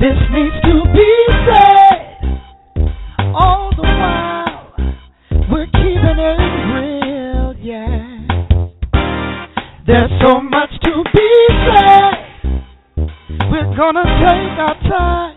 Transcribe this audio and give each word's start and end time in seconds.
This 0.00 0.16
needs 0.32 0.56
to 0.64 0.82
be 0.94 1.10
said. 1.44 2.00
All 3.34 3.70
the 3.76 3.82
while, 3.82 4.72
we're 5.52 5.66
keeping 5.66 6.18
it 6.18 6.40
real, 6.72 7.54
yeah. 7.60 8.00
There's 9.86 10.10
so 10.24 10.40
much 10.40 10.70
to 10.84 11.04
be 11.12 11.30
said. 11.68 12.14
We're 13.50 13.76
gonna 13.76 14.08
take 14.24 14.56
our 14.58 14.76
time. 14.88 15.36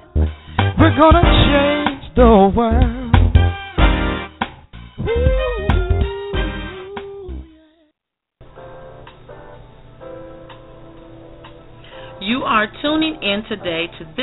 We're 0.80 0.98
gonna 0.98 1.27
change 1.52 2.16
the 2.16 2.53
world. 2.55 3.03
You 12.21 12.43
are 12.43 12.67
tuning 12.81 13.21
in 13.21 13.43
today 13.49 13.88
to 13.99 14.05
This 14.16 14.23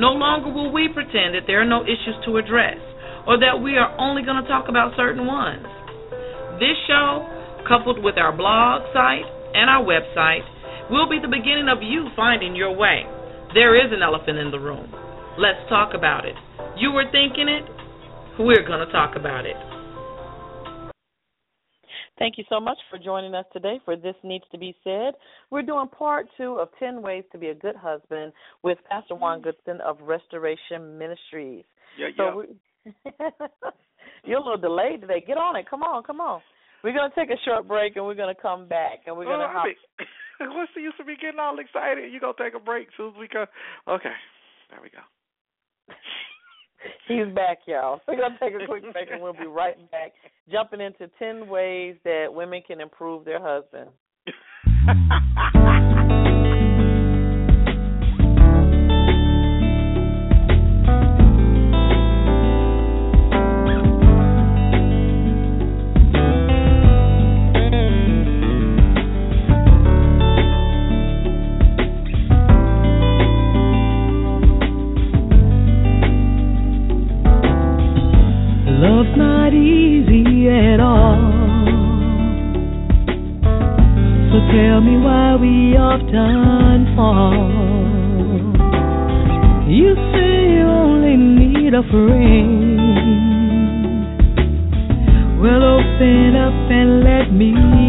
No 0.00 0.16
longer 0.16 0.48
will 0.48 0.72
we 0.72 0.88
pretend 0.88 1.36
that 1.36 1.44
there 1.46 1.60
are 1.60 1.68
no 1.68 1.84
issues 1.84 2.16
to 2.24 2.40
address 2.40 2.80
or 3.28 3.36
that 3.36 3.60
we 3.60 3.76
are 3.76 3.92
only 4.00 4.24
going 4.24 4.40
to 4.40 4.48
talk 4.48 4.72
about 4.72 4.96
certain 4.96 5.28
ones. 5.28 5.68
This 6.56 6.72
show, 6.88 7.28
coupled 7.68 8.00
with 8.00 8.16
our 8.16 8.32
blog 8.32 8.88
site 8.96 9.28
and 9.52 9.68
our 9.68 9.84
website, 9.84 10.40
will 10.88 11.04
be 11.04 11.20
the 11.20 11.28
beginning 11.28 11.68
of 11.68 11.84
you 11.84 12.08
finding 12.16 12.56
your 12.56 12.72
way. 12.72 13.04
There 13.52 13.76
is 13.76 13.92
an 13.92 14.00
elephant 14.00 14.38
in 14.40 14.50
the 14.50 14.58
room. 14.58 14.88
Let's 15.36 15.60
talk 15.68 15.92
about 15.92 16.24
it. 16.24 16.34
You 16.80 16.92
were 16.96 17.04
thinking 17.12 17.52
it, 17.52 17.68
we're 18.40 18.64
going 18.64 18.80
to 18.80 18.90
talk 18.90 19.20
about 19.20 19.44
it. 19.44 19.69
Thank 22.20 22.36
you 22.36 22.44
so 22.50 22.60
much 22.60 22.76
for 22.90 22.98
joining 22.98 23.34
us 23.34 23.46
today 23.50 23.80
for 23.86 23.96
This 23.96 24.14
Needs 24.22 24.44
to 24.52 24.58
Be 24.58 24.76
Said. 24.84 25.14
We're 25.50 25.62
doing 25.62 25.88
part 25.88 26.26
two 26.36 26.58
of 26.60 26.68
10 26.78 27.00
Ways 27.00 27.24
to 27.32 27.38
Be 27.38 27.48
a 27.48 27.54
Good 27.54 27.74
Husband 27.74 28.34
with 28.62 28.76
Pastor 28.90 29.14
Juan 29.14 29.40
mm-hmm. 29.40 29.48
Goodson 29.48 29.80
of 29.80 29.96
Restoration 30.02 30.98
Ministries. 30.98 31.64
Yeah, 31.98 32.08
So 32.18 32.44
yeah. 32.84 32.92
we, 32.94 33.12
you're 34.24 34.38
a 34.38 34.44
little 34.44 34.60
delayed 34.60 35.00
today. 35.00 35.24
Get 35.26 35.38
on 35.38 35.56
it. 35.56 35.64
Come 35.68 35.82
on, 35.82 36.02
come 36.02 36.20
on. 36.20 36.42
We're 36.84 36.92
going 36.92 37.10
to 37.10 37.16
take 37.16 37.30
a 37.30 37.40
short 37.46 37.66
break 37.66 37.96
and 37.96 38.04
we're 38.04 38.14
going 38.14 38.34
to 38.34 38.40
come 38.40 38.68
back 38.68 39.00
and 39.06 39.16
we're 39.16 39.24
going 39.24 39.40
oh, 39.40 39.48
to 39.48 39.64
mean, 39.64 39.76
what's 40.56 40.72
the 40.76 40.82
use 40.82 40.94
of 41.00 41.06
me 41.06 41.16
getting 41.20 41.40
all 41.40 41.58
excited? 41.58 42.10
You're 42.10 42.20
gonna 42.20 42.32
take 42.38 42.54
a 42.54 42.64
break 42.64 42.88
soon 42.96 43.10
as 43.10 43.18
we 43.18 43.28
go? 43.28 43.44
Okay, 43.88 44.16
there 44.70 44.80
we 44.82 44.88
go. 44.88 45.04
He's 47.06 47.26
back, 47.34 47.58
y'all. 47.66 47.98
So 47.98 48.02
we're 48.12 48.16
going 48.16 48.32
to 48.32 48.38
take 48.38 48.54
a 48.62 48.66
quick 48.66 48.92
break 48.92 49.08
and 49.10 49.22
we'll 49.22 49.32
be 49.32 49.46
right 49.46 49.76
back, 49.90 50.12
jumping 50.50 50.80
into 50.80 51.10
10 51.18 51.48
ways 51.48 51.96
that 52.04 52.26
women 52.30 52.62
can 52.66 52.80
improve 52.80 53.24
their 53.24 53.40
husband. 53.40 53.90
at 80.48 80.80
all. 80.80 81.18
So 84.30 84.38
tell 84.52 84.80
me 84.80 84.96
why 84.96 85.36
we 85.36 85.76
often 85.76 86.94
fall. 86.96 87.34
You 89.68 89.94
say 90.12 90.54
you 90.54 90.66
only 90.66 91.16
need 91.16 91.74
a 91.74 91.82
friend. 91.82 92.80
Well, 95.40 95.62
open 95.62 96.36
up 96.36 96.70
and 96.70 97.02
let 97.02 97.32
me 97.32 97.79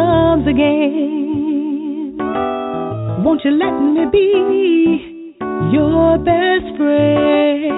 comes 0.00 0.46
again. 0.46 2.16
Won't 3.24 3.42
you 3.44 3.52
let 3.64 3.74
me 3.94 4.04
be 4.10 5.36
your 5.76 6.16
best 6.18 6.68
friend? 6.78 7.68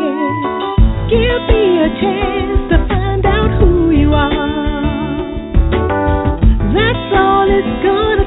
Give 1.10 1.40
me 1.50 1.62
a 1.86 1.90
chance 2.00 2.60
to 2.70 2.76
find 2.90 3.24
out 3.26 3.50
who 3.58 3.90
you 3.90 4.14
are. 4.14 5.30
That's 6.76 7.08
all 7.22 7.46
it's 7.58 7.74
gonna 7.86 8.21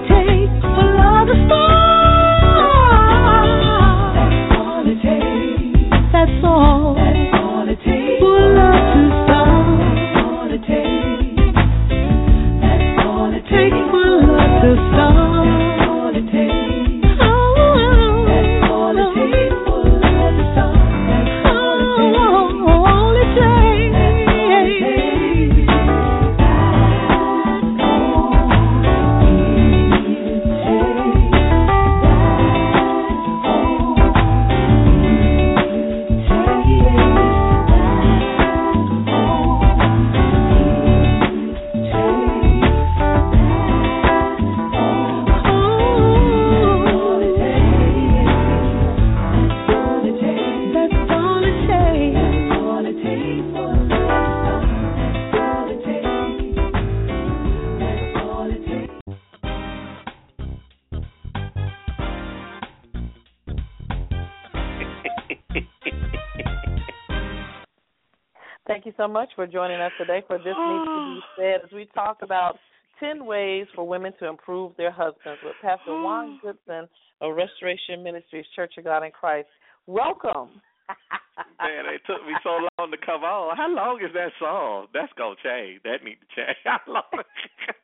for 69.36 69.46
joining 69.46 69.82
us 69.82 69.92
today 69.98 70.24
for 70.28 70.38
This 70.38 70.56
Needs 70.56 70.86
to 70.88 70.96
Be 70.96 71.20
ah. 71.20 71.36
Said 71.38 71.60
as 71.66 71.72
we 71.74 71.88
talk 71.94 72.20
about 72.22 72.58
10 73.00 73.26
ways 73.26 73.68
for 73.76 73.86
women 73.86 74.14
to 74.20 74.28
improve 74.28 74.72
their 74.78 74.92
husbands 74.92 75.40
with 75.44 75.56
Pastor 75.62 75.92
ah. 75.92 76.04
Juan 76.04 76.40
Goodson 76.42 76.88
of 77.22 77.36
Restoration 77.36 78.02
Ministries, 78.02 78.46
Church 78.56 78.74
of 78.78 78.86
God 78.86 79.04
in 79.04 79.12
Christ. 79.12 79.48
Welcome. 79.88 80.62
Man, 81.60 81.84
it 81.92 82.02
took 82.08 82.24
me 82.26 82.34
so 82.44 82.64
long 82.78 82.92
to 82.92 82.98
come 83.04 83.24
on. 83.24 83.58
How 83.58 83.68
long 83.68 84.00
is 84.00 84.14
that 84.14 84.32
song? 84.40 84.88
That's 84.94 85.12
gonna 85.18 85.36
change. 85.44 85.82
That 85.84 86.04
need 86.04 86.16
to 86.24 86.30
change. 86.32 86.58
How 86.64 86.80
long? 86.88 87.04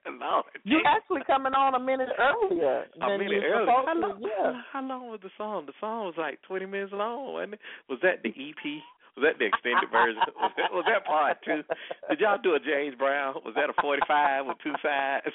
no, 0.07 0.43
you 0.63 0.79
actually 0.85 1.21
coming 1.27 1.51
on 1.53 1.75
a 1.75 1.79
minute 1.79 2.09
earlier. 2.15 2.85
A 3.01 3.07
minute 3.17 3.43
earlier. 3.43 3.65
How 3.65 3.93
long, 3.97 4.21
yeah. 4.21 4.61
How 4.71 4.83
long 4.87 5.09
was 5.09 5.19
the 5.23 5.31
song? 5.37 5.65
The 5.65 5.73
song 5.81 6.05
was 6.05 6.15
like 6.17 6.39
twenty 6.47 6.65
minutes 6.65 6.93
long, 6.93 7.33
wasn't 7.33 7.53
it? 7.55 7.59
Was 7.89 7.99
that 8.03 8.23
the 8.23 8.29
EP? 8.29 8.81
Was 9.19 9.27
that 9.27 9.35
the 9.39 9.51
extended 9.51 9.91
version? 9.91 10.23
Was 10.39 10.55
that 10.55 10.71
was 10.71 10.85
that 10.87 11.03
part 11.03 11.37
two? 11.43 11.67
Did 12.07 12.19
y'all 12.23 12.39
do 12.39 12.55
a 12.55 12.61
James 12.63 12.95
Brown? 12.95 13.35
Was 13.43 13.53
that 13.59 13.67
a 13.67 13.75
forty 13.83 14.01
five 14.07 14.47
with 14.47 14.57
two 14.63 14.71
sides? 14.79 15.27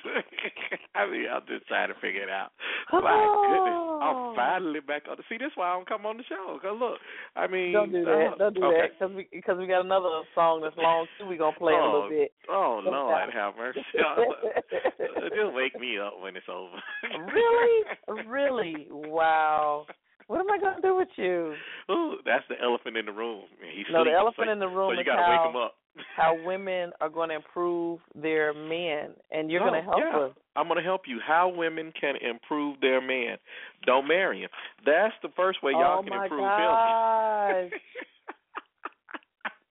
I 0.97 1.05
mean, 1.05 1.29
I'm 1.29 1.45
just 1.45 1.69
trying 1.69 1.93
to 1.93 1.99
figure 2.01 2.25
it 2.25 2.33
out. 2.33 2.57
My 2.89 3.05
oh. 3.05 3.45
goodness, 3.45 3.81
I'm 4.01 4.19
finally 4.33 4.81
back 4.81 5.05
on. 5.13 5.21
The, 5.21 5.25
see, 5.29 5.37
this 5.37 5.53
why 5.55 5.69
I 5.69 5.77
don't 5.77 5.89
come 5.89 6.09
on 6.09 6.17
the 6.17 6.25
show. 6.25 6.57
Cause 6.57 6.73
look, 6.81 6.97
I 7.37 7.47
mean, 7.47 7.77
don't 7.77 7.93
do 7.93 8.05
that. 8.05 8.33
Uh, 8.33 8.49
don't 8.49 8.57
do 8.57 8.65
okay. 8.65 8.89
that. 8.89 8.99
Cause 8.99 9.13
we 9.13 9.29
because 9.29 9.61
we 9.61 9.69
got 9.69 9.85
another 9.85 10.25
song 10.35 10.65
that's 10.65 10.77
long 10.81 11.05
too. 11.21 11.29
We 11.29 11.37
gonna 11.37 11.57
play 11.57 11.77
oh, 11.77 11.85
a 11.85 11.89
little 11.93 12.09
bit. 12.09 12.33
Oh 12.49 12.81
Lord, 12.81 13.29
have 13.29 13.61
mercy. 13.61 13.85
just 15.37 15.53
wake 15.53 15.79
me 15.79 16.01
up 16.01 16.17
when 16.21 16.33
it's 16.37 16.49
over. 16.49 16.81
really, 17.29 17.85
really, 18.25 18.87
wow. 18.91 19.85
What 20.27 20.41
am 20.41 20.51
I 20.51 20.59
gonna 20.59 20.83
do 20.83 20.97
with 20.97 21.09
you? 21.17 21.55
Ooh, 21.91 22.17
that's 22.25 22.45
the 22.49 22.57
elephant 22.61 22.97
in 22.97 23.07
the 23.07 23.13
room. 23.13 23.45
He's 23.61 23.87
no, 23.91 24.03
sleeping, 24.03 24.13
the 24.13 24.19
elephant 24.19 24.49
so, 24.49 24.53
in 24.53 24.59
the 24.59 24.69
room 24.69 24.91
so 24.91 24.95
you 24.95 25.01
is 25.01 25.07
gotta 25.07 25.23
how, 25.23 25.31
wake 25.31 25.51
him 25.51 25.57
up. 25.57 25.75
how 26.17 26.37
women 26.45 26.93
are 27.01 27.09
going 27.09 27.31
to 27.31 27.37
improve 27.37 28.01
their 28.15 28.53
men, 28.53 29.15
and 29.31 29.51
you're 29.51 29.61
no, 29.61 29.71
going 29.71 29.83
to 29.83 29.89
help 29.89 30.01
yeah. 30.01 30.19
us. 30.27 30.33
I'm 30.55 30.67
going 30.69 30.79
to 30.79 30.85
help 30.85 31.03
you. 31.07 31.21
How 31.25 31.49
women 31.49 31.93
can 31.99 32.15
improve 32.17 32.81
their 32.81 33.01
man. 33.01 33.37
Don't 33.85 34.09
marry 34.09 34.41
him. 34.41 34.51
That's 34.85 35.15
the 35.23 35.29
first 35.37 35.63
way 35.63 35.73
y'all 35.73 36.01
oh 36.01 36.03
can 36.03 36.11
my 36.11 36.25
improve 36.25 36.41
gosh. 36.41 37.55
him. 37.55 37.71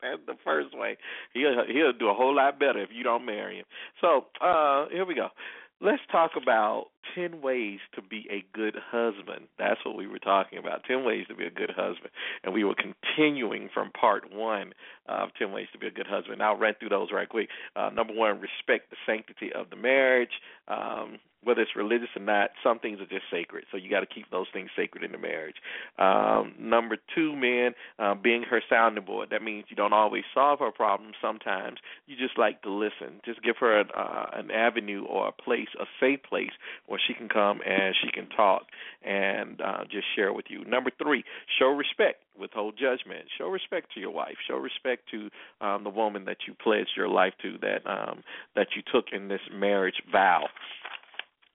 That's 0.01 0.21
the 0.27 0.35
first 0.43 0.77
way. 0.77 0.97
He'll 1.33 1.65
he'll 1.67 1.93
do 1.93 2.09
a 2.09 2.13
whole 2.13 2.35
lot 2.35 2.59
better 2.59 2.79
if 2.79 2.89
you 2.93 3.03
don't 3.03 3.25
marry 3.25 3.57
him. 3.57 3.65
So 4.01 4.25
uh 4.39 4.85
here 4.91 5.03
we 5.03 5.15
go. 5.15 5.29
Let's 5.81 6.01
talk 6.11 6.31
about 6.39 6.87
10 7.15 7.41
ways 7.41 7.79
to 7.95 8.01
be 8.01 8.27
a 8.29 8.43
good 8.55 8.75
husband. 8.91 9.47
That's 9.57 9.79
what 9.85 9.95
we 9.95 10.07
were 10.07 10.19
talking 10.19 10.59
about. 10.59 10.83
10 10.83 11.03
ways 11.05 11.25
to 11.29 11.35
be 11.35 11.45
a 11.45 11.49
good 11.49 11.71
husband. 11.71 12.09
And 12.43 12.53
we 12.53 12.63
were 12.63 12.75
continuing 12.75 13.69
from 13.73 13.91
part 13.91 14.33
one 14.33 14.73
of 15.07 15.29
10 15.39 15.51
ways 15.51 15.67
to 15.73 15.79
be 15.79 15.87
a 15.87 15.91
good 15.91 16.07
husband. 16.07 16.41
I'll 16.41 16.57
run 16.57 16.73
through 16.79 16.89
those 16.89 17.11
right 17.11 17.29
quick. 17.29 17.49
Uh, 17.75 17.89
number 17.89 18.13
one, 18.13 18.41
respect 18.41 18.89
the 18.89 18.97
sanctity 19.05 19.51
of 19.53 19.69
the 19.69 19.75
marriage. 19.75 20.41
Um, 20.67 21.19
whether 21.45 21.61
it's 21.61 21.75
religious 21.75 22.09
or 22.15 22.23
not, 22.23 22.49
some 22.63 22.79
things 22.79 22.99
are 22.99 23.05
just 23.05 23.25
sacred. 23.31 23.65
So 23.71 23.77
you 23.77 23.89
got 23.89 23.99
to 23.99 24.07
keep 24.07 24.29
those 24.31 24.47
things 24.51 24.71
sacred 24.75 25.03
in 25.03 25.11
the 25.11 25.17
marriage. 25.17 25.57
Um, 25.99 26.55
number 26.59 26.97
two, 27.13 27.35
man, 27.35 27.73
uh, 27.99 28.15
being 28.15 28.43
her 28.43 28.61
sounding 28.67 29.05
board. 29.05 29.29
That 29.29 29.43
means 29.43 29.65
you 29.69 29.75
don't 29.75 29.93
always 29.93 30.23
solve 30.33 30.59
her 30.59 30.71
problems. 30.71 31.15
Sometimes 31.21 31.77
you 32.07 32.15
just 32.17 32.37
like 32.37 32.63
to 32.63 32.71
listen. 32.71 33.21
Just 33.23 33.43
give 33.43 33.57
her 33.59 33.79
an, 33.79 33.89
uh, 33.95 34.25
an 34.33 34.49
avenue 34.49 35.05
or 35.05 35.27
a 35.27 35.31
place, 35.31 35.67
a 35.79 35.85
safe 35.99 36.23
place 36.23 36.51
where 36.87 36.99
she 37.05 37.13
can 37.13 37.29
come 37.29 37.61
and 37.65 37.95
she 38.03 38.11
can 38.11 38.27
talk 38.35 38.63
and 39.03 39.61
uh, 39.61 39.83
just 39.83 40.05
share 40.15 40.33
with 40.33 40.45
you. 40.49 40.65
Number 40.65 40.89
three, 40.97 41.23
show 41.59 41.67
respect. 41.67 42.23
Withhold 42.39 42.75
judgment. 42.77 43.25
Show 43.37 43.47
respect 43.47 43.93
to 43.93 43.99
your 43.99 44.11
wife. 44.11 44.35
Show 44.47 44.57
respect 44.57 45.09
to 45.11 45.29
um, 45.65 45.83
the 45.83 45.89
woman 45.89 46.25
that 46.25 46.37
you 46.47 46.53
pledged 46.53 46.91
your 46.95 47.07
life 47.07 47.33
to, 47.41 47.57
that 47.59 47.85
um, 47.89 48.23
that 48.55 48.67
you 48.75 48.83
took 48.93 49.05
in 49.11 49.27
this 49.27 49.41
marriage 49.51 50.01
vow. 50.11 50.47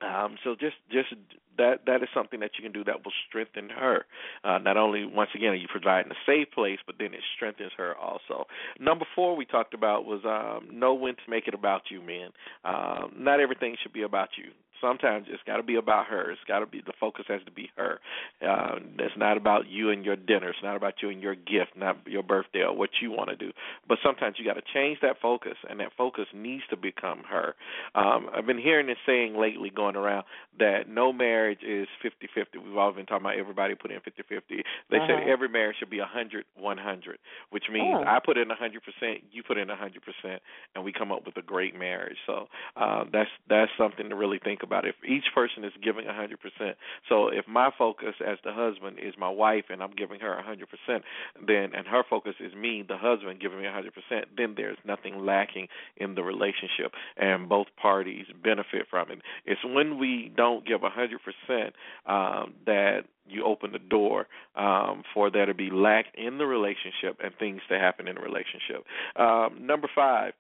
Um, 0.01 0.37
so 0.43 0.55
just 0.59 0.77
just 0.91 1.15
that 1.59 1.87
that 1.87 2.03
is 2.03 2.09
something 2.15 2.41
that 2.41 2.53
you 2.59 2.63
can 2.63 2.73
do 2.73 2.85
that 2.85 3.05
will 3.05 3.13
strengthen 3.29 3.69
her. 3.71 4.05
Uh, 4.45 4.59
not 4.59 4.77
only 4.77 5.05
once 5.05 5.31
again 5.35 5.51
are 5.51 5.57
you 5.57 5.69
providing 5.69 6.13
a 6.13 6.21
safe 6.27 6.51
place, 6.53 6.79
but 6.87 6.97
then 6.99 7.15
it 7.15 7.21
strengthens 7.37 7.73
her 7.77 7.97
also. 7.97 8.47
Number 8.79 9.07
four 9.15 9.37
we 9.37 9.45
talked 9.45 9.75
about 9.75 10.05
was 10.05 10.21
um, 10.25 10.79
know 10.79 10.95
when 10.95 11.15
to 11.15 11.23
make 11.29 11.49
it 11.49 11.55
about 11.55 11.83
you, 11.91 12.01
men. 12.01 12.31
Um, 12.65 13.13
not 13.17 13.41
everything 13.41 13.77
should 13.83 13.93
be 13.93 14.03
about 14.03 14.31
you 14.37 14.53
sometimes 14.81 15.27
it's 15.29 15.43
got 15.47 15.59
to 15.59 15.63
be 15.63 15.77
about 15.77 16.07
her. 16.07 16.31
It's 16.31 16.41
got 16.47 16.61
to 16.61 16.67
be 16.67 16.83
the 16.85 16.93
focus 16.99 17.27
has 17.29 17.41
to 17.45 17.51
be 17.51 17.71
her. 17.77 18.01
Uh, 18.47 18.77
it's 18.99 19.17
not 19.17 19.37
about 19.37 19.69
you 19.69 19.91
and 19.91 20.05
your 20.05 20.17
dinner. 20.17 20.51
It's 20.51 20.59
not 20.63 20.77
about 20.77 20.95
you 21.03 21.11
and 21.11 21.23
your 21.23 21.35
gift, 21.35 21.77
not 21.77 21.99
your 22.07 22.23
birthday 22.23 22.61
or 22.61 22.75
what 22.75 22.91
you 23.01 23.11
want 23.11 23.31
to 23.31 23.37
do. 23.37 23.53
But 23.89 23.99
sometimes 24.03 24.37
you 24.39 24.45
got 24.45 24.55
to 24.55 24.63
change 24.75 24.99
that 25.03 25.17
focus, 25.21 25.57
and 25.69 25.81
that 25.81 25.93
focus 25.97 26.27
needs 26.35 26.63
to 26.71 26.77
become 26.77 27.23
her. 27.29 27.55
Um, 27.95 28.29
I've 28.35 28.47
been 28.47 28.59
hearing 28.59 28.87
this 28.87 28.97
saying 29.07 29.37
lately 29.37 29.71
going 29.75 29.97
around 29.97 30.25
that 30.59 30.89
no 30.89 31.13
marriage 31.13 31.40
marriage 31.41 31.63
is 31.67 31.89
fifty-fifty. 32.03 32.59
We've 32.59 32.77
all 32.77 32.93
been 32.93 33.07
talking 33.07 33.25
about 33.25 33.39
everybody 33.39 33.75
put 33.75 33.91
in 33.91 34.01
50 34.01 34.23
They 34.29 34.97
uh-huh. 34.97 35.07
said 35.07 35.29
every 35.29 35.49
marriage 35.49 35.77
should 35.79 35.91
be 35.91 35.99
a 35.99 36.07
hundred-one 36.07 36.79
hundred, 36.79 37.19
which 37.51 37.65
means 37.73 37.97
oh. 37.99 38.05
I 38.05 38.19
put 38.25 38.37
in 38.37 38.51
a 38.51 38.55
100%, 38.55 39.23
you 39.33 39.43
put 39.43 39.59
in 39.59 39.71
a 39.71 39.77
100%, 39.77 40.39
and 40.75 40.85
we 40.85 40.93
come 40.93 41.13
up 41.13 41.25
with 41.25 41.37
a 41.37 41.43
great 41.43 41.79
marriage. 41.79 42.17
So 42.27 42.47
uh, 42.77 43.05
that's 43.13 43.31
that's 43.49 43.71
something 43.79 44.09
to 44.09 44.17
really 44.17 44.41
think 44.43 44.63
about. 44.63 44.87
If 44.87 44.97
each 45.07 45.25
person 45.35 45.65
is 45.65 45.73
giving 45.83 46.07
a 46.07 46.13
100%, 46.13 46.75
so 47.09 47.29
if 47.29 47.47
my 47.49 47.71
focus 47.77 48.15
as 48.25 48.39
the 48.45 48.53
husband 48.53 48.99
is 49.01 49.15
my 49.19 49.29
wife 49.29 49.65
and 49.71 49.83
I'm 49.83 49.93
giving 49.97 50.21
her 50.21 50.33
a 50.39 50.43
100%, 50.43 51.01
then 51.47 51.75
and 51.75 51.87
her 51.87 52.03
focus 52.09 52.35
is 52.41 52.55
me, 52.55 52.85
the 52.87 52.99
husband, 52.99 53.41
giving 53.41 53.59
me 53.59 53.67
a 53.67 53.73
100%, 53.73 53.91
then 54.37 54.55
there's 54.57 54.79
nothing 54.85 55.25
lacking 55.25 55.69
in 55.97 56.15
the 56.15 56.23
relationship, 56.23 56.93
and 57.17 57.49
both 57.49 57.69
parties 57.81 58.27
benefit 58.43 58.87
from 58.91 59.11
it. 59.11 59.21
It's 59.47 59.61
when 59.65 59.99
we 59.99 60.33
don't 60.37 60.67
give 60.67 60.83
a 60.83 60.91
100% 60.91 61.17
percent 61.31 61.75
um, 62.07 62.55
that 62.67 63.03
you 63.27 63.45
open 63.45 63.73
the 63.73 63.79
door 63.79 64.27
um, 64.57 65.03
for 65.15 65.31
there 65.31 65.47
to 65.47 65.55
be 65.55 65.71
lack 65.71 66.07
in 66.17 66.39
the 66.39 66.47
relationship 66.47 67.19
and 67.23 67.33
things 67.39 67.61
to 67.69 67.79
happen 67.79 68.09
in 68.09 68.17
the 68.17 68.21
relationship. 68.21 68.85
Um, 69.17 69.67
number 69.67 69.89
five 69.95 70.33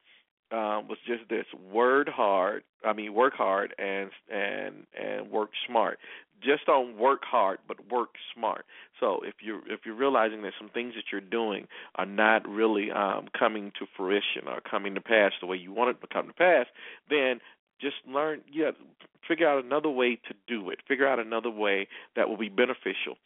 um, 0.52 0.88
was 0.88 0.98
just 1.06 1.28
this: 1.28 1.46
word 1.72 2.08
hard. 2.08 2.64
I 2.84 2.92
mean, 2.92 3.14
work 3.14 3.34
hard 3.34 3.74
and 3.78 4.10
and 4.32 4.86
and 5.00 5.30
work 5.30 5.50
smart. 5.66 5.98
Just 6.42 6.64
don't 6.66 6.96
work 6.96 7.20
hard, 7.22 7.58
but 7.68 7.76
work 7.90 8.10
smart. 8.34 8.64
So 8.98 9.20
if 9.24 9.34
you're 9.40 9.60
if 9.68 9.80
you're 9.84 9.94
realizing 9.94 10.42
that 10.42 10.52
some 10.58 10.70
things 10.70 10.94
that 10.94 11.04
you're 11.12 11.20
doing 11.20 11.68
are 11.96 12.06
not 12.06 12.48
really 12.48 12.90
um, 12.90 13.28
coming 13.38 13.72
to 13.78 13.86
fruition 13.96 14.48
or 14.48 14.60
coming 14.68 14.94
to 14.94 15.00
pass 15.00 15.32
the 15.40 15.46
way 15.46 15.56
you 15.56 15.72
want 15.72 15.90
it 15.90 16.00
to 16.00 16.06
come 16.12 16.26
to 16.26 16.32
pass, 16.32 16.66
then 17.08 17.40
just 17.80 17.96
learn. 18.06 18.42
Yeah, 18.52 18.70
figure 19.26 19.48
out 19.48 19.64
another 19.64 19.90
way 19.90 20.16
to 20.28 20.34
do 20.46 20.70
it. 20.70 20.78
Figure 20.86 21.06
out 21.06 21.18
another 21.18 21.50
way 21.50 21.88
that 22.16 22.28
will 22.28 22.36
be 22.36 22.48
beneficial 22.48 23.16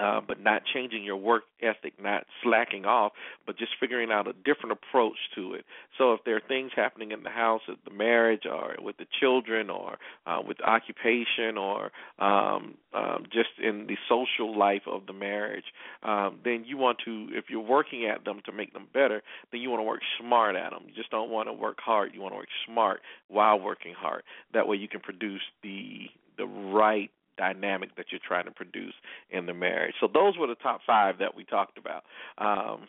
uh, 0.00 0.20
but 0.26 0.40
not 0.40 0.62
changing 0.72 1.04
your 1.04 1.16
work 1.16 1.44
ethic, 1.62 1.92
not 2.02 2.24
slacking 2.42 2.86
off, 2.86 3.12
but 3.46 3.58
just 3.58 3.72
figuring 3.78 4.10
out 4.10 4.26
a 4.26 4.32
different 4.32 4.72
approach 4.72 5.16
to 5.34 5.54
it. 5.54 5.64
So 5.98 6.14
if 6.14 6.20
there 6.24 6.36
are 6.36 6.42
things 6.48 6.70
happening 6.74 7.12
in 7.12 7.22
the 7.22 7.30
house, 7.30 7.60
at 7.68 7.76
the 7.84 7.90
marriage, 7.90 8.42
or 8.50 8.76
with 8.80 8.96
the 8.96 9.06
children, 9.20 9.68
or 9.68 9.98
uh, 10.26 10.40
with 10.46 10.56
occupation, 10.62 11.58
or 11.58 11.90
um, 12.18 12.74
um, 12.94 13.24
just 13.32 13.50
in 13.62 13.86
the 13.86 13.96
social 14.08 14.56
life 14.58 14.82
of 14.86 15.06
the 15.06 15.12
marriage, 15.12 15.64
um, 16.02 16.38
then 16.44 16.64
you 16.66 16.78
want 16.78 16.98
to, 17.04 17.28
if 17.32 17.44
you're 17.50 17.60
working 17.60 18.06
at 18.06 18.24
them 18.24 18.40
to 18.46 18.52
make 18.52 18.72
them 18.72 18.86
better, 18.92 19.22
then 19.52 19.60
you 19.60 19.70
want 19.70 19.80
to 19.80 19.84
work 19.84 20.00
smart 20.18 20.56
at 20.56 20.70
them. 20.70 20.84
You 20.86 20.94
just 20.94 21.10
don't 21.10 21.30
want 21.30 21.48
to 21.48 21.52
work 21.52 21.78
hard. 21.84 22.12
You 22.14 22.20
want 22.22 22.32
to 22.32 22.38
work 22.38 22.48
smart 22.66 23.00
while 23.28 23.60
working 23.60 23.94
hard. 23.94 24.22
That 24.54 24.66
way 24.66 24.76
you 24.76 24.88
can 24.88 25.00
produce 25.00 25.42
the 25.62 26.06
the 26.38 26.46
right 26.46 27.10
dynamic 27.40 27.96
that 27.96 28.06
you're 28.10 28.20
trying 28.26 28.44
to 28.44 28.50
produce 28.50 28.92
in 29.30 29.46
the 29.46 29.54
marriage. 29.54 29.94
So 29.98 30.08
those 30.12 30.36
were 30.36 30.46
the 30.46 30.56
top 30.56 30.80
five 30.86 31.18
that 31.18 31.34
we 31.34 31.44
talked 31.44 31.78
about. 31.78 32.04
Um, 32.36 32.86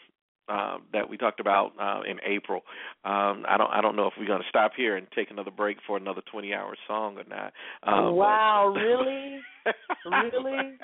um, 0.49 0.81
that 0.91 1.07
we 1.09 1.15
talked 1.15 1.39
about 1.39 1.71
uh, 1.79 2.01
in 2.05 2.19
April. 2.27 2.63
Um, 3.05 3.45
I 3.47 3.55
don't 3.57 3.71
I 3.71 3.79
don't 3.79 3.95
know 3.95 4.07
if 4.07 4.13
we're 4.19 4.27
going 4.27 4.41
to 4.41 4.49
stop 4.49 4.73
here 4.75 4.97
and 4.97 5.07
take 5.15 5.31
another 5.31 5.51
break 5.51 5.77
for 5.87 5.95
another 5.95 6.21
20 6.29 6.53
hour 6.53 6.75
song 6.87 7.17
or 7.17 7.23
not. 7.23 7.53
Um, 7.83 8.15
wow, 8.15 8.73
really? 8.75 9.39
really? 10.05 10.77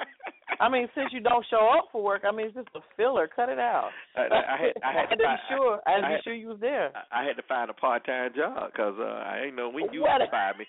I 0.59 0.69
mean, 0.69 0.87
since 0.95 1.13
you 1.13 1.19
don't 1.19 1.45
show 1.49 1.69
up 1.77 1.89
for 1.91 2.01
work, 2.01 2.23
I 2.25 2.31
mean, 2.33 2.47
it's 2.47 2.55
just 2.55 2.69
a 2.73 2.79
filler. 2.95 3.29
Cut 3.29 3.49
it 3.49 3.59
out. 3.59 3.91
I, 4.15 4.21
I, 4.21 4.57
had, 4.57 4.73
I, 4.81 4.91
had 4.93 5.05
I 5.11 5.15
to 5.15 5.17
be 5.17 5.35
sure. 5.49 5.79
I 5.85 5.91
had 5.91 6.01
to 6.01 6.07
be 6.07 6.13
had, 6.13 6.23
sure 6.23 6.33
you 6.33 6.47
was 6.47 6.59
there. 6.59 6.91
I 7.11 7.23
had 7.23 7.37
to 7.37 7.43
find 7.43 7.69
a 7.69 7.73
part 7.73 8.05
time 8.05 8.31
job 8.35 8.71
because 8.71 8.95
uh, 8.97 9.05
I 9.05 9.45
ain't 9.47 9.55
know 9.55 9.69
when 9.69 9.93
you 9.93 10.01
What? 10.01 10.17
gonna 10.17 10.31
find 10.31 10.57
me. 10.57 10.65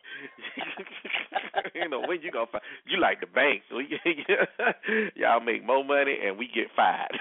you 1.74 1.88
know 1.88 2.02
when 2.06 2.20
you 2.20 2.30
gonna 2.30 2.52
find 2.52 2.64
you 2.84 3.00
like 3.00 3.20
the 3.20 3.26
bank. 3.32 3.62
Y'all 5.16 5.40
make 5.40 5.64
more 5.64 5.84
money 5.84 6.16
and 6.26 6.36
we 6.36 6.48
get 6.52 6.68
fired. 6.76 7.12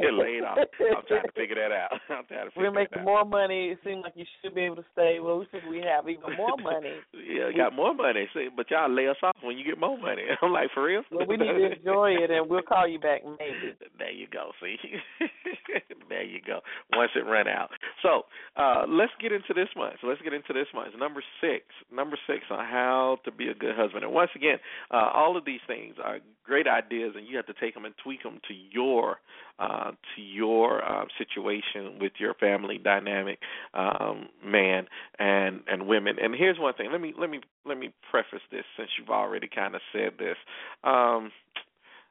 get 0.00 0.12
laid 0.12 0.42
off. 0.42 0.58
I'm 0.58 1.06
trying 1.06 1.26
to 1.26 1.32
figure 1.32 1.56
that 1.56 1.70
out. 1.70 1.94
I'm 2.10 2.26
trying 2.26 2.46
to 2.46 2.50
figure 2.50 2.70
We're 2.70 2.74
making 2.74 3.04
more 3.04 3.24
money. 3.24 3.70
It 3.70 3.78
seems 3.84 4.02
like 4.02 4.14
you 4.16 4.24
should 4.42 4.54
be 4.54 4.62
able 4.62 4.76
to 4.76 4.88
stay. 4.92 5.18
Well, 5.20 5.38
we 5.38 5.46
think 5.46 5.64
we 5.70 5.84
have 5.86 6.08
even 6.08 6.34
more 6.36 6.56
money. 6.58 6.96
Yeah, 7.14 7.54
got 7.56 7.74
more 7.74 7.94
money. 7.94 8.26
See, 8.34 8.48
but 8.54 8.70
y'all 8.70 8.90
lay 8.90 9.06
us 9.06 9.16
off 9.22 9.36
when 9.42 9.56
you 9.58 9.64
get 9.64 9.78
more 9.78 9.98
money. 9.98 10.26
I'm 10.42 10.52
like, 10.52 10.68
for 10.74 10.84
real? 10.84 11.02
Well, 11.10 11.26
we 11.26 11.36
need 11.36 11.52
to 11.52 11.72
enjoy 11.72 12.12
it, 12.22 12.30
and 12.30 12.48
we'll 12.48 12.62
call 12.62 12.86
you 12.88 12.98
back 12.98 13.22
maybe. 13.24 13.74
There 13.98 14.10
you 14.10 14.26
go. 14.30 14.50
See, 14.60 14.76
there 16.08 16.22
you 16.22 16.40
go. 16.46 16.60
Once 16.92 17.10
it 17.16 17.20
run 17.20 17.48
out. 17.48 17.70
So 18.02 18.22
uh, 18.56 18.84
let's 18.88 19.12
get 19.20 19.32
into 19.32 19.54
this 19.54 19.68
month. 19.76 19.96
So 20.00 20.06
let's 20.06 20.20
get 20.20 20.32
into 20.34 20.52
this 20.52 20.66
month. 20.74 20.94
Number 20.98 21.22
six. 21.40 21.64
Number 21.92 22.18
six 22.26 22.44
on 22.50 22.58
how 22.58 23.18
to 23.24 23.32
be 23.32 23.48
a 23.48 23.54
good 23.54 23.74
husband. 23.74 24.04
And 24.04 24.12
once 24.12 24.30
again, 24.36 24.58
uh, 24.90 25.10
all 25.14 25.36
of 25.36 25.44
these 25.44 25.60
things 25.66 25.94
are 26.02 26.18
great 26.44 26.66
ideas, 26.68 27.14
and 27.16 27.26
you 27.26 27.36
have 27.36 27.46
to 27.46 27.54
take 27.60 27.74
them 27.74 27.84
and 27.84 27.94
tweak 28.02 28.22
them 28.22 28.40
to 28.48 28.54
your 28.54 29.16
uh, 29.58 29.92
to 30.14 30.22
your 30.22 30.84
uh, 30.84 31.04
situation 31.18 31.98
with 32.00 32.12
your 32.18 32.34
family 32.34 32.78
dynamic, 32.78 33.38
um, 33.74 34.28
man 34.44 34.86
and 35.18 35.60
and 35.66 35.86
women. 35.86 36.16
And 36.20 36.34
here's 36.34 36.58
one 36.58 36.74
thing. 36.74 36.90
Let 36.92 37.00
me 37.00 37.14
let 37.18 37.30
me 37.30 37.40
let 37.64 37.78
me 37.78 37.92
preface 38.10 38.42
this 38.50 38.64
since 38.76 38.90
you've 38.98 39.10
already 39.10 39.48
kind 39.48 39.74
of 39.74 39.80
said 39.92 40.12
this. 40.18 40.36
Um, 40.84 41.32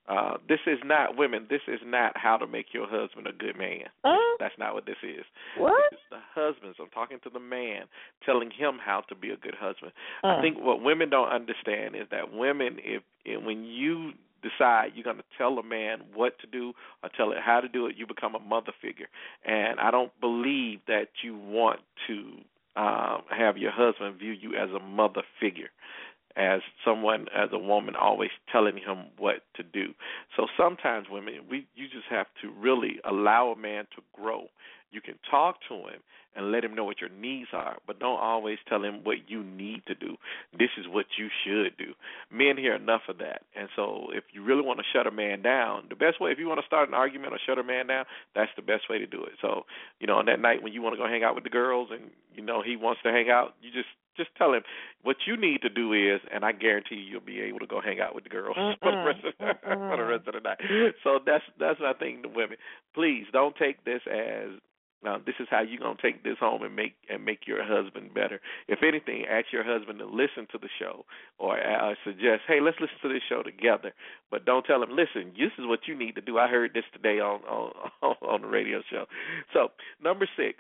uh, 0.08 0.38
this 0.48 0.60
is 0.68 0.78
not 0.86 1.18
women. 1.18 1.48
This 1.50 1.62
is 1.68 1.80
not 1.84 2.16
how 2.16 2.38
to 2.38 2.46
make 2.46 2.68
your 2.74 2.88
husband 2.88 3.26
a 3.26 3.32
good 3.32 3.58
man. 3.58 3.86
That's 4.40 4.54
not 4.60 4.76
what 4.76 4.86
this 4.86 4.98
is. 5.02 5.26
what? 5.58 5.74
This 5.90 5.98
is 5.98 6.06
the 6.12 6.20
husbands. 6.36 6.78
I'm 6.80 6.90
talking 6.90 7.18
to 7.24 7.30
the 7.30 7.40
man, 7.40 7.84
telling 8.24 8.52
him 8.52 8.78
how 8.84 9.02
to 9.10 9.16
be 9.16 9.32
a 9.32 9.38
good 9.38 9.56
husband. 9.60 9.94
Uh, 10.24 10.28
I 10.28 10.42
think 10.42 10.58
what 10.60 10.82
women 10.84 11.10
don't 11.10 11.30
understand 11.30 11.96
is 11.96 12.08
that 12.12 12.32
women, 12.32 12.78
if, 12.84 13.02
if 13.24 13.44
when 13.44 13.64
you 13.64 14.12
decide 14.50 14.92
you're 14.96 15.04
going 15.04 15.18
to 15.18 15.24
tell 15.38 15.58
a 15.58 15.64
man 15.64 16.00
what 16.14 16.40
to 16.40 16.48
do 16.48 16.74
or 17.04 17.10
tell 17.16 17.32
it 17.32 17.38
how 17.44 17.60
to 17.60 17.68
do 17.68 17.88
it, 17.88 17.96
you 17.98 18.06
become 18.06 18.36
a 18.36 18.40
mother 18.40 18.72
figure. 18.82 19.08
And 19.46 19.80
I 19.80 19.92
don't 19.92 20.12
believe 20.20 20.80
that 20.88 21.08
you 21.24 21.38
want 21.38 21.80
to 22.08 22.24
um, 22.76 23.24
have 23.30 23.58
your 23.58 23.72
husband 23.72 24.20
view 24.20 24.32
you 24.32 24.56
as 24.56 24.70
a 24.70 24.80
mother 24.80 25.22
figure 25.40 25.70
as 26.36 26.60
someone 26.84 27.28
as 27.36 27.50
a 27.54 27.58
woman 27.58 27.96
always 27.96 28.32
telling 28.52 28.76
him 28.76 29.06
what 29.18 29.36
to 29.56 29.64
do. 29.64 29.94
So 30.36 30.48
sometimes 30.58 31.08
women 31.10 31.36
we 31.50 31.68
you 31.76 31.88
just 31.88 32.08
have 32.10 32.28
to 32.42 32.52
really 32.52 33.00
allow 33.10 33.52
a 33.52 33.56
man 33.58 33.86
to 33.96 34.02
grow. 34.14 34.48
You 34.92 35.02
can 35.02 35.16
talk 35.30 35.58
to 35.70 35.76
him 35.76 36.02
and 36.36 36.52
let 36.52 36.64
him 36.64 36.76
know 36.76 36.84
what 36.84 37.00
your 37.00 37.10
needs 37.10 37.50
are, 37.54 37.78
but 37.88 38.00
don't 38.00 38.20
always 38.20 38.58
tell 38.68 38.84
him 38.84 39.02
what 39.04 39.30
you 39.30 39.44
need 39.44 39.84
to 39.88 39.96
do. 39.96 40.18
This 40.52 40.70
is 40.78 40.86
what 40.88 41.06
you 41.18 41.30
should 41.46 41.78
do. 41.78 41.94
Men 42.30 42.58
hear 42.58 42.76
enough 42.76 43.04
of 43.08 43.20
that. 43.20 43.44
And 43.56 43.70
so 43.76 44.08
if 44.12 44.26
you 44.34 44.44
really 44.44 44.62
want 44.62 44.80
to 44.80 44.86
shut 44.94 45.08
a 45.08 45.12
man 45.12 45.42
down, 45.42 45.86
the 45.90 45.96
best 45.96 46.20
way 46.20 46.32
if 46.32 46.40
you 46.40 46.48
want 46.48 46.60
to 46.60 46.66
start 46.66 46.90
an 46.90 46.94
argument 46.94 47.34
or 47.34 47.40
shut 47.46 47.58
a 47.58 47.64
man 47.64 47.88
down, 47.88 48.06
that's 48.36 48.52
the 48.56 48.62
best 48.62 48.90
way 48.90 49.00
to 49.00 49.08
do 49.08 49.24
it. 49.24 49.34
So, 49.42 49.64
you 50.00 50.08
know, 50.08 50.18
on 50.18 50.26
that 50.26 50.42
night 50.42 50.62
when 50.62 50.74
you 50.74 50.82
want 50.82 50.94
to 50.96 51.02
go 51.02 51.08
hang 51.08 51.24
out 51.24 51.36
with 51.36 51.46
the 51.46 51.50
girls 51.50 51.90
and 51.92 52.12
you 52.36 52.44
know 52.44 52.62
he 52.62 52.76
wants 52.76 53.02
to 53.04 53.12
hang 53.12 53.30
out, 53.30 53.56
you 53.62 53.72
just 53.72 53.90
just 54.18 54.30
tell 54.38 54.54
him 54.54 54.62
what 55.04 55.18
you 55.28 55.36
need 55.36 55.62
to 55.62 55.70
do 55.70 55.92
is, 55.92 56.22
and 56.34 56.46
I 56.46 56.54
guarantee 56.54 56.96
you, 56.96 57.12
you'll 57.12 57.22
be 57.22 57.42
able 57.42 57.60
to 57.60 57.68
go 57.68 57.82
hang 57.82 58.00
out 58.00 58.16
with 58.16 58.24
the 58.24 58.30
girls 58.30 58.56
for 58.82 58.92
the 58.92 58.98
rest 58.98 59.20
of 59.24 59.34
for 59.64 59.98
the 59.98 60.04
rest 60.04 60.28
of 60.28 60.34
the 60.34 60.40
night. 60.42 60.60
So 61.04 61.20
that's 61.26 61.44
that's 61.60 61.80
my 61.80 61.94
thing 61.94 62.24
to 62.24 62.30
women. 62.30 62.58
Please 62.94 63.26
don't 63.32 63.56
take 63.56 63.84
this 63.86 64.02
as 64.12 64.60
now 65.06 65.22
this 65.24 65.36
is 65.40 65.48
how 65.50 65.62
you're 65.62 65.80
gonna 65.80 65.96
take 66.02 66.24
this 66.24 66.38
home 66.40 66.64
and 66.64 66.76
make 66.76 66.96
and 67.10 67.24
make 67.24 67.48
your 67.48 67.64
husband 67.64 68.14
better. 68.14 68.42
If 68.68 68.80
anything, 68.84 69.26
ask 69.30 69.54
your 69.54 69.64
husband 69.64 70.00
to 70.00 70.06
listen 70.06 70.48
to 70.52 70.58
the 70.58 70.70
show 70.80 71.06
or 71.38 71.60
uh, 71.60 71.94
suggest, 72.04 72.42
hey, 72.48 72.60
let's 72.60 72.78
listen 72.82 72.98
to 73.04 73.10
this 73.14 73.24
show 73.30 73.44
together. 73.44 73.94
But 74.32 74.46
don't 74.46 74.66
tell 74.66 74.82
him, 74.82 74.90
listen, 74.90 75.32
this 75.38 75.52
is 75.58 75.66
what 75.66 75.88
you 75.88 75.96
need 75.98 76.16
to 76.16 76.22
do. 76.22 76.40
I 76.40 76.48
heard 76.48 76.72
this 76.74 76.84
today 76.92 77.20
on 77.20 77.42
on 77.46 77.72
on 78.22 78.42
the 78.42 78.48
radio 78.48 78.82
show. 78.90 79.06
So 79.54 79.70
number 80.04 80.28
six 80.36 80.60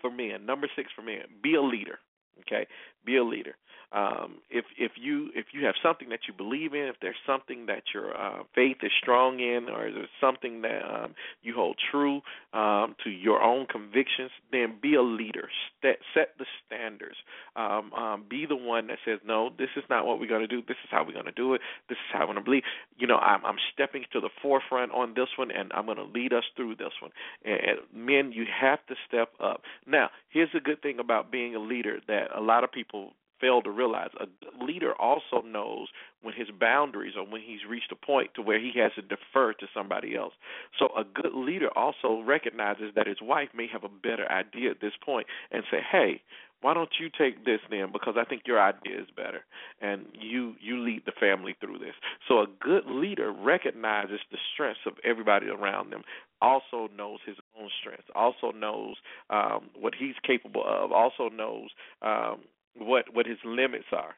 for 0.00 0.10
men, 0.10 0.44
number 0.44 0.68
six 0.76 0.90
for 0.94 1.02
men, 1.02 1.24
be 1.42 1.54
a 1.54 1.62
leader. 1.62 1.98
Okay, 2.40 2.66
be 3.04 3.16
a 3.16 3.24
leader. 3.24 3.56
Um, 3.92 4.36
if 4.50 4.64
if 4.78 4.92
you 4.96 5.30
if 5.34 5.46
you 5.52 5.64
have 5.66 5.74
something 5.82 6.08
that 6.10 6.20
you 6.28 6.34
believe 6.34 6.74
in, 6.74 6.86
if 6.86 6.96
there's 7.00 7.16
something 7.26 7.66
that 7.66 7.82
your 7.94 8.16
uh, 8.16 8.42
faith 8.54 8.78
is 8.82 8.92
strong 9.00 9.40
in, 9.40 9.68
or 9.68 9.90
there's 9.90 10.08
something 10.20 10.62
that 10.62 10.82
um, 10.82 11.14
you 11.42 11.54
hold 11.54 11.76
true 11.90 12.20
um, 12.52 12.94
to 13.04 13.10
your 13.10 13.42
own 13.42 13.66
convictions, 13.66 14.30
then 14.52 14.74
be 14.80 14.94
a 14.94 15.02
leader. 15.02 15.48
Set, 15.82 15.98
set 16.14 16.30
the 16.38 16.46
standards. 16.66 17.16
Um, 17.54 17.92
um, 17.92 18.24
be 18.28 18.46
the 18.46 18.56
one 18.56 18.88
that 18.88 18.98
says, 19.04 19.20
no, 19.24 19.50
this 19.58 19.68
is 19.76 19.84
not 19.88 20.06
what 20.06 20.18
we're 20.18 20.28
going 20.28 20.40
to 20.40 20.46
do. 20.46 20.62
This 20.66 20.76
is 20.84 20.90
how 20.90 21.04
we're 21.04 21.12
going 21.12 21.26
to 21.26 21.32
do 21.32 21.54
it. 21.54 21.60
This 21.88 21.96
is 21.96 22.12
how 22.12 22.20
I'm 22.20 22.26
going 22.26 22.38
to 22.38 22.44
believe. 22.44 22.62
You 22.96 23.06
know, 23.06 23.16
I'm, 23.16 23.44
I'm 23.44 23.56
stepping 23.72 24.04
to 24.12 24.20
the 24.20 24.30
forefront 24.42 24.92
on 24.92 25.14
this 25.14 25.28
one, 25.36 25.50
and 25.50 25.72
I'm 25.72 25.86
going 25.86 25.98
to 25.98 26.04
lead 26.04 26.32
us 26.32 26.44
through 26.56 26.76
this 26.76 26.92
one. 27.00 27.12
And, 27.44 27.60
and 27.60 28.06
men, 28.06 28.32
you 28.32 28.44
have 28.60 28.84
to 28.86 28.94
step 29.06 29.30
up. 29.40 29.62
Now, 29.86 30.10
here's 30.28 30.50
the 30.52 30.60
good 30.60 30.82
thing 30.82 30.98
about 30.98 31.30
being 31.30 31.54
a 31.54 31.60
leader 31.60 31.98
that 32.08 32.28
a 32.36 32.40
lot 32.40 32.64
of 32.64 32.72
people 32.72 33.12
fail 33.40 33.62
to 33.62 33.70
realize. 33.70 34.10
A 34.20 34.64
leader 34.64 34.94
also 34.94 35.42
knows 35.44 35.88
when 36.22 36.34
his 36.34 36.48
boundaries 36.58 37.14
or 37.16 37.26
when 37.26 37.40
he's 37.42 37.64
reached 37.68 37.92
a 37.92 37.96
point 37.96 38.30
to 38.34 38.42
where 38.42 38.58
he 38.58 38.72
has 38.76 38.92
to 38.94 39.02
defer 39.02 39.52
to 39.54 39.66
somebody 39.74 40.16
else. 40.16 40.34
So 40.78 40.88
a 40.96 41.04
good 41.04 41.34
leader 41.34 41.68
also 41.76 42.22
recognizes 42.26 42.92
that 42.94 43.06
his 43.06 43.18
wife 43.22 43.48
may 43.54 43.66
have 43.72 43.84
a 43.84 43.88
better 43.88 44.30
idea 44.30 44.70
at 44.70 44.80
this 44.80 44.94
point 45.04 45.26
and 45.50 45.64
say, 45.70 45.80
"Hey, 45.80 46.22
why 46.62 46.74
don't 46.74 46.90
you 46.98 47.08
take 47.16 47.44
this 47.44 47.60
then 47.70 47.92
because 47.92 48.14
I 48.18 48.24
think 48.24 48.42
your 48.46 48.60
idea 48.60 49.00
is 49.00 49.08
better 49.14 49.44
and 49.80 50.06
you 50.18 50.54
you 50.60 50.78
lead 50.82 51.02
the 51.04 51.12
family 51.12 51.54
through 51.60 51.78
this. 51.78 51.94
So 52.28 52.40
a 52.40 52.46
good 52.60 52.86
leader 52.86 53.30
recognizes 53.32 54.20
the 54.30 54.38
strengths 54.52 54.80
of 54.86 54.94
everybody 55.04 55.48
around 55.48 55.90
them, 55.92 56.02
also 56.40 56.88
knows 56.96 57.18
his 57.26 57.36
own 57.60 57.68
strengths, 57.80 58.08
also 58.14 58.52
knows 58.52 58.96
um 59.30 59.70
what 59.78 59.94
he's 59.94 60.14
capable 60.26 60.64
of, 60.66 60.92
also 60.92 61.28
knows 61.28 61.70
um 62.02 62.40
what 62.78 63.06
what 63.12 63.26
his 63.26 63.38
limits 63.44 63.86
are. 63.92 64.14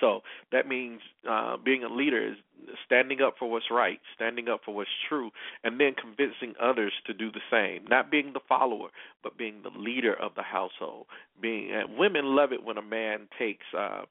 So 0.00 0.20
that 0.52 0.66
means 0.66 1.00
uh, 1.28 1.56
being 1.62 1.84
a 1.84 1.88
leader 1.88 2.32
is 2.32 2.36
standing 2.86 3.20
up 3.20 3.34
for 3.38 3.50
what's 3.50 3.70
right, 3.70 4.00
standing 4.14 4.48
up 4.48 4.60
for 4.64 4.74
what's 4.74 4.90
true, 5.08 5.30
and 5.64 5.78
then 5.78 5.94
convincing 6.00 6.54
others 6.60 6.92
to 7.06 7.12
do 7.12 7.30
the 7.30 7.40
same. 7.50 7.86
Not 7.88 8.10
being 8.10 8.32
the 8.32 8.40
follower, 8.48 8.88
but 9.22 9.36
being 9.36 9.62
the 9.62 9.78
leader 9.78 10.14
of 10.14 10.34
the 10.34 10.42
household. 10.42 11.06
Being 11.40 11.70
and 11.72 11.98
women 11.98 12.24
love 12.24 12.52
it 12.52 12.64
when 12.64 12.78
a 12.78 12.82
man 12.82 13.28
takes 13.38 13.66
uh, 13.76 14.02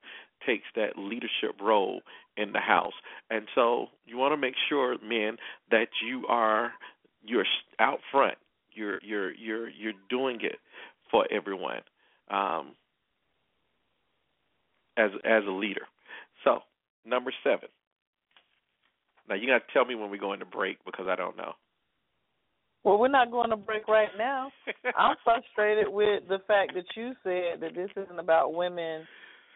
takes 0.45 0.65
that 0.75 0.97
leadership 0.97 1.59
role 1.61 2.01
in 2.37 2.51
the 2.51 2.59
house. 2.59 2.93
And 3.29 3.47
so 3.53 3.87
you 4.05 4.17
want 4.17 4.33
to 4.33 4.37
make 4.37 4.55
sure, 4.69 4.97
men, 5.03 5.37
that 5.69 5.89
you 6.05 6.25
are 6.27 6.73
you're 7.23 7.45
out 7.79 7.99
front. 8.11 8.35
You're 8.73 8.99
you're 9.03 9.33
you're 9.33 9.69
you're 9.69 9.93
doing 10.09 10.39
it 10.41 10.59
for 11.09 11.25
everyone. 11.31 11.81
Um, 12.29 12.73
as 14.97 15.11
as 15.25 15.43
a 15.47 15.51
leader. 15.51 15.87
So 16.43 16.59
number 17.05 17.31
seven. 17.43 17.69
Now 19.29 19.35
you 19.35 19.47
got 19.47 19.65
to 19.65 19.73
tell 19.73 19.85
me 19.85 19.95
when 19.95 20.09
we're 20.09 20.17
going 20.17 20.39
to 20.39 20.45
break 20.45 20.77
because 20.85 21.05
I 21.09 21.15
don't 21.15 21.37
know. 21.37 21.53
Well, 22.83 22.97
we're 22.97 23.09
not 23.09 23.31
going 23.31 23.51
to 23.51 23.57
break 23.57 23.87
right 23.87 24.09
now. 24.17 24.51
I'm 24.97 25.15
frustrated 25.23 25.87
with 25.87 26.23
the 26.27 26.39
fact 26.47 26.73
that 26.73 26.85
you 26.95 27.13
said 27.23 27.61
that 27.61 27.75
this 27.75 27.91
isn't 27.95 28.19
about 28.19 28.53
women 28.53 29.05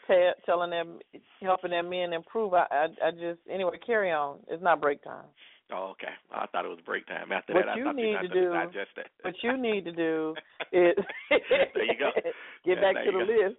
t- 0.08 0.32
telling 0.46 0.70
them, 0.70 1.00
helping 1.42 1.72
their 1.72 1.84
men 1.84 2.14
improve. 2.14 2.54
I, 2.54 2.66
I, 2.72 3.08
I 3.08 3.12
just 3.12 3.40
anyway, 3.50 3.78
carry 3.86 4.12
on. 4.12 4.38
It's 4.48 4.64
not 4.64 4.80
break 4.82 5.04
time. 5.04 5.26
Oh, 5.74 5.98
okay. 5.98 6.14
I 6.32 6.46
thought 6.48 6.66
it 6.66 6.70
was 6.70 6.78
break 6.86 7.08
time. 7.08 7.32
After 7.32 7.54
What 7.54 7.66
that, 7.66 7.72
I 7.74 7.78
you 7.78 7.86
thought 7.86 7.96
need 7.96 8.12
you 8.12 8.18
to 8.18 8.28
had 8.28 8.34
do- 8.34 8.50
digest 8.54 8.92
that. 8.98 9.08
What 9.24 9.34
you 9.42 9.58
need 9.58 9.84
to 9.86 9.92
do 9.92 10.36
is 10.72 10.94
There 11.30 11.86
you 11.90 11.98
go. 11.98 12.12
get 12.66 12.78
Yeah, 12.78 12.82
back 12.82 13.02
to 13.04 13.12
the 13.12 13.26
go. 13.26 13.26
list. 13.26 13.58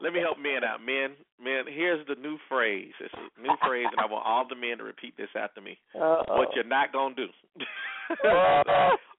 Let 0.00 0.12
me 0.12 0.20
help 0.20 0.38
men 0.38 0.62
out. 0.62 0.78
Men, 0.80 1.14
men, 1.42 1.64
here's 1.66 2.06
the 2.06 2.14
new 2.14 2.38
phrase. 2.48 2.92
It's 3.00 3.14
a 3.14 3.42
new 3.42 3.54
phrase, 3.66 3.86
and 3.90 3.98
I 4.00 4.06
want 4.06 4.24
all 4.26 4.46
the 4.48 4.54
men 4.54 4.78
to 4.78 4.84
repeat 4.84 5.16
this 5.16 5.30
after 5.34 5.60
me. 5.60 5.78
Uh-oh. 5.94 6.38
What 6.38 6.54
you're 6.54 6.62
not 6.64 6.92
gonna 6.92 7.14
do. 7.16 7.26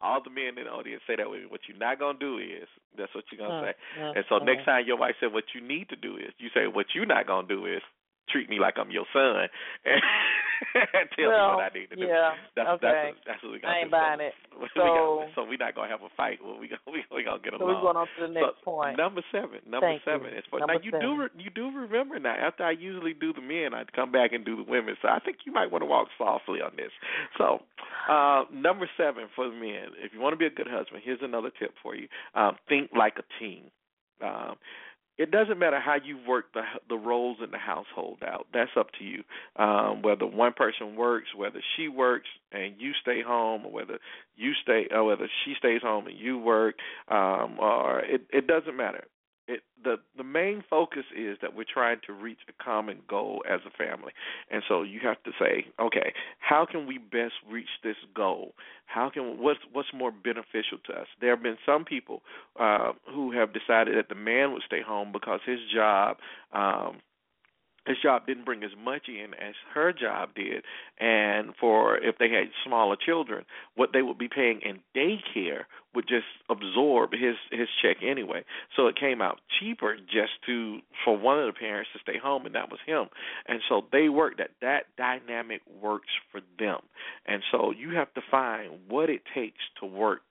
all 0.01 0.21
the 0.23 0.29
men 0.29 0.57
in 0.57 0.65
the 0.65 0.71
audience 0.71 1.01
say 1.07 1.15
that 1.17 1.29
with 1.29 1.41
me. 1.41 1.45
What 1.49 1.61
you're 1.67 1.77
not 1.77 1.99
gonna 1.99 2.17
do 2.19 2.37
is 2.37 2.67
that's 2.97 3.13
what 3.15 3.23
you're 3.31 3.45
gonna 3.45 3.71
say. 3.71 4.01
Mm, 4.01 4.15
And 4.17 4.25
so 4.29 4.37
next 4.39 4.65
time 4.65 4.85
your 4.87 4.97
wife 4.97 5.15
said 5.19 5.33
what 5.33 5.45
you 5.55 5.61
need 5.61 5.89
to 5.89 5.95
do 5.95 6.15
is, 6.17 6.31
you 6.37 6.49
say 6.53 6.67
what 6.67 6.87
you're 6.93 7.05
not 7.05 7.27
gonna 7.27 7.47
do 7.47 7.65
is 7.65 7.81
treat 8.29 8.49
me 8.49 8.59
like 8.59 8.75
I'm 8.79 8.91
your 8.91 9.05
son 9.11 9.47
and 9.85 10.01
tell 11.15 11.29
well, 11.29 11.49
me 11.49 11.55
what 11.59 11.67
I 11.67 11.73
need 11.73 11.89
to 11.89 11.95
do. 11.95 12.07
Yeah. 12.07 12.33
That's 12.55 12.69
okay. 12.79 13.13
that's, 13.13 13.17
that's 13.25 13.41
what 13.43 13.51
we 13.53 13.59
I 13.59 13.61
gonna 13.61 13.77
ain't 13.77 13.91
do. 13.91 13.97
buying 13.97 14.21
it. 14.21 14.33
So, 14.73 14.79
So- 14.79 14.83
we 14.83 14.89
got, 14.89 15.35
so 15.35 15.39
we're 15.43 15.63
not 15.63 15.75
gonna 15.75 15.89
have 15.89 16.05
a 16.05 16.13
fight. 16.15 16.39
Well, 16.43 16.57
we 16.59 16.67
gonna 16.67 16.81
we, 16.87 17.03
we 17.13 17.23
gonna 17.23 17.41
get 17.43 17.53
along. 17.53 17.65
So 17.65 17.67
we're 17.73 17.81
going 17.81 17.97
on 17.97 18.07
to 18.07 18.19
the 18.27 18.33
next 18.33 18.63
so, 18.63 18.71
point. 18.71 18.97
Number 18.97 19.21
seven. 19.31 19.59
Number 19.65 19.87
Thank 19.87 20.03
seven 20.05 20.31
you. 20.31 20.39
is 20.39 20.45
for 20.49 20.59
Number 20.59 20.75
now. 20.75 20.85
You 20.85 20.91
do 20.91 21.11
seven. 21.13 21.19
re, 21.19 21.27
you 21.37 21.51
do 21.51 21.65
remember 21.73 22.19
now. 22.19 22.35
After 22.35 22.63
I 22.63 22.71
usually 22.71 23.13
do 23.13 23.33
the 23.33 23.41
men, 23.41 23.73
I 23.73 23.83
come 23.95 24.11
back 24.11 24.31
and 24.31 24.45
do 24.45 24.55
the 24.55 24.67
women. 24.67 24.95
So 25.01 25.09
I 25.09 25.19
think 25.19 25.43
you 25.45 25.51
might 25.51 25.71
want 25.71 25.81
to 25.81 25.89
walk 25.89 26.07
softly 26.17 26.61
on 26.61 26.71
this. 26.77 26.91
So 27.37 27.61
uh, 28.09 28.45
number 28.53 28.89
seven 28.97 29.25
for 29.35 29.49
the 29.49 29.55
men. 29.55 29.95
If 29.99 30.13
you 30.13 30.19
want 30.19 30.33
to 30.33 30.37
be 30.37 30.45
a 30.45 30.53
good 30.53 30.67
husband, 30.69 31.01
here's 31.03 31.19
another 31.21 31.51
tip 31.59 31.71
for 31.81 31.95
you. 31.95 32.07
Um, 32.35 32.55
think 32.69 32.91
like 32.95 33.15
a 33.17 33.25
team. 33.39 33.71
Um, 34.21 34.55
it 35.17 35.31
doesn't 35.31 35.59
matter 35.59 35.79
how 35.79 35.95
you 36.03 36.17
work 36.27 36.53
the 36.53 36.63
the 36.89 36.95
roles 36.95 37.37
in 37.43 37.51
the 37.51 37.57
household 37.57 38.19
out. 38.25 38.47
That's 38.53 38.71
up 38.77 38.87
to 38.99 39.03
you. 39.03 39.23
Um, 39.55 40.01
whether 40.01 40.25
one 40.25 40.53
person 40.53 40.95
works, 40.95 41.27
whether 41.35 41.61
she 41.75 41.87
works 41.87 42.27
and 42.51 42.75
you 42.79 42.91
stay 43.01 43.21
home, 43.21 43.65
or 43.65 43.71
whether 43.71 43.99
you 44.35 44.53
stay, 44.63 44.87
or 44.91 45.03
whether 45.05 45.29
she 45.45 45.53
stays 45.57 45.81
home 45.81 46.07
and 46.07 46.17
you 46.17 46.39
work, 46.39 46.75
um, 47.09 47.57
or 47.59 47.99
it 47.99 48.21
it 48.31 48.47
doesn't 48.47 48.75
matter. 48.75 49.05
It 49.47 49.61
the 49.83 49.97
the 50.17 50.23
main 50.23 50.63
focus 50.69 51.03
is 51.15 51.37
that 51.41 51.55
we're 51.55 51.65
trying 51.71 51.99
to 52.07 52.13
reach 52.13 52.39
a 52.47 52.63
common 52.63 52.99
goal 53.07 53.43
as 53.49 53.59
a 53.65 53.71
family. 53.71 54.13
And 54.49 54.63
so 54.67 54.83
you 54.83 54.99
have 55.03 55.21
to 55.23 55.31
say 55.39 55.65
okay 55.79 56.13
how 56.39 56.65
can 56.65 56.87
we 56.87 56.97
best 56.97 57.33
reach 57.49 57.69
this 57.83 57.97
goal? 58.15 58.53
How 58.85 59.09
can 59.09 59.39
what's 59.39 59.59
what's 59.71 59.89
more 59.93 60.11
beneficial 60.11 60.77
to 60.85 60.93
us? 60.93 61.07
There 61.19 61.31
have 61.31 61.43
been 61.43 61.57
some 61.65 61.85
people 61.85 62.21
uh 62.59 62.93
who 63.13 63.31
have 63.31 63.49
decided 63.53 63.97
that 63.97 64.09
the 64.09 64.15
man 64.15 64.53
would 64.53 64.63
stay 64.65 64.81
home 64.81 65.11
because 65.11 65.41
his 65.45 65.59
job 65.73 66.17
um 66.53 67.01
his 67.85 67.97
job 68.01 68.25
didn't 68.25 68.45
bring 68.45 68.63
as 68.63 68.71
much 68.81 69.07
in 69.07 69.33
as 69.33 69.55
her 69.73 69.93
job 69.93 70.29
did 70.35 70.63
and 70.99 71.53
for 71.59 71.97
if 71.97 72.17
they 72.17 72.29
had 72.29 72.49
smaller 72.65 72.95
children 72.95 73.45
what 73.75 73.89
they 73.93 74.01
would 74.01 74.17
be 74.17 74.29
paying 74.29 74.61
in 74.61 74.79
daycare 74.95 75.63
would 75.93 76.07
just 76.07 76.25
absorb 76.49 77.11
his 77.11 77.35
his 77.51 77.67
check 77.81 77.97
anyway 78.03 78.43
so 78.75 78.87
it 78.87 78.95
came 78.99 79.21
out 79.21 79.39
cheaper 79.59 79.95
just 79.97 80.33
to 80.45 80.79
for 81.03 81.17
one 81.17 81.39
of 81.39 81.45
the 81.45 81.59
parents 81.59 81.89
to 81.93 81.99
stay 81.99 82.17
home 82.17 82.45
and 82.45 82.55
that 82.55 82.69
was 82.69 82.79
him 82.85 83.05
and 83.47 83.59
so 83.69 83.85
they 83.91 84.09
worked 84.09 84.37
that 84.37 84.51
that 84.61 84.83
dynamic 84.97 85.61
works 85.81 86.09
for 86.31 86.41
them 86.59 86.79
and 87.25 87.43
so 87.51 87.71
you 87.71 87.95
have 87.95 88.13
to 88.13 88.21
find 88.29 88.71
what 88.87 89.09
it 89.09 89.21
takes 89.33 89.59
to 89.79 89.85
work. 89.85 90.21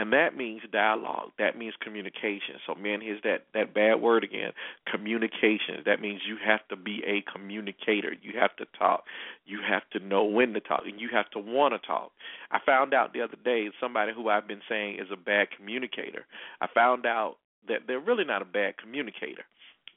And 0.00 0.14
that 0.14 0.34
means 0.34 0.62
dialogue. 0.72 1.32
That 1.38 1.58
means 1.58 1.74
communication. 1.78 2.56
So 2.66 2.74
man, 2.74 3.02
here's 3.02 3.20
that, 3.20 3.44
that 3.52 3.74
bad 3.74 4.00
word 4.00 4.24
again. 4.24 4.52
Communication. 4.90 5.82
That 5.84 6.00
means 6.00 6.22
you 6.26 6.38
have 6.42 6.66
to 6.70 6.76
be 6.76 7.02
a 7.06 7.20
communicator. 7.30 8.14
You 8.22 8.40
have 8.40 8.56
to 8.56 8.64
talk. 8.78 9.04
You 9.44 9.58
have 9.60 9.82
to 9.92 9.98
know 9.98 10.24
when 10.24 10.54
to 10.54 10.60
talk 10.60 10.84
and 10.86 10.98
you 10.98 11.10
have 11.12 11.28
to 11.32 11.38
want 11.38 11.74
to 11.74 11.86
talk. 11.86 12.12
I 12.50 12.60
found 12.64 12.94
out 12.94 13.12
the 13.12 13.20
other 13.20 13.36
day 13.44 13.68
somebody 13.78 14.12
who 14.16 14.30
I've 14.30 14.48
been 14.48 14.62
saying 14.70 15.00
is 15.00 15.08
a 15.12 15.18
bad 15.18 15.48
communicator. 15.54 16.24
I 16.62 16.66
found 16.72 17.04
out 17.04 17.36
that 17.68 17.80
they're 17.86 18.00
really 18.00 18.24
not 18.24 18.40
a 18.40 18.46
bad 18.46 18.78
communicator. 18.78 19.44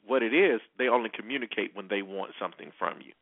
What 0.06 0.22
it 0.22 0.34
is, 0.34 0.60
they 0.76 0.88
only 0.88 1.08
communicate 1.08 1.74
when 1.74 1.88
they 1.88 2.02
want 2.02 2.32
something 2.38 2.72
from 2.78 2.98
you. 3.00 3.14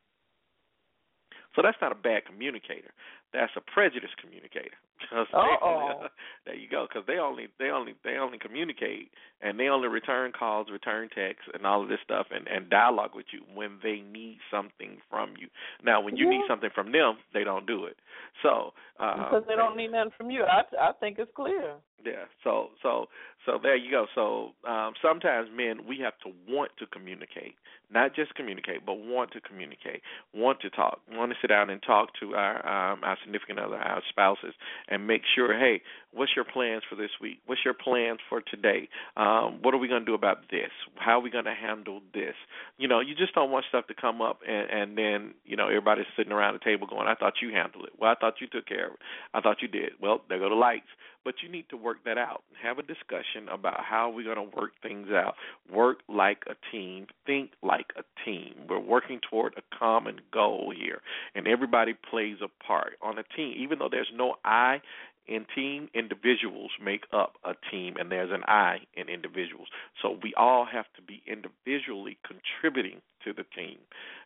So 1.55 1.62
that's 1.62 1.79
not 1.81 1.92
a 1.92 1.95
bad 1.95 2.25
communicator 2.27 2.90
that's 3.33 3.53
a 3.57 3.61
prejudice 3.61 4.12
communicator. 4.21 4.77
Oh, 5.12 6.07
there 6.47 6.55
you 6.55 6.69
go. 6.69 6.87
Because 6.88 7.07
they 7.07 7.19
only 7.19 7.49
they 7.59 7.71
only 7.71 7.95
they 8.05 8.17
only 8.17 8.38
communicate 8.38 9.11
and 9.41 9.59
they 9.59 9.69
only 9.69 9.88
return 9.88 10.33
calls, 10.33 10.69
return 10.71 11.09
texts, 11.15 11.49
and 11.53 11.67
all 11.67 11.83
of 11.83 11.88
this 11.88 11.99
stuff, 12.05 12.27
and 12.31 12.47
and 12.49 12.71
dialogue 12.71 13.11
with 13.15 13.27
you 13.33 13.43
when 13.55 13.79
they 13.83 14.03
need 14.12 14.38
something 14.51 14.99
from 15.11 15.35
you. 15.38 15.49
Now, 15.85 16.01
when 16.01 16.17
you 16.17 16.27
yeah. 16.27 16.38
need 16.38 16.43
something 16.49 16.71
from 16.75 16.93
them, 16.93 17.19
they 17.35 17.45
don't 17.45 17.67
do 17.67 17.87
it. 17.87 17.97
So 18.43 18.73
uh, 18.99 19.17
because 19.17 19.45
they 19.49 19.57
don't 19.57 19.77
need 19.77 19.93
nothing 19.93 20.12
from 20.17 20.31
you, 20.31 20.45
I 20.45 20.62
I 20.81 20.93
think 21.01 21.19
it's 21.19 21.31
clear. 21.35 21.75
Yeah. 22.05 22.25
So 22.45 22.69
so 22.83 23.07
so 23.47 23.59
there 23.62 23.77
you 23.77 23.91
go. 23.91 24.07
So 24.15 24.53
um, 24.69 24.95
sometimes 25.03 25.49
men 25.55 25.87
we 25.87 25.99
have 26.01 26.15
to 26.25 26.33
want 26.49 26.71
to 26.79 26.87
communicate, 26.87 27.55
not 27.93 28.15
just 28.15 28.35
communicate, 28.35 28.85
but 28.87 28.95
want 28.95 29.33
to 29.33 29.41
communicate, 29.41 30.03
want 30.35 30.61
to 30.61 30.71
talk, 30.71 31.01
want 31.11 31.33
to 31.33 31.37
sit 31.41 31.49
down 31.49 31.71
and 31.71 31.83
talk 31.83 32.11
to 32.21 32.35
our 32.35 32.59
um, 32.67 33.05
our 33.05 33.17
significant 33.25 33.59
other, 33.59 33.77
our 33.77 34.03
spouses, 34.09 34.55
and 34.92 35.07
make 35.07 35.22
sure, 35.35 35.59
hey, 35.59 35.81
what's 36.12 36.33
your 36.37 36.44
plans 36.44 36.83
for 36.88 36.96
this 36.96 37.11
week? 37.20 37.40
What's 37.46 37.62
your 37.64 37.72
plans 37.72 38.18
for 38.28 38.42
today? 38.42 38.88
Um, 39.16 39.61
what 39.62 39.72
are 39.72 39.78
we 39.78 39.88
going 39.88 40.02
to 40.02 40.07
do 40.07 40.14
about 40.14 40.50
this? 40.50 40.70
How 40.96 41.18
are 41.18 41.22
we 41.22 41.31
going 41.31 41.46
to 41.46 41.55
handle 41.55 42.02
this? 42.12 42.35
You 42.76 42.88
know, 42.88 43.00
you 43.00 43.14
just 43.14 43.35
don't 43.35 43.50
want 43.50 43.64
stuff 43.70 43.87
to 43.87 43.94
come 43.94 44.20
up 44.20 44.40
and, 44.46 44.70
and 44.70 44.98
then, 44.98 45.35
you 45.46 45.57
know, 45.57 45.68
everybody's 45.68 46.05
sitting 46.14 46.33
around 46.33 46.55
the 46.55 46.64
table 46.64 46.87
going, 46.87 47.09
I 47.09 47.14
thought 47.14 47.35
you 47.40 47.50
handled 47.52 47.87
it. 47.87 47.92
Well, 47.98 48.11
I 48.11 48.14
thought 48.20 48.35
you 48.40 48.46
took 48.46 48.66
care 48.66 48.88
of 48.88 48.92
it. 48.92 48.98
I 49.33 49.40
thought 49.40 49.62
you 49.62 49.68
did. 49.68 49.92
Well, 50.00 50.20
there 50.28 50.38
go 50.38 50.50
the 50.50 50.55
lights. 50.55 50.88
But 51.24 51.35
you 51.42 51.48
need 51.48 51.66
to 51.70 51.76
work 51.76 51.98
that 52.04 52.18
out. 52.18 52.42
and 52.48 52.58
Have 52.62 52.78
a 52.78 52.82
discussion 52.82 53.48
about 53.50 53.80
how 53.85 54.11
we're 54.11 54.35
going 54.35 54.50
to 54.50 54.56
work 54.56 54.72
things 54.82 55.08
out. 55.11 55.35
Work 55.72 55.98
like 56.08 56.44
a 56.48 56.54
team. 56.70 57.06
Think 57.26 57.52
like 57.62 57.92
a 57.96 58.02
team. 58.24 58.54
We're 58.68 58.78
working 58.78 59.20
toward 59.30 59.54
a 59.56 59.76
common 59.78 60.20
goal 60.32 60.72
here, 60.76 61.00
and 61.35 61.46
everybody 61.46 61.94
plays 61.94 62.38
a 62.42 62.64
part 62.64 62.94
on 63.02 63.18
a 63.18 63.24
team. 63.37 63.54
Even 63.58 63.78
though 63.78 63.88
there's 63.90 64.12
no 64.14 64.37
I 64.44 64.80
in 65.26 65.46
team, 65.54 65.88
individuals 65.94 66.70
make 66.82 67.04
up 67.12 67.35
a 67.44 67.54
team, 67.70 67.94
and 67.98 68.11
there's 68.11 68.32
an 68.32 68.42
I 68.46 68.78
in 68.94 69.08
individuals. 69.08 69.68
So 70.00 70.18
we 70.22 70.35
all 70.37 70.66
have 70.70 70.87
to 70.96 71.02
be 71.02 71.22
individually 71.26 72.18
contributing 72.26 73.00
to 73.24 73.32
the 73.32 73.44
team. 73.56 73.78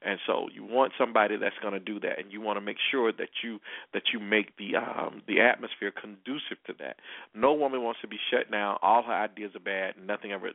And 0.03 0.19
so 0.27 0.49
you 0.53 0.65
want 0.65 0.93
somebody 0.99 1.37
that's 1.37 1.57
going 1.61 1.75
to 1.75 1.81
do 1.81 1.99
that, 2.01 2.19
and 2.19 2.33
you 2.33 2.41
want 2.41 2.57
to 2.57 2.61
make 2.61 2.77
sure 2.91 3.13
that 3.13 3.29
you 3.43 3.59
that 3.93 4.03
you 4.13 4.21
make 4.21 4.57
the 4.57 4.77
um, 4.77 5.23
the 5.27 5.41
atmosphere 5.41 5.91
conducive 5.91 6.59
to 6.67 6.75
that. 6.79 6.97
No 7.35 7.53
woman 7.53 7.83
wants 7.83 8.01
to 8.03 8.09
be 8.09 8.19
shut 8.31 8.51
down. 8.51 8.79
All 8.83 9.03
her 9.03 9.13
ideas 9.13 9.53
are 9.55 9.61
bad. 9.61 9.95
Nothing 10.05 10.33
ever. 10.33 10.51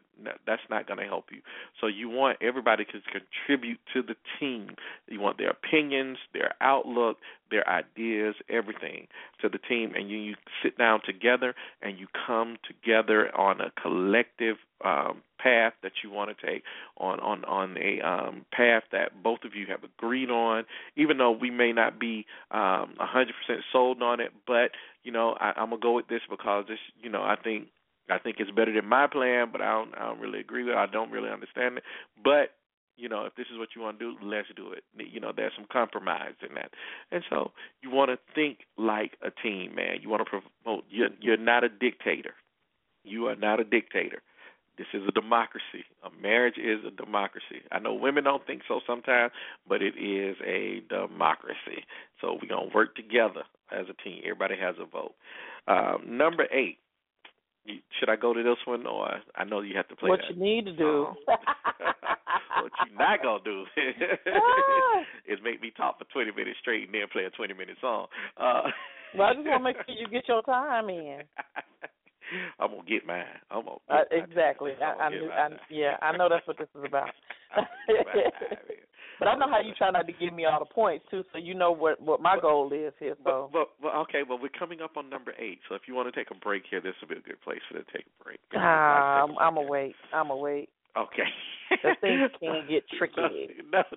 That's 0.45 0.61
not 0.69 0.87
going 0.87 0.99
to 0.99 1.05
help 1.05 1.25
you. 1.31 1.41
So 1.79 1.87
you 1.87 2.09
want 2.09 2.37
everybody 2.41 2.85
to 2.85 3.01
contribute 3.11 3.79
to 3.93 4.01
the 4.01 4.15
team. 4.39 4.75
You 5.07 5.19
want 5.19 5.37
their 5.37 5.49
opinions, 5.49 6.17
their 6.33 6.53
outlook, 6.61 7.17
their 7.51 7.67
ideas, 7.69 8.35
everything 8.49 9.07
to 9.41 9.49
the 9.49 9.57
team, 9.57 9.93
and 9.95 10.09
you, 10.09 10.17
you 10.17 10.35
sit 10.63 10.77
down 10.77 11.01
together 11.05 11.53
and 11.81 11.99
you 11.99 12.07
come 12.25 12.57
together 12.67 13.35
on 13.37 13.61
a 13.61 13.71
collective 13.81 14.57
um, 14.83 15.21
path 15.39 15.73
that 15.83 15.91
you 16.03 16.09
want 16.09 16.35
to 16.35 16.45
take, 16.45 16.63
on 16.97 17.19
on 17.19 17.45
on 17.45 17.77
a 17.77 18.01
um, 18.01 18.45
path 18.51 18.83
that 18.91 19.21
both 19.21 19.39
of 19.43 19.53
you 19.53 19.65
have 19.67 19.83
agreed 19.83 20.29
on. 20.29 20.63
Even 20.95 21.17
though 21.17 21.31
we 21.31 21.51
may 21.51 21.71
not 21.71 21.99
be 21.99 22.25
um, 22.51 22.95
a 22.99 23.05
100% 23.13 23.25
sold 23.71 24.01
on 24.01 24.19
it, 24.19 24.31
but 24.47 24.71
you 25.03 25.11
know 25.11 25.35
I, 25.39 25.53
I'm 25.57 25.69
gonna 25.69 25.81
go 25.81 25.93
with 25.93 26.07
this 26.07 26.21
because 26.29 26.65
this, 26.67 26.79
you 27.01 27.09
know, 27.09 27.21
I 27.21 27.35
think 27.35 27.67
I 28.09 28.17
think 28.17 28.37
it's 28.39 28.51
better 28.51 28.73
than 28.73 28.87
my 28.87 29.07
plan, 29.07 29.49
but 29.51 29.61
I 29.61 29.71
don't 29.71 29.93
I 29.95 30.05
don't 30.07 30.19
really 30.19 30.39
agree 30.39 30.63
with 30.63 30.73
it. 30.73 30.77
I 30.77 30.87
don't 30.87 31.11
really 31.11 31.29
understand 31.29 31.77
it, 31.77 31.83
but 32.23 32.51
you 33.01 33.09
know, 33.09 33.25
if 33.25 33.33
this 33.35 33.47
is 33.51 33.57
what 33.57 33.69
you 33.75 33.81
want 33.81 33.97
to 33.97 34.11
do, 34.13 34.17
let's 34.23 34.47
do 34.55 34.71
it. 34.71 34.83
You 34.95 35.19
know, 35.19 35.33
there's 35.35 35.53
some 35.55 35.65
compromise 35.71 36.35
in 36.47 36.53
that, 36.53 36.71
and 37.11 37.23
so 37.29 37.51
you 37.81 37.89
want 37.89 38.11
to 38.11 38.19
think 38.35 38.59
like 38.77 39.17
a 39.23 39.31
team, 39.31 39.73
man. 39.75 39.97
You 40.01 40.09
want 40.09 40.23
to 40.23 40.29
promote. 40.29 40.83
You're, 40.89 41.09
you're 41.19 41.37
not 41.37 41.63
a 41.63 41.69
dictator. 41.69 42.35
You 43.03 43.25
are 43.27 43.35
not 43.35 43.59
a 43.59 43.63
dictator. 43.63 44.21
This 44.77 44.85
is 44.93 45.01
a 45.07 45.11
democracy. 45.11 45.83
A 46.03 46.09
marriage 46.21 46.57
is 46.57 46.85
a 46.85 46.91
democracy. 46.91 47.63
I 47.71 47.79
know 47.79 47.93
women 47.93 48.23
don't 48.23 48.45
think 48.45 48.61
so 48.67 48.79
sometimes, 48.85 49.31
but 49.67 49.81
it 49.81 49.95
is 49.97 50.37
a 50.45 50.83
democracy. 50.87 51.83
So 52.21 52.37
we're 52.39 52.47
gonna 52.47 52.71
work 52.73 52.95
together 52.95 53.43
as 53.71 53.87
a 53.89 54.03
team. 54.03 54.21
Everybody 54.23 54.55
has 54.61 54.75
a 54.79 54.85
vote. 54.85 55.15
Um, 55.67 56.17
number 56.17 56.45
eight. 56.51 56.77
should 57.99 58.09
I 58.09 58.15
go 58.15 58.33
to 58.33 58.43
this 58.43 58.57
one, 58.65 58.85
or 58.85 59.21
I 59.35 59.43
know 59.43 59.61
you 59.61 59.75
have 59.75 59.87
to 59.89 59.95
play 59.95 60.09
what 60.09 60.19
that. 60.21 60.35
you 60.35 60.41
need 60.41 60.65
to 60.65 60.73
do? 60.73 61.07
what 62.63 62.71
you're 62.87 62.99
not 62.99 63.21
gonna 63.21 63.43
do 63.43 63.65
is 65.27 65.39
make 65.43 65.61
me 65.61 65.71
talk 65.75 65.97
for 65.97 66.05
20 66.05 66.31
minutes 66.31 66.59
straight 66.61 66.85
and 66.85 66.93
then 66.93 67.07
play 67.11 67.25
a 67.25 67.29
20 67.29 67.53
minute 67.53 67.77
song. 67.81 68.07
Uh, 68.37 68.63
well, 69.17 69.29
I 69.29 69.33
just 69.33 69.47
want 69.47 69.59
to 69.59 69.63
make 69.63 69.77
sure 69.85 69.95
you 69.95 70.07
get 70.07 70.27
your 70.27 70.41
time 70.43 70.89
in. 70.89 71.21
I'm 72.59 72.71
gonna 72.71 72.83
get 72.87 73.05
mine. 73.05 73.25
I'm 73.49 73.65
gonna 73.65 73.77
uh, 73.89 74.03
exactly. 74.09 74.71
I, 74.81 74.85
I, 74.85 75.07
I, 75.07 75.49
yeah, 75.69 75.97
I 76.01 76.15
know 76.15 76.29
that's 76.29 76.47
what 76.47 76.57
this 76.57 76.69
is 76.77 76.83
about. 76.85 77.09
but 79.19 79.27
I 79.27 79.35
know 79.35 79.49
how 79.49 79.59
you 79.59 79.73
try 79.77 79.91
not 79.91 80.07
to 80.07 80.13
give 80.13 80.33
me 80.33 80.45
all 80.45 80.59
the 80.59 80.73
points 80.73 81.05
too, 81.11 81.23
so 81.33 81.37
you 81.37 81.53
know 81.53 81.73
what 81.73 82.01
what 82.01 82.21
my 82.21 82.35
but, 82.35 82.43
goal 82.43 82.71
is 82.71 82.93
here. 82.99 83.15
So. 83.25 83.49
But, 83.51 83.51
but, 83.51 83.67
but 83.81 83.95
okay, 84.03 84.21
well 84.27 84.39
we're 84.41 84.47
coming 84.47 84.79
up 84.81 84.95
on 84.95 85.09
number 85.09 85.33
eight, 85.37 85.59
so 85.67 85.75
if 85.75 85.81
you 85.87 85.95
want 85.95 86.13
to 86.13 86.17
take 86.17 86.31
a 86.31 86.39
break 86.39 86.63
here, 86.69 86.79
this 86.79 86.93
would 87.01 87.09
be 87.09 87.15
a 87.15 87.21
good 87.21 87.41
place 87.41 87.59
for 87.69 87.77
to 87.77 87.83
take 87.91 88.05
a 88.07 88.23
break. 88.23 88.39
Ah, 88.55 89.23
I'm, 89.23 89.37
I'm 89.37 89.57
awake. 89.57 89.95
I'm 90.13 90.29
awake. 90.29 90.69
Okay. 90.97 91.23
the 91.83 91.95
things 92.01 92.31
can 92.39 92.65
get 92.69 92.83
tricky. 92.97 93.21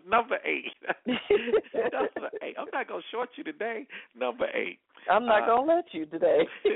number 0.09 0.39
eight. 0.45 0.73
number 1.07 2.31
eight. 2.43 2.55
I'm 2.59 2.69
not 2.73 2.89
gonna 2.89 3.03
short 3.11 3.31
you 3.37 3.45
today. 3.45 3.87
Number 4.19 4.47
eight. 4.55 4.79
I'm 5.11 5.27
not 5.27 5.43
uh, 5.43 5.47
gonna 5.47 5.75
let 5.75 5.85
you 5.93 6.07
today. 6.07 6.47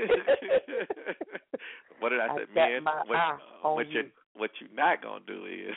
what 1.99 2.09
did 2.09 2.19
I, 2.19 2.27
I 2.27 2.37
say, 2.37 2.43
man? 2.53 2.83
what, 3.05 3.17
uh, 3.17 3.37
what 3.73 3.89
you 3.89 4.03
what 4.35 4.51
you're 4.59 4.69
not 4.75 5.01
gonna 5.01 5.23
do 5.25 5.45
is 5.45 5.75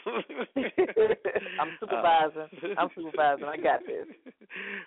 I'm 1.61 1.71
supervising. 1.81 2.49
Uh, 2.63 2.75
I'm 2.79 2.91
supervising. 2.95 3.45
I 3.45 3.57
got 3.57 3.81
this. 3.87 4.07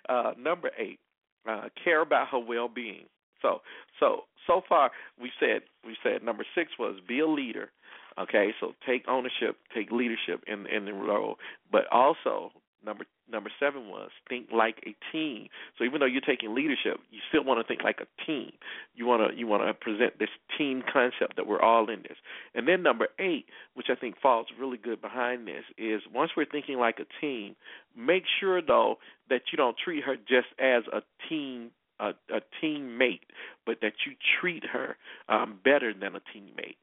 Uh, 0.08 0.32
number 0.38 0.70
eight. 0.78 1.00
Uh, 1.48 1.68
care 1.82 2.02
about 2.02 2.28
her 2.28 2.38
well 2.38 2.68
being. 2.68 3.06
So 3.42 3.60
so 4.00 4.22
so 4.46 4.62
far 4.68 4.90
we 5.20 5.30
said 5.40 5.62
we 5.84 5.96
said 6.02 6.22
number 6.22 6.44
six 6.54 6.72
was 6.78 6.98
be 7.08 7.20
a 7.20 7.26
leader 7.26 7.70
Okay, 8.18 8.54
so 8.60 8.72
take 8.86 9.06
ownership, 9.08 9.56
take 9.74 9.90
leadership 9.90 10.42
in 10.46 10.66
in 10.66 10.84
the 10.86 10.92
role, 10.92 11.36
but 11.70 11.86
also 11.92 12.50
number 12.84 13.04
number 13.30 13.50
seven 13.60 13.88
was 13.88 14.10
think 14.28 14.46
like 14.52 14.78
a 14.86 14.94
team. 15.12 15.48
So 15.76 15.84
even 15.84 16.00
though 16.00 16.06
you're 16.06 16.20
taking 16.20 16.54
leadership, 16.54 17.00
you 17.10 17.18
still 17.28 17.44
want 17.44 17.60
to 17.60 17.66
think 17.66 17.82
like 17.82 17.98
a 18.00 18.24
team. 18.24 18.52
You 18.94 19.04
want 19.06 19.30
to 19.30 19.38
you 19.38 19.46
want 19.46 19.66
to 19.66 19.74
present 19.74 20.18
this 20.18 20.30
team 20.56 20.82
concept 20.90 21.36
that 21.36 21.46
we're 21.46 21.60
all 21.60 21.90
in 21.90 22.02
this. 22.02 22.16
And 22.54 22.66
then 22.66 22.82
number 22.82 23.08
eight, 23.18 23.46
which 23.74 23.88
I 23.90 23.96
think 23.96 24.16
falls 24.22 24.46
really 24.58 24.78
good 24.78 25.02
behind 25.02 25.46
this, 25.46 25.64
is 25.76 26.00
once 26.14 26.30
we're 26.36 26.46
thinking 26.46 26.78
like 26.78 26.98
a 27.00 27.20
team, 27.20 27.56
make 27.96 28.22
sure 28.40 28.62
though 28.62 28.96
that 29.28 29.42
you 29.52 29.56
don't 29.56 29.76
treat 29.76 30.04
her 30.04 30.16
just 30.16 30.48
as 30.58 30.84
a 30.92 31.02
team 31.28 31.70
a, 31.98 32.10
a 32.30 32.40
teammate, 32.62 33.20
but 33.64 33.78
that 33.80 33.94
you 34.06 34.12
treat 34.40 34.64
her 34.64 34.96
um, 35.28 35.58
better 35.64 35.92
than 35.92 36.14
a 36.14 36.20
teammate. 36.20 36.76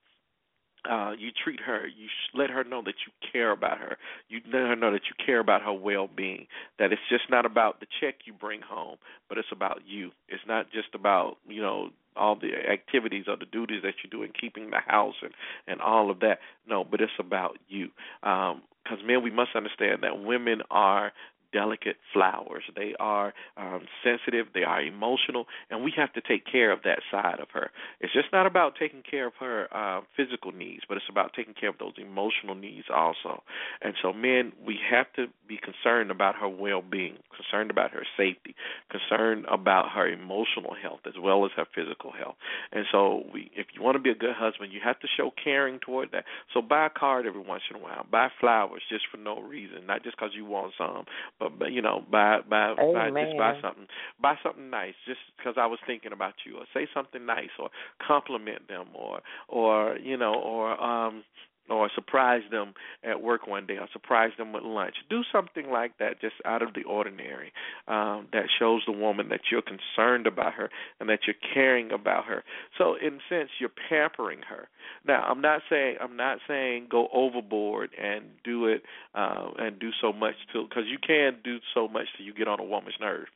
Uh, 0.90 1.12
you 1.18 1.32
treat 1.32 1.60
her, 1.62 1.88
you 1.88 2.08
let 2.34 2.50
her 2.50 2.64
know 2.64 2.82
that 2.84 2.96
you 3.06 3.30
care 3.32 3.52
about 3.52 3.78
her. 3.78 3.98
You 4.30 4.42
let 4.46 4.68
her 4.68 4.76
know 4.76 4.92
that 4.92 5.04
you 5.08 5.26
care 5.26 5.40
about 5.40 5.62
her 5.62 5.74
well-being. 5.74 6.48
That 6.80 6.92
it's 6.92 7.02
just 7.10 7.30
not 7.30 7.46
about 7.46 7.80
the 7.80 7.88
check 8.02 8.16
you 8.26 8.34
bring 8.34 8.62
home, 8.62 8.98
but 9.30 9.38
it's 9.38 9.52
about 9.52 9.82
you. 9.86 10.12
It's 10.28 10.44
not 10.48 10.72
just 10.72 10.94
about 10.94 11.38
you 11.48 11.62
know 11.62 11.90
all 12.16 12.36
the 12.36 12.52
activities 12.72 13.26
or 13.28 13.38
the 13.38 13.46
duties 13.46 13.82
that 13.84 13.96
you 14.04 14.10
do 14.10 14.24
in 14.24 14.32
keeping 14.40 14.70
the 14.70 14.80
house 14.86 15.16
and 15.22 15.32
and 15.68 15.82
all 15.82 16.12
of 16.12 16.20
that. 16.20 16.40
No, 16.68 16.84
but 16.84 17.02
it's 17.02 17.12
about 17.20 17.58
you. 17.68 17.90
Because 18.22 19.00
um, 19.00 19.08
men, 19.08 19.24
we 19.24 19.32
must 19.32 19.56
understand 19.56 20.04
that 20.04 20.24
women 20.24 20.62
are 20.70 21.12
delicate 21.54 21.98
flowers. 22.12 22.64
They 22.76 22.96
are 23.00 23.34
um, 23.56 23.82
sensitive, 24.04 24.48
they 24.54 24.64
are 24.64 24.82
emotional, 24.82 25.46
and 25.70 25.84
we 25.84 25.94
have 25.96 26.12
to 26.14 26.22
take 26.22 26.46
care 26.52 26.72
of 26.72 26.80
that 26.84 27.00
side 27.12 27.40
of 27.40 27.48
her. 27.54 27.70
It's 28.02 28.12
just 28.12 28.28
not 28.34 28.46
about 28.46 28.74
taking 28.78 29.04
care 29.10 29.28
of 29.28 29.34
her 29.40 29.68
uh, 29.74 30.02
physical 30.18 30.52
needs, 30.52 30.82
but 30.88 30.98
it's 30.98 31.06
about 31.10 31.34
taking 31.36 31.54
care 31.54 31.70
of 31.70 31.78
those 31.78 31.94
emotional 31.98 32.56
needs 32.56 32.88
also. 32.94 33.44
And 33.82 33.94
so, 34.02 34.12
men, 34.12 34.52
we 34.66 34.80
have 34.90 35.06
to 35.16 35.28
be 35.48 35.58
concerned 35.58 36.12
about 36.12 36.36
her 36.36 36.50
well 36.50 36.82
being, 36.82 37.18
concerned 37.36 37.72
about 37.72 37.92
her 37.92 38.04
safety, 38.18 38.56
concerned 38.90 39.46
about 39.50 39.92
her 39.92 40.08
emotional 40.08 40.76
health 40.82 41.02
as 41.06 41.14
well 41.22 41.46
as 41.46 41.52
her 41.56 41.66
physical 41.74 42.12
health. 42.12 42.36
And 42.72 42.86
so, 42.92 43.24
we, 43.34 43.52
if 43.56 43.68
you 43.74 43.82
want 43.82 43.96
to 43.96 44.02
be 44.02 44.10
a 44.10 44.16
good 44.16 44.36
husband, 44.36 44.74
you 44.74 44.80
have 44.84 45.00
to 45.02 45.08
show 45.16 45.32
caring 45.42 45.80
toward 45.80 46.12
that. 46.12 46.26
So, 46.54 46.62
buy 46.62 46.88
a 46.88 46.90
card 46.90 47.28
every 47.28 47.42
once 47.42 47.64
in 47.70 47.76
a 47.76 47.80
while, 47.80 48.06
buy 48.10 48.30
flowers 48.40 48.82
just 48.90 49.06
for 49.12 49.18
no 49.18 49.40
reason, 49.40 49.86
not 49.86 50.04
just 50.04 50.18
because 50.18 50.32
you 50.36 50.46
want 50.46 50.74
some, 50.78 51.06
but, 51.40 51.43
you 51.70 51.82
know, 51.82 52.04
buy 52.12 52.40
buy 52.50 52.74
buy 52.76 53.10
just 53.10 53.38
buy 53.38 53.54
something 53.62 53.88
buy 54.22 54.36
something 54.44 54.70
nice 54.70 54.94
just 55.06 55.20
because 55.38 55.56
I 55.58 55.66
was 55.66 55.80
thinking 55.86 56.12
about 56.14 56.34
you, 56.46 56.58
or 56.58 56.66
say 56.74 56.88
something 56.94 57.26
nice, 57.26 57.50
or 57.60 57.70
compliment 58.06 58.68
them, 58.68 58.88
or 58.94 59.22
or 59.48 59.98
you 59.98 60.18
know, 60.18 60.34
or 60.36 60.82
um 60.82 61.24
or 61.70 61.90
surprise 61.96 62.42
them 62.52 62.74
at 63.04 63.22
work 63.22 63.48
one 63.48 63.66
day 63.66 63.78
or 63.78 63.88
surprise 63.94 64.32
them 64.38 64.54
with 64.54 64.64
lunch. 64.64 64.96
Do 65.10 65.22
something 65.32 65.70
like 65.72 65.98
that 66.00 66.20
just 66.20 66.36
out 66.46 66.62
of 66.62 66.74
the 66.74 66.84
ordinary 66.84 67.54
um, 67.88 68.28
that 68.34 68.46
shows 68.60 68.82
the 68.86 68.92
woman 68.92 69.30
that 69.30 69.42
you're 69.52 69.62
concerned 69.62 70.28
about 70.28 70.54
her 70.54 70.70
and 71.00 71.10
that 71.10 71.20
you're 71.26 71.36
caring 71.54 71.92
about 71.92 72.26
her. 72.26 72.44
So 72.78 72.96
in 72.96 73.16
a 73.16 73.20
sense 73.30 73.50
you're 73.60 73.72
pampering 73.90 74.42
her. 74.50 74.68
Now 75.06 75.24
I'm 75.24 75.42
not 75.42 75.62
saying 75.70 75.98
I'm 76.02 76.18
not 76.18 76.40
saying 76.48 76.88
go 76.90 77.08
overboard 77.14 77.92
and 78.02 78.26
do 78.44 78.68
it 78.68 78.84
uh, 79.16 79.52
and 79.58 79.80
do 79.80 79.92
so 80.02 80.12
much 80.12 80.36
till 80.52 80.68
because 80.68 80.84
you 80.88 80.98
can 81.06 81.38
do 81.44 81.58
so 81.74 81.88
much 81.88 82.08
till 82.18 82.26
you 82.26 82.34
get 82.34 82.48
on 82.48 82.60
a 82.60 82.64
woman's 82.64 82.96
nerve. 83.00 83.28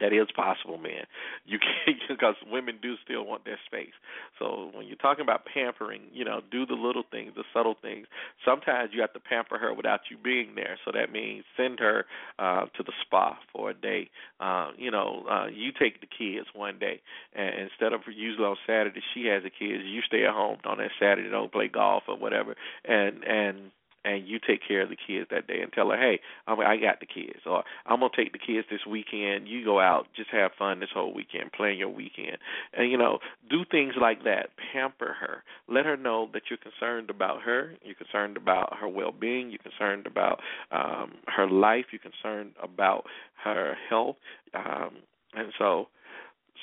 That 0.00 0.12
is 0.12 0.26
possible, 0.34 0.78
man. 0.78 1.04
You 1.44 1.58
can't 1.58 1.98
because 2.08 2.34
women 2.50 2.78
do 2.82 2.94
still 3.04 3.24
want 3.24 3.44
their 3.44 3.58
space. 3.66 3.94
So 4.38 4.70
when 4.74 4.86
you're 4.86 4.96
talking 4.96 5.22
about 5.22 5.44
pampering, 5.46 6.02
you 6.12 6.24
know, 6.24 6.40
do 6.50 6.66
the 6.66 6.74
little 6.74 7.04
things, 7.10 7.32
the 7.36 7.44
subtle 7.54 7.76
things. 7.80 8.06
Sometimes 8.44 8.90
you 8.92 9.00
have 9.00 9.12
to 9.14 9.20
pamper 9.20 9.58
her 9.58 9.72
without 9.72 10.00
you 10.10 10.16
being 10.22 10.54
there. 10.54 10.78
So 10.84 10.92
that 10.92 11.12
means 11.12 11.44
send 11.56 11.80
her 11.80 12.06
uh 12.38 12.66
to 12.76 12.82
the 12.82 12.92
spa 13.02 13.38
for 13.52 13.70
a 13.70 13.74
day. 13.74 14.10
Uh, 14.40 14.70
you 14.76 14.90
know, 14.90 15.24
uh 15.30 15.46
you 15.46 15.72
take 15.72 16.00
the 16.00 16.06
kids 16.06 16.46
one 16.54 16.78
day 16.78 17.00
and 17.34 17.54
instead 17.60 17.92
of 17.92 18.00
usually 18.14 18.44
on 18.44 18.56
Saturday 18.66 19.00
she 19.14 19.26
has 19.26 19.42
the 19.42 19.50
kids, 19.50 19.84
you 19.84 20.00
stay 20.02 20.24
at 20.24 20.34
home 20.34 20.58
on 20.64 20.78
that 20.78 20.90
Saturday, 21.00 21.28
don't 21.30 21.52
play 21.52 21.68
golf 21.68 22.04
or 22.08 22.16
whatever 22.16 22.54
and 22.84 23.24
and 23.24 23.70
and 24.06 24.26
you 24.26 24.38
take 24.38 24.60
care 24.66 24.82
of 24.82 24.88
the 24.88 24.96
kids 24.96 25.26
that 25.30 25.48
day 25.48 25.60
and 25.60 25.72
tell 25.72 25.90
her, 25.90 25.98
hey, 25.98 26.20
I'm, 26.46 26.60
I 26.60 26.76
got 26.76 27.00
the 27.00 27.06
kids, 27.06 27.40
or 27.44 27.64
I'm 27.86 28.00
gonna 28.00 28.12
take 28.16 28.32
the 28.32 28.38
kids 28.38 28.66
this 28.70 28.86
weekend. 28.88 29.48
You 29.48 29.64
go 29.64 29.80
out, 29.80 30.06
just 30.14 30.30
have 30.30 30.52
fun 30.56 30.78
this 30.78 30.90
whole 30.94 31.12
weekend, 31.12 31.52
plan 31.52 31.76
your 31.76 31.88
weekend, 31.88 32.38
and 32.72 32.90
you 32.90 32.96
know, 32.96 33.18
do 33.50 33.64
things 33.68 33.94
like 34.00 34.22
that. 34.22 34.50
Pamper 34.72 35.16
her. 35.20 35.42
Let 35.68 35.86
her 35.86 35.96
know 35.96 36.28
that 36.32 36.42
you're 36.48 36.58
concerned 36.58 37.10
about 37.10 37.42
her. 37.42 37.72
You're 37.82 37.96
concerned 37.96 38.36
about 38.36 38.76
her 38.80 38.88
well-being. 38.88 39.50
You're 39.50 39.58
concerned 39.58 40.06
about 40.06 40.40
um, 40.70 41.14
her 41.26 41.50
life. 41.50 41.86
You're 41.90 42.00
concerned 42.00 42.52
about 42.62 43.04
her 43.42 43.74
health, 43.90 44.16
um, 44.54 44.90
and 45.34 45.52
so, 45.58 45.88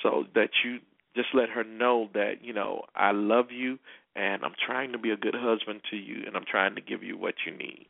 so 0.02 0.24
that 0.34 0.48
you 0.64 0.78
just 1.14 1.28
let 1.34 1.50
her 1.50 1.62
know 1.62 2.08
that 2.14 2.36
you 2.42 2.54
know 2.54 2.84
I 2.96 3.12
love 3.12 3.46
you 3.50 3.78
and 4.16 4.44
I'm 4.44 4.54
trying 4.66 4.92
to 4.92 4.98
be 4.98 5.10
a 5.10 5.16
good 5.16 5.34
husband 5.36 5.80
to 5.90 5.96
you, 5.96 6.24
and 6.26 6.36
I'm 6.36 6.44
trying 6.50 6.74
to 6.76 6.80
give 6.80 7.02
you 7.02 7.16
what 7.18 7.34
you 7.46 7.56
need. 7.56 7.86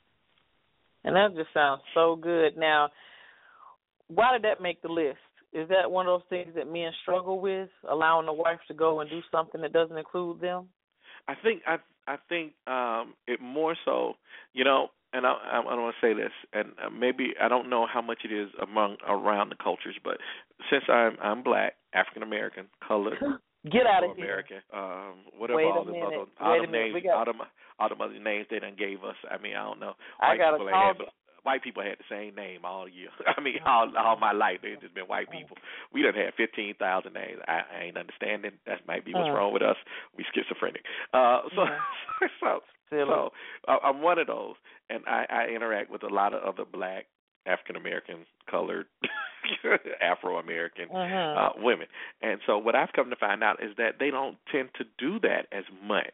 And 1.05 1.17
that 1.17 1.37
just 1.37 1.53
sounds 1.53 1.83
so 1.93 2.17
good. 2.17 2.57
Now, 2.57 2.89
why 4.09 4.33
did 4.33 4.43
that 4.45 4.63
make 4.63 4.81
the 4.83 4.89
list? 4.89 5.19
Is 5.53 5.69
that 5.69 5.91
one 5.91 6.07
of 6.07 6.21
those 6.21 6.29
things 6.29 6.55
that 6.57 6.71
men 6.71 6.91
struggle 7.03 7.41
with, 7.41 7.69
allowing 7.89 8.27
the 8.27 8.33
wife 8.33 8.59
to 8.69 8.75
go 8.75 9.01
and 9.01 9.09
do 9.09 9.21
something 9.31 9.61
that 9.61 9.73
doesn't 9.73 9.97
include 9.97 10.41
them? 10.41 10.69
I 11.29 11.35
think 11.43 11.63
I 11.67 11.77
I 12.07 12.17
think 12.29 12.53
um 12.67 13.15
it 13.27 13.41
more 13.41 13.77
so, 13.85 14.15
you 14.53 14.65
know, 14.65 14.89
and 15.13 15.27
I 15.27 15.31
I, 15.31 15.61
I 15.61 15.63
don't 15.63 15.83
want 15.83 15.95
to 16.01 16.07
say 16.07 16.13
this, 16.13 16.33
and 16.53 16.73
uh, 16.85 16.91
maybe 16.91 17.35
I 17.41 17.49
don't 17.49 17.71
know 17.71 17.87
how 17.87 18.03
much 18.03 18.19
it 18.25 18.33
is 18.33 18.51
among 18.61 18.97
around 19.07 19.51
the 19.51 19.57
cultures, 19.63 19.97
but 20.03 20.19
since 20.71 20.85
I'm 20.89 21.17
I'm 21.23 21.43
black, 21.43 21.75
African 21.95 22.23
American, 22.23 22.67
colored, 22.87 23.19
Get 23.71 23.87
out 23.87 24.05
of 24.05 24.17
American. 24.17 24.61
here. 24.61 24.81
Um, 24.81 25.25
whatever 25.39 25.57
Wait 25.57 25.73
all 25.73 25.85
the 25.85 25.97
other 25.97 26.29
all 26.41 26.61
the 26.61 26.71
names, 26.71 26.97
got... 27.03 27.17
all 27.17 27.25
the 27.25 27.33
all 27.79 27.89
the 27.89 27.97
other 27.97 28.21
names 28.21 28.47
they 28.51 28.59
done 28.59 28.77
gave 28.77 29.03
us. 29.05 29.17
I 29.31 29.41
mean, 29.41 29.57
I 29.57 29.65
don't 29.65 29.81
know. 29.81 29.95
White 30.21 30.35
I 30.35 30.37
got 30.37 30.59
people. 30.59 30.69
Had, 30.69 30.97
white 31.45 31.63
people 31.63 31.83
had 31.83 31.97
the 31.97 32.09
same 32.11 32.35
name 32.35 32.65
all 32.65 32.89
year. 32.89 33.09
I 33.27 33.41
mean, 33.41 33.61
all 33.65 33.89
all 33.97 34.17
my 34.17 34.33
life 34.33 34.59
they 34.63 34.75
just 34.81 34.95
been 34.95 35.05
white 35.05 35.31
people. 35.31 35.57
We 35.93 36.03
done 36.03 36.15
had 36.15 36.35
fifteen 36.37 36.75
thousand 36.75 37.15
names. 37.15 37.41
I, 37.49 37.61
I 37.65 37.85
ain't 37.85 37.97
understanding. 37.97 38.53
That 38.67 38.87
might 38.87 39.05
be 39.05 39.13
what's 39.13 39.29
uh. 39.29 39.33
wrong 39.33 39.53
with 39.53 39.63
us. 39.63 39.77
We 40.17 40.25
schizophrenic. 40.35 40.83
Uh, 41.13 41.43
so 41.55 41.65
yeah. 41.65 42.29
so 42.41 42.61
Silly. 42.91 43.07
so 43.09 43.31
uh, 43.69 43.79
I'm 43.83 44.03
one 44.03 44.19
of 44.19 44.27
those, 44.27 44.57
and 44.91 45.05
I, 45.07 45.25
I 45.31 45.55
interact 45.55 45.91
with 45.91 46.03
a 46.03 46.13
lot 46.13 46.35
of 46.35 46.43
other 46.43 46.65
black, 46.71 47.07
African 47.47 47.77
American, 47.77 48.27
colored, 48.51 48.87
Afro 50.03 50.39
American 50.39 50.89
uh-huh. 50.91 51.15
uh, 51.15 51.53
women. 51.57 51.87
And 52.23 52.41
so 52.47 52.59
what 52.59 52.75
I've 52.75 52.93
come 52.95 53.11
to 53.11 53.17
find 53.17 53.43
out 53.43 53.63
is 53.63 53.71
that 53.79 53.97
they 53.99 54.11
don't 54.11 54.37
tend 54.51 54.71
to 54.79 54.85
do 54.99 55.19
that 55.21 55.47
as 55.53 55.65
much 55.83 56.05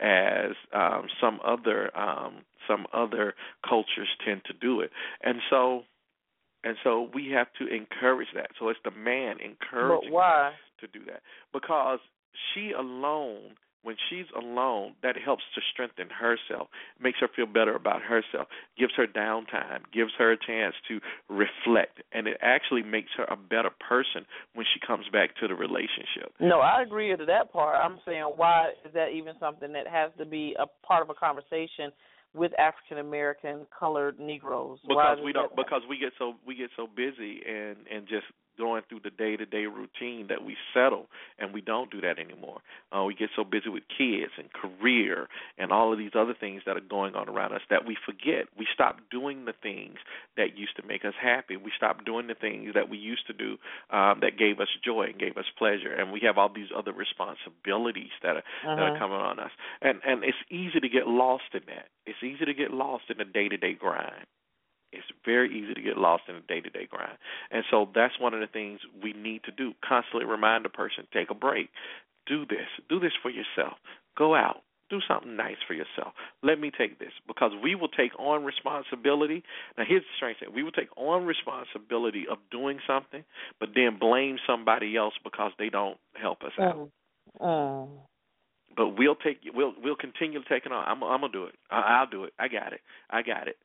as 0.00 0.52
um, 0.72 1.06
some 1.20 1.40
other 1.44 1.96
um, 1.96 2.42
some 2.68 2.86
other 2.92 3.34
cultures 3.68 4.08
tend 4.24 4.42
to 4.46 4.52
do 4.52 4.80
it. 4.80 4.90
And 5.22 5.38
so 5.50 5.82
and 6.64 6.76
so 6.84 7.10
we 7.12 7.30
have 7.30 7.48
to 7.58 7.66
encourage 7.66 8.28
that. 8.34 8.50
So 8.58 8.68
it's 8.68 8.78
the 8.84 8.90
man 8.90 9.36
encouraging 9.40 10.12
to 10.80 10.86
do 10.86 11.04
that 11.06 11.22
because 11.52 11.98
she 12.52 12.72
alone 12.72 13.56
when 13.82 13.96
she's 14.08 14.26
alone, 14.36 14.94
that 15.02 15.16
helps 15.16 15.42
to 15.54 15.60
strengthen 15.72 16.08
herself, 16.08 16.68
makes 17.00 17.18
her 17.20 17.28
feel 17.34 17.46
better 17.46 17.74
about 17.74 18.02
herself, 18.02 18.48
gives 18.78 18.92
her 18.96 19.06
downtime, 19.06 19.80
gives 19.92 20.12
her 20.18 20.32
a 20.32 20.36
chance 20.36 20.74
to 20.88 21.00
reflect, 21.28 22.02
and 22.12 22.26
it 22.26 22.36
actually 22.40 22.82
makes 22.82 23.10
her 23.16 23.24
a 23.24 23.36
better 23.36 23.70
person 23.88 24.26
when 24.54 24.66
she 24.72 24.84
comes 24.84 25.06
back 25.12 25.36
to 25.36 25.48
the 25.48 25.54
relationship. 25.54 26.32
No, 26.40 26.60
I 26.60 26.82
agree 26.82 27.14
to 27.16 27.24
that 27.26 27.52
part. 27.52 27.76
I'm 27.82 27.98
saying 28.06 28.22
why 28.36 28.70
is 28.84 28.92
that 28.94 29.08
even 29.14 29.34
something 29.40 29.72
that 29.72 29.86
has 29.86 30.10
to 30.18 30.24
be 30.24 30.54
a 30.58 30.66
part 30.86 31.02
of 31.02 31.10
a 31.10 31.14
conversation 31.14 31.92
with 32.34 32.52
African 32.58 32.98
American 32.98 33.66
colored 33.78 34.18
Negroes? 34.18 34.78
Because 34.86 35.18
we 35.24 35.32
don't 35.32 35.54
because 35.54 35.82
we 35.88 35.98
get 35.98 36.12
so 36.18 36.34
we 36.46 36.54
get 36.54 36.70
so 36.76 36.86
busy 36.86 37.42
and 37.46 37.76
and 37.92 38.06
just 38.08 38.26
going 38.56 38.82
through 38.88 39.00
the 39.04 39.10
day 39.10 39.36
to 39.36 39.46
day 39.46 39.66
routine 39.66 40.26
that 40.28 40.44
we 40.44 40.56
settle 40.74 41.06
and 41.38 41.52
we 41.52 41.60
don't 41.60 41.90
do 41.90 42.00
that 42.00 42.18
anymore. 42.18 42.60
Uh, 42.94 43.04
we 43.04 43.14
get 43.14 43.30
so 43.34 43.44
busy 43.44 43.68
with 43.68 43.82
kids 43.88 44.32
and 44.38 44.48
career 44.52 45.28
and 45.58 45.72
all 45.72 45.92
of 45.92 45.98
these 45.98 46.12
other 46.14 46.34
things 46.38 46.62
that 46.66 46.76
are 46.76 46.80
going 46.80 47.14
on 47.14 47.28
around 47.28 47.52
us 47.52 47.62
that 47.70 47.86
we 47.86 47.96
forget. 48.04 48.46
We 48.58 48.66
stop 48.72 48.98
doing 49.10 49.44
the 49.44 49.54
things 49.62 49.96
that 50.36 50.56
used 50.56 50.76
to 50.76 50.86
make 50.86 51.04
us 51.04 51.14
happy. 51.20 51.56
We 51.56 51.72
stop 51.76 52.04
doing 52.04 52.26
the 52.26 52.34
things 52.34 52.74
that 52.74 52.88
we 52.88 52.98
used 52.98 53.26
to 53.26 53.32
do 53.32 53.58
um, 53.90 54.20
that 54.20 54.38
gave 54.38 54.60
us 54.60 54.68
joy 54.84 55.04
and 55.04 55.18
gave 55.18 55.36
us 55.36 55.46
pleasure. 55.58 55.92
And 55.92 56.12
we 56.12 56.20
have 56.24 56.38
all 56.38 56.50
these 56.52 56.70
other 56.76 56.92
responsibilities 56.92 58.12
that 58.22 58.36
are 58.36 58.38
uh-huh. 58.38 58.76
that 58.76 58.82
are 58.82 58.98
coming 58.98 59.18
on 59.18 59.38
us. 59.38 59.50
And 59.80 60.00
and 60.06 60.24
it's 60.24 60.38
easy 60.50 60.80
to 60.80 60.88
get 60.88 61.06
lost 61.06 61.54
in 61.54 61.62
that. 61.66 61.86
It's 62.06 62.22
easy 62.22 62.44
to 62.44 62.54
get 62.54 62.72
lost 62.72 63.04
in 63.10 63.18
the 63.18 63.24
day 63.24 63.48
to 63.48 63.56
day 63.56 63.74
grind 63.74 64.26
it's 64.92 65.06
very 65.24 65.48
easy 65.48 65.74
to 65.74 65.80
get 65.80 65.96
lost 65.96 66.24
in 66.28 66.34
the 66.36 66.42
day 66.42 66.60
to 66.60 66.70
day 66.70 66.86
grind. 66.90 67.18
And 67.50 67.64
so 67.70 67.88
that's 67.94 68.18
one 68.20 68.34
of 68.34 68.40
the 68.40 68.46
things 68.46 68.80
we 69.02 69.12
need 69.12 69.42
to 69.44 69.52
do. 69.52 69.72
Constantly 69.86 70.26
remind 70.26 70.66
a 70.66 70.68
person, 70.68 71.06
take 71.12 71.30
a 71.30 71.34
break. 71.34 71.70
Do 72.26 72.46
this. 72.46 72.68
Do 72.88 73.00
this 73.00 73.12
for 73.20 73.30
yourself. 73.30 73.78
Go 74.16 74.34
out. 74.34 74.62
Do 74.90 75.00
something 75.08 75.36
nice 75.36 75.56
for 75.66 75.72
yourself. 75.72 76.12
Let 76.42 76.60
me 76.60 76.70
take 76.70 76.98
this 76.98 77.12
because 77.26 77.52
we 77.62 77.74
will 77.74 77.88
take 77.88 78.12
on 78.18 78.44
responsibility. 78.44 79.42
Now, 79.78 79.84
here's 79.88 80.02
the 80.02 80.16
strange 80.16 80.38
thing: 80.38 80.50
we 80.54 80.62
will 80.62 80.70
take 80.70 80.94
on 80.98 81.24
responsibility 81.24 82.26
of 82.30 82.36
doing 82.50 82.78
something, 82.86 83.24
but 83.58 83.70
then 83.74 83.96
blame 83.98 84.36
somebody 84.46 84.94
else 84.96 85.14
because 85.24 85.52
they 85.58 85.70
don't 85.70 85.96
help 86.20 86.42
us 86.42 86.52
out. 86.60 86.90
Mm. 87.40 87.88
But 88.76 88.88
we'll 88.98 89.14
take 89.14 89.40
we'll 89.54 89.72
we'll 89.82 89.96
continue 89.96 90.40
taking 90.46 90.72
on. 90.72 90.84
I'm 90.86 91.02
I'm 91.02 91.22
gonna 91.22 91.32
do 91.32 91.44
it. 91.44 91.54
I, 91.70 92.00
I'll 92.00 92.06
do 92.06 92.24
it. 92.24 92.34
I 92.38 92.48
got 92.48 92.74
it. 92.74 92.80
I 93.08 93.22
got 93.22 93.48
it. 93.48 93.56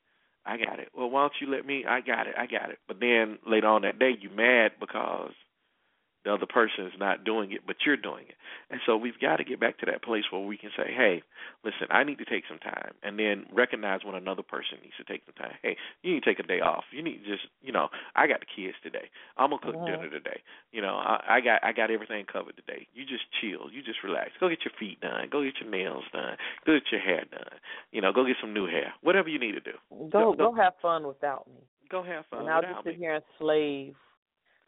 I 0.48 0.58
got 0.58 0.80
it. 0.80 0.90
Well, 0.96 1.10
why 1.10 1.22
don't 1.24 1.34
you 1.42 1.52
let 1.52 1.66
me? 1.66 1.84
I 1.88 2.00
got 2.02 2.28
it. 2.28 2.36
I 2.38 2.46
got 2.48 2.70
it. 2.70 2.80
But 2.88 3.00
then 3.00 3.38
later 3.46 3.68
on 3.68 3.82
that 3.82 4.00
day, 4.00 4.12
you 4.20 4.30
mad 4.30 4.72
because 4.80 5.34
the 6.28 6.34
other 6.34 6.46
person 6.46 6.86
is 6.86 6.94
not 7.00 7.24
doing 7.24 7.54
it, 7.54 7.62
but 7.66 7.78
you're 7.86 7.96
doing 7.96 8.26
it. 8.28 8.36
And 8.70 8.82
so 8.86 8.98
we've 8.98 9.18
got 9.20 9.38
to 9.38 9.46
get 9.46 9.62
back 9.62 9.80
to 9.80 9.86
that 9.86 10.04
place 10.04 10.26
where 10.30 10.44
we 10.44 10.58
can 10.58 10.72
say, 10.76 10.92
hey, 10.92 11.24
listen, 11.64 11.88
I 11.90 12.04
need 12.04 12.18
to 12.18 12.26
take 12.26 12.44
some 12.50 12.60
time, 12.60 12.92
and 13.02 13.18
then 13.18 13.46
recognize 13.54 14.02
when 14.04 14.14
another 14.14 14.44
person 14.44 14.78
needs 14.84 14.96
to 14.98 15.06
take 15.06 15.24
some 15.26 15.36
time. 15.36 15.56
Hey, 15.64 15.78
you 16.04 16.14
need 16.14 16.24
to 16.24 16.26
take 16.28 16.40
a 16.44 16.44
day 16.44 16.60
off. 16.60 16.84
You 16.92 17.02
need 17.02 17.22
just, 17.24 17.48
you 17.64 17.72
know, 17.72 17.88
I 18.16 18.28
got 18.28 18.42
the 18.42 18.46
kids 18.46 18.76
today. 18.84 19.08
I'm 19.38 19.52
gonna 19.52 19.62
cook 19.64 19.76
Mhm. 19.76 19.86
dinner 19.86 20.10
today. 20.10 20.42
You 20.74 20.82
know, 20.82 20.96
I, 20.98 21.38
I 21.38 21.40
got 21.40 21.64
I 21.64 21.72
got 21.72 21.92
everything 21.92 22.26
covered 22.26 22.58
today. 22.58 22.88
You 22.94 23.06
just 23.06 23.24
chill. 23.40 23.72
You 23.72 23.82
just 23.82 24.04
relax. 24.04 24.32
Go 24.40 24.50
get 24.50 24.66
your 24.66 24.74
feet 24.78 25.00
done. 25.00 25.30
Go 25.32 25.44
get 25.44 25.62
your 25.62 25.70
nails 25.70 26.04
done. 26.12 26.36
Go 26.66 26.74
get 26.74 26.92
your 26.92 27.00
hair 27.02 27.24
done. 27.32 27.60
You 27.92 28.02
know, 28.02 28.12
go 28.12 28.26
get 28.26 28.36
some 28.42 28.54
new 28.54 28.68
hair. 28.68 28.94
Whatever 29.02 29.30
you 29.30 29.40
need 29.40 29.54
to 29.54 29.62
do. 29.62 29.78
Go 30.12 30.34
go- 30.34 30.52
go 30.52 30.54
have 30.54 30.74
fun 30.82 31.08
without 31.08 31.48
me. 31.48 31.64
Go 31.90 32.04
have 32.04 32.26
fun 32.26 32.42
and 32.42 32.50
I'll 32.50 32.62
just 32.62 32.84
sit 32.84 33.00
me. 33.00 33.00
here 33.00 33.16
and 33.16 33.24
slave 33.40 33.96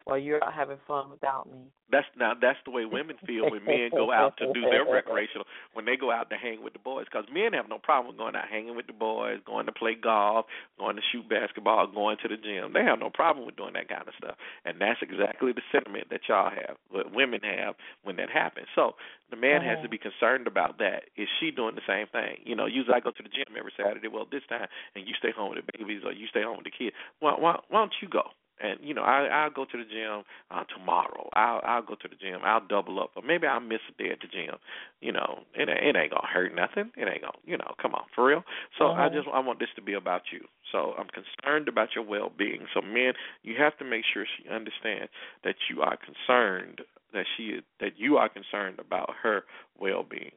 while 0.09 0.17
you're 0.19 0.43
out 0.43 0.53
having 0.53 0.77
fun 0.87 1.09
without 1.09 1.45
me. 1.45 1.69
That's 1.91 2.05
now 2.17 2.33
that's 2.39 2.57
the 2.65 2.71
way 2.71 2.85
women 2.85 3.17
feel 3.25 3.49
when 3.49 3.65
men 3.65 3.89
go 3.91 4.11
out 4.11 4.37
to 4.37 4.51
do 4.53 4.61
their 4.61 4.85
recreational 4.85 5.45
when 5.73 5.85
they 5.85 5.97
go 5.97 6.11
out 6.11 6.29
to 6.29 6.37
hang 6.37 6.63
with 6.63 6.73
the 6.73 6.79
boys 6.79 7.05
because 7.05 7.25
men 7.33 7.53
have 7.53 7.69
no 7.69 7.77
problem 7.77 8.17
going 8.17 8.35
out 8.35 8.45
hanging 8.49 8.75
with 8.75 8.85
the 8.85 8.93
boys, 8.93 9.39
going 9.45 9.65
to 9.65 9.71
play 9.71 9.95
golf, 9.95 10.45
going 10.77 10.95
to 10.97 11.01
shoot 11.11 11.27
basketball, 11.29 11.87
going 11.87 12.17
to 12.21 12.27
the 12.27 12.37
gym. 12.37 12.73
They 12.73 12.83
have 12.83 12.99
no 12.99 13.09
problem 13.09 13.45
with 13.45 13.57
doing 13.57 13.73
that 13.73 13.89
kind 13.89 14.07
of 14.07 14.13
stuff, 14.17 14.35
and 14.65 14.81
that's 14.81 15.01
exactly 15.01 15.53
the 15.53 15.65
sentiment 15.71 16.09
that 16.09 16.21
y'all 16.29 16.51
have, 16.53 16.77
what 16.89 17.13
women 17.13 17.41
have 17.41 17.75
when 18.03 18.17
that 18.17 18.29
happens. 18.29 18.67
So 18.75 18.93
the 19.29 19.37
man 19.37 19.61
has 19.61 19.81
to 19.81 19.89
be 19.89 19.97
concerned 19.97 20.45
about 20.45 20.77
that. 20.77 21.09
Is 21.17 21.29
she 21.39 21.49
doing 21.49 21.73
the 21.75 21.85
same 21.85 22.07
thing? 22.13 22.41
You 22.45 22.55
know, 22.55 22.65
usually 22.65 22.93
I 22.93 22.99
go 22.99 23.11
to 23.11 23.23
the 23.23 23.29
gym 23.29 23.57
every 23.57 23.73
Saturday. 23.77 24.07
Well, 24.07 24.25
this 24.29 24.45
time, 24.49 24.69
and 24.95 25.07
you 25.07 25.13
stay 25.17 25.33
home 25.35 25.53
with 25.53 25.65
the 25.65 25.69
babies 25.77 26.01
or 26.05 26.13
you 26.13 26.27
stay 26.29 26.41
home 26.41 26.57
with 26.57 26.69
the 26.69 26.73
kids. 26.73 26.95
Why 27.19 27.33
why, 27.33 27.57
why 27.69 27.81
don't 27.81 27.93
you 28.01 28.09
go? 28.09 28.29
And 28.61 28.79
you 28.81 28.93
know 28.93 29.01
I 29.03 29.25
I'll 29.27 29.49
go 29.51 29.65
to 29.65 29.77
the 29.77 29.83
gym 29.83 30.23
uh, 30.51 30.63
tomorrow. 30.75 31.29
I'll 31.33 31.61
I'll 31.63 31.81
go 31.81 31.95
to 31.95 32.07
the 32.07 32.15
gym. 32.15 32.41
I'll 32.43 32.65
double 32.65 32.99
up, 32.99 33.11
or 33.15 33.23
maybe 33.23 33.47
I'll 33.47 33.59
miss 33.59 33.79
a 33.89 34.03
day 34.03 34.09
at 34.11 34.19
the 34.21 34.27
gym. 34.27 34.55
You 35.01 35.11
know, 35.13 35.43
it 35.53 35.69
ain't- 35.69 35.83
it 35.83 35.95
ain't 35.95 36.11
gonna 36.11 36.27
hurt 36.27 36.53
nothing. 36.53 36.91
It 36.97 37.07
ain't 37.07 37.21
gonna 37.21 37.37
you 37.45 37.57
know 37.57 37.73
come 37.81 37.93
on 37.95 38.05
for 38.15 38.25
real. 38.25 38.43
So 38.77 38.91
I 38.91 39.07
Uh-huh. 39.07 39.09
just 39.09 39.27
I 39.33 39.39
want 39.39 39.59
this 39.59 39.69
to 39.75 39.81
be 39.81 39.93
about 39.93 40.31
you. 40.31 40.45
So 40.71 40.93
I'm 40.97 41.07
concerned 41.07 41.67
about 41.67 41.95
your 41.95 42.03
well 42.03 42.29
being. 42.35 42.67
So 42.73 42.81
men, 42.81 43.13
you 43.43 43.55
have 43.57 43.77
to 43.79 43.85
make 43.85 44.05
sure 44.05 44.25
she 44.25 44.49
understands 44.49 45.09
that 45.43 45.55
you 45.69 45.81
are 45.81 45.97
concerned 45.97 46.81
that 47.13 47.25
she 47.37 47.43
is 47.57 47.63
that 47.79 47.97
you 47.97 48.17
are 48.17 48.29
concerned 48.29 48.79
about 48.79 49.09
her 49.23 49.43
well 49.79 50.03
being. 50.03 50.31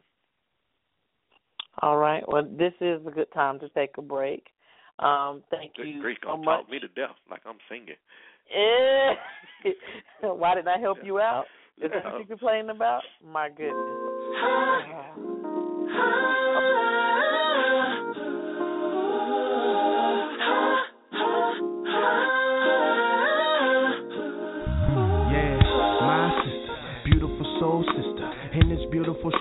All 1.81 1.97
right. 1.97 2.23
Well, 2.29 2.45
this 2.45 2.75
is 2.81 3.01
a 3.07 3.11
good 3.11 3.33
time 3.33 3.59
to 3.61 3.69
take 3.71 3.97
a 3.99 4.03
break. 4.03 4.49
Um, 5.03 5.43
thank 5.51 5.75
Good 5.75 5.89
you 5.89 6.01
grief, 6.01 6.19
so 6.23 6.29
gonna 6.29 6.45
much. 6.45 6.61
talk 6.61 6.71
me 6.71 6.79
to 6.79 6.89
death 6.89 7.17
like 7.31 7.41
I'm 7.45 7.59
singing. 7.69 7.97
Eh. 8.55 9.15
Why 10.23 10.55
didn't 10.55 10.69
I 10.69 10.79
help 10.79 10.99
you 11.05 11.19
out? 11.19 11.47
Is 11.83 11.91
that 11.91 12.05
what 12.05 12.19
you're 12.19 12.27
complaining 12.27 12.71
about? 12.71 13.03
My 13.25 13.49
goodness. 13.49 13.99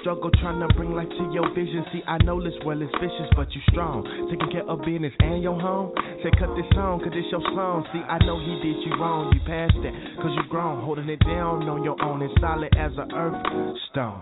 Struggle, 0.02 0.30
trying 0.42 0.62
to 0.62 0.70
bring 0.76 0.94
light 0.94 1.10
to 1.10 1.24
your 1.34 1.50
vision. 1.56 1.84
See, 1.92 2.04
I 2.06 2.18
know 2.22 2.38
this 2.44 2.54
well 2.66 2.82
is 2.82 2.92
vicious, 3.02 3.30
but 3.36 3.50
you 3.56 3.62
strong. 3.72 4.06
Taking 4.30 4.52
care 4.52 4.68
of 4.70 4.86
business 4.86 5.14
and 5.20 5.42
your 5.42 5.60
home. 5.60 5.96
Say, 6.22 6.30
cut 6.38 6.54
this 6.54 6.70
song, 6.78 7.00
cause 7.00 7.16
it's 7.16 7.32
your 7.32 7.42
song. 7.56 7.88
See, 7.94 8.04
I 8.06 8.22
know 8.26 8.38
he 8.38 8.54
did 8.62 8.78
you 8.86 8.94
wrong. 9.02 9.34
You 9.34 9.42
passed 9.48 9.80
that, 9.82 9.94
cause 10.22 10.34
you 10.38 10.44
grown. 10.50 10.84
Holding 10.86 11.10
it 11.10 11.20
down 11.26 11.66
on 11.66 11.84
your 11.84 11.98
own 12.04 12.22
and 12.22 12.32
solid 12.40 12.70
as 12.78 12.92
a 13.02 13.08
earth 13.16 13.42
stone. 13.90 14.22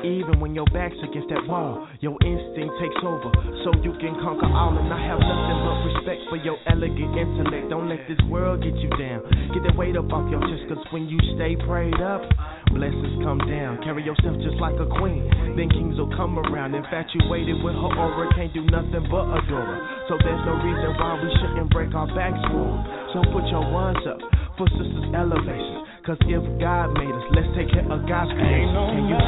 Even 0.00 0.40
when 0.40 0.54
your 0.54 0.64
back's 0.72 0.96
against 1.04 1.28
that 1.28 1.44
wall, 1.44 1.84
your 2.00 2.16
instinct 2.24 2.72
takes 2.80 2.96
over, 3.04 3.28
so 3.64 3.68
you 3.84 3.92
can 4.00 4.16
conquer 4.24 4.48
all. 4.48 4.72
And 4.72 4.88
I 4.88 4.96
have 4.96 5.20
nothing 5.20 5.58
but 5.60 5.76
respect 5.92 6.20
for 6.32 6.38
your 6.40 6.56
elegant 6.72 7.12
intellect. 7.12 7.68
Don't 7.68 7.88
let 7.88 8.00
this 8.08 8.16
world 8.32 8.64
get 8.64 8.72
you 8.80 8.88
down. 8.96 9.20
Get 9.52 9.60
that 9.68 9.76
weight 9.76 9.96
up 10.00 10.08
off 10.08 10.24
your 10.30 10.40
chest, 10.40 10.72
cause 10.72 10.80
when 10.88 11.04
you 11.04 11.20
stay 11.36 11.52
prayed 11.68 12.00
up, 12.00 12.24
blessings 12.74 13.22
come 13.22 13.38
down. 13.44 13.82
Carry 13.82 14.02
yourself 14.04 14.36
just 14.42 14.58
like 14.62 14.74
a 14.78 14.88
queen, 14.98 15.26
then 15.56 15.68
kings 15.70 15.98
will 15.98 16.10
come 16.16 16.38
around. 16.38 16.74
Infatuated 16.74 17.62
with 17.62 17.74
her 17.74 17.92
aura, 17.94 18.30
can't 18.34 18.52
do 18.54 18.62
nothing 18.70 19.04
but 19.10 19.26
adore 19.30 19.66
her. 19.66 19.80
So 20.08 20.18
there's 20.22 20.44
no 20.46 20.54
reason 20.58 20.90
why 20.98 21.18
we 21.18 21.28
shouldn't 21.40 21.70
break 21.70 21.94
our 21.94 22.08
backs 22.14 22.40
for 22.50 22.64
her. 22.64 22.80
So 23.12 23.18
put 23.34 23.44
your 23.50 23.66
ones 23.70 24.02
up 24.06 24.20
for 24.56 24.66
sisters' 24.76 25.10
elevation. 25.14 25.90
Cause 26.06 26.16
if 26.26 26.42
God 26.58 26.96
made 26.96 27.12
us, 27.12 27.26
let's 27.36 27.50
take 27.54 27.68
care 27.70 27.84
of 27.84 28.00
God's 28.08 28.32
Ain't 28.32 28.40
creation. 28.40 28.72
no 28.72 28.88
Can 28.88 29.04
you 29.04 29.20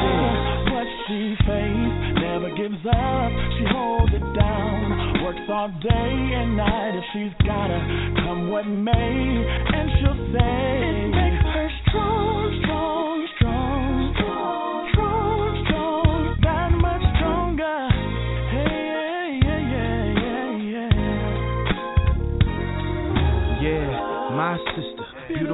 what 0.72 0.88
she 1.06 1.20
face, 1.44 1.94
never 2.16 2.48
gives 2.56 2.80
up. 2.88 3.30
She 3.60 3.64
holds 3.68 4.12
it 4.12 4.24
down, 4.34 5.22
works 5.22 5.46
all 5.52 5.68
day 5.84 6.12
and 6.32 6.56
night. 6.56 6.96
If 6.96 7.04
she's 7.12 7.34
gotta 7.46 7.78
come 8.24 8.50
what 8.50 8.66
may, 8.66 8.92
and 8.92 9.86
she'll 10.00 10.20
say 10.32 10.81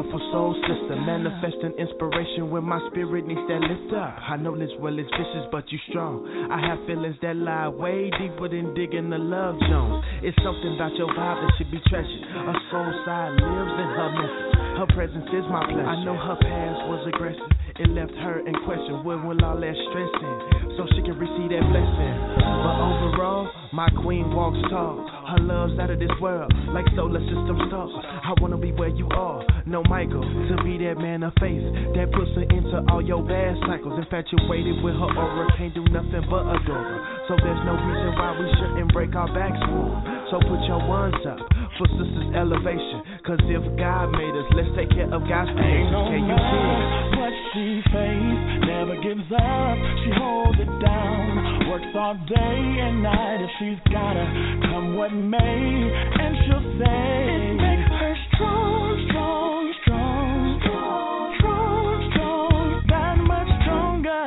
beautiful 0.08 0.32
soul 0.32 0.56
sister, 0.64 0.96
manifesting 0.96 1.72
inspiration 1.76 2.50
when 2.50 2.64
my 2.64 2.80
spirit 2.90 3.26
needs 3.26 3.40
that 3.48 3.60
lift 3.60 3.92
up. 3.92 4.16
I 4.24 4.36
know 4.36 4.56
this 4.56 4.70
well 4.80 4.98
is 4.98 5.06
vicious, 5.12 5.44
but 5.52 5.70
you 5.70 5.78
strong. 5.90 6.24
I 6.48 6.56
have 6.64 6.80
feelings 6.86 7.16
that 7.20 7.36
lie 7.36 7.68
way 7.68 8.08
deeper 8.16 8.48
than 8.48 8.72
digging 8.72 9.10
the 9.10 9.18
love 9.18 9.60
zone. 9.68 10.00
It's 10.24 10.36
something 10.40 10.80
about 10.80 10.96
your 10.96 11.12
vibe 11.12 11.44
that 11.44 11.52
should 11.58 11.70
be 11.70 11.80
treasured. 11.92 12.24
A 12.24 12.54
soul 12.72 12.88
side 13.04 13.36
lives 13.36 13.74
in 13.76 13.88
her 14.00 14.10
message. 14.16 14.52
Her 14.80 14.88
presence 14.96 15.28
is 15.28 15.44
my 15.52 15.60
pleasure. 15.68 15.84
I 15.84 16.04
know 16.04 16.16
her 16.16 16.38
past 16.40 16.80
was 16.88 17.04
aggressive. 17.12 17.52
It 17.78 17.92
left 17.92 18.16
her 18.24 18.40
in 18.48 18.54
question. 18.64 19.04
Where 19.04 19.20
will 19.20 19.38
all 19.44 19.60
that 19.60 19.76
stress 19.92 20.12
in? 20.24 20.36
So 20.80 20.88
she 20.96 21.04
can 21.04 21.20
receive 21.20 21.52
that 21.52 21.66
blessing. 21.68 22.14
But 22.40 22.76
overall, 22.80 23.44
my 23.76 23.92
queen 24.02 24.32
walks 24.32 24.58
tall. 24.72 25.04
Her 25.28 25.44
love's 25.44 25.76
out 25.78 25.90
of 25.92 26.00
this 26.00 26.10
world, 26.24 26.48
like 26.72 26.88
solar 26.96 27.20
system 27.20 27.60
stars. 27.68 27.92
I 28.00 28.32
wanna 28.40 28.56
be 28.56 28.72
where 28.72 28.88
you 28.88 29.08
are. 29.12 29.44
No 29.66 29.84
Michael, 29.84 30.24
to 30.24 30.54
be 30.64 30.80
that 30.88 30.96
man 30.96 31.22
of 31.22 31.36
faith 31.36 31.60
that 31.92 32.08
puts 32.16 32.32
her 32.32 32.48
into 32.48 32.80
all 32.88 33.04
your 33.04 33.20
bad 33.20 33.60
cycles. 33.68 33.92
Infatuated 34.00 34.80
with 34.80 34.96
her 34.96 35.10
aura, 35.12 35.52
can't 35.60 35.74
do 35.76 35.84
nothing 35.92 36.24
but 36.32 36.48
adore 36.48 36.80
her. 36.80 37.00
So 37.28 37.36
there's 37.44 37.60
no 37.68 37.76
reason 37.76 38.10
why 38.16 38.40
we 38.40 38.46
shouldn't 38.56 38.88
break 38.96 39.12
our 39.12 39.28
backs 39.36 39.60
for 39.68 39.84
her. 39.84 40.00
So 40.32 40.40
put 40.48 40.64
your 40.64 40.80
ones 40.88 41.20
up 41.28 41.44
for 41.76 41.84
sisters' 42.00 42.32
elevation. 42.32 43.20
Cause 43.28 43.40
if 43.52 43.64
God 43.76 44.08
made 44.16 44.32
us, 44.32 44.48
let's 44.56 44.72
take 44.80 44.88
care 44.96 45.12
of 45.12 45.20
God's 45.28 45.52
Ain't 45.52 45.92
no 45.92 46.08
Can 46.08 46.24
you 46.24 46.40
dig? 46.40 47.20
what 47.20 47.34
she 47.52 47.84
face, 47.92 48.64
never 48.64 48.96
gives 49.04 49.28
up. 49.28 49.76
She 50.04 50.10
holds 50.16 50.56
it 50.56 50.72
down, 50.80 51.57
works 51.68 51.92
all 51.94 52.14
day 52.14 52.78
and 52.80 53.02
night. 53.02 53.40
If 53.44 53.50
she's 53.58 53.78
gotta 53.92 54.24
come 54.70 54.94
what 54.96 55.12
may, 55.12 55.38
and 55.38 56.36
she'll 56.46 56.62
say 56.80 57.28
it 57.28 57.54
makes 57.60 57.90
her 58.00 58.14
strong, 58.34 59.06
strong, 59.10 59.72
strong, 59.82 60.60
strong, 60.64 61.34
strong, 61.38 62.10
strong, 62.12 62.82
that 62.88 63.16
much 63.18 63.48
stronger. 63.62 64.24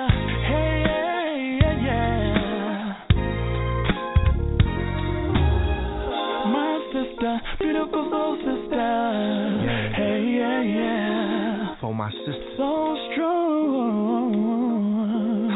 Hey, 0.48 0.86
yeah, 0.86 1.26
yeah, 1.62 1.76
yeah. 1.88 3.12
My 6.52 6.72
sister, 6.94 7.32
beautiful 7.60 8.04
soul 8.12 8.38
sister. 8.38 8.90
Hey, 9.98 10.18
yeah, 10.38 10.62
yeah 10.62 11.76
For 11.82 11.94
my 11.96 12.12
sister. 12.12 12.54
so 12.58 12.96
strong. 13.14 14.32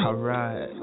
Alright. 0.05 0.74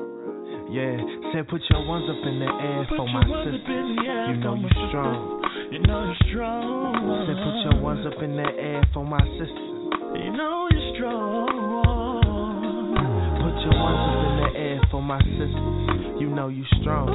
Yeah, 0.73 0.97
said 1.37 1.49
put 1.49 1.61
your 1.69 1.85
ones 1.87 2.09
up 2.09 2.17
in 2.25 2.41
the 2.41 2.49
air 2.49 2.87
Put 2.89 2.97
for 2.97 3.07
my 3.07 3.21
sister. 3.45 3.61
in 3.61 3.97
the 3.97 4.09
air 4.09 4.33
You 4.33 4.37
know 4.41 4.55
you 4.57 4.69
strong. 4.89 5.45
You 5.71 5.79
know 5.85 6.01
you're 6.09 6.17
strong. 6.33 6.97
Said 7.29 7.37
put 7.37 7.57
your 7.69 7.77
ones 7.85 8.07
up 8.09 8.17
in 8.23 8.37
the 8.41 8.49
air 8.57 8.81
for 8.95 9.05
my 9.05 9.21
sister. 9.37 9.69
You 10.17 10.33
know 10.33 10.69
you're 10.73 10.97
strong. 10.97 11.53
Put 13.37 13.57
your 13.69 13.77
ones 13.85 14.01
up 14.01 14.17
in 14.25 14.33
the 14.41 14.49
air 14.57 14.81
for 14.91 15.03
my 15.03 15.21
sister. 15.21 16.21
You 16.25 16.29
know 16.33 16.49
you 16.49 16.65
strong. 16.81 17.13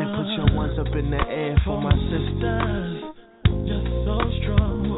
Said 0.00 0.08
put 0.16 0.28
your 0.40 0.48
ones 0.56 0.78
up 0.80 0.96
in 0.96 1.10
the 1.12 1.20
air 1.28 1.60
for 1.66 1.76
my 1.76 1.92
sister. 2.08 2.56
You're 3.68 3.84
so 4.08 4.16
strong. 4.40 4.96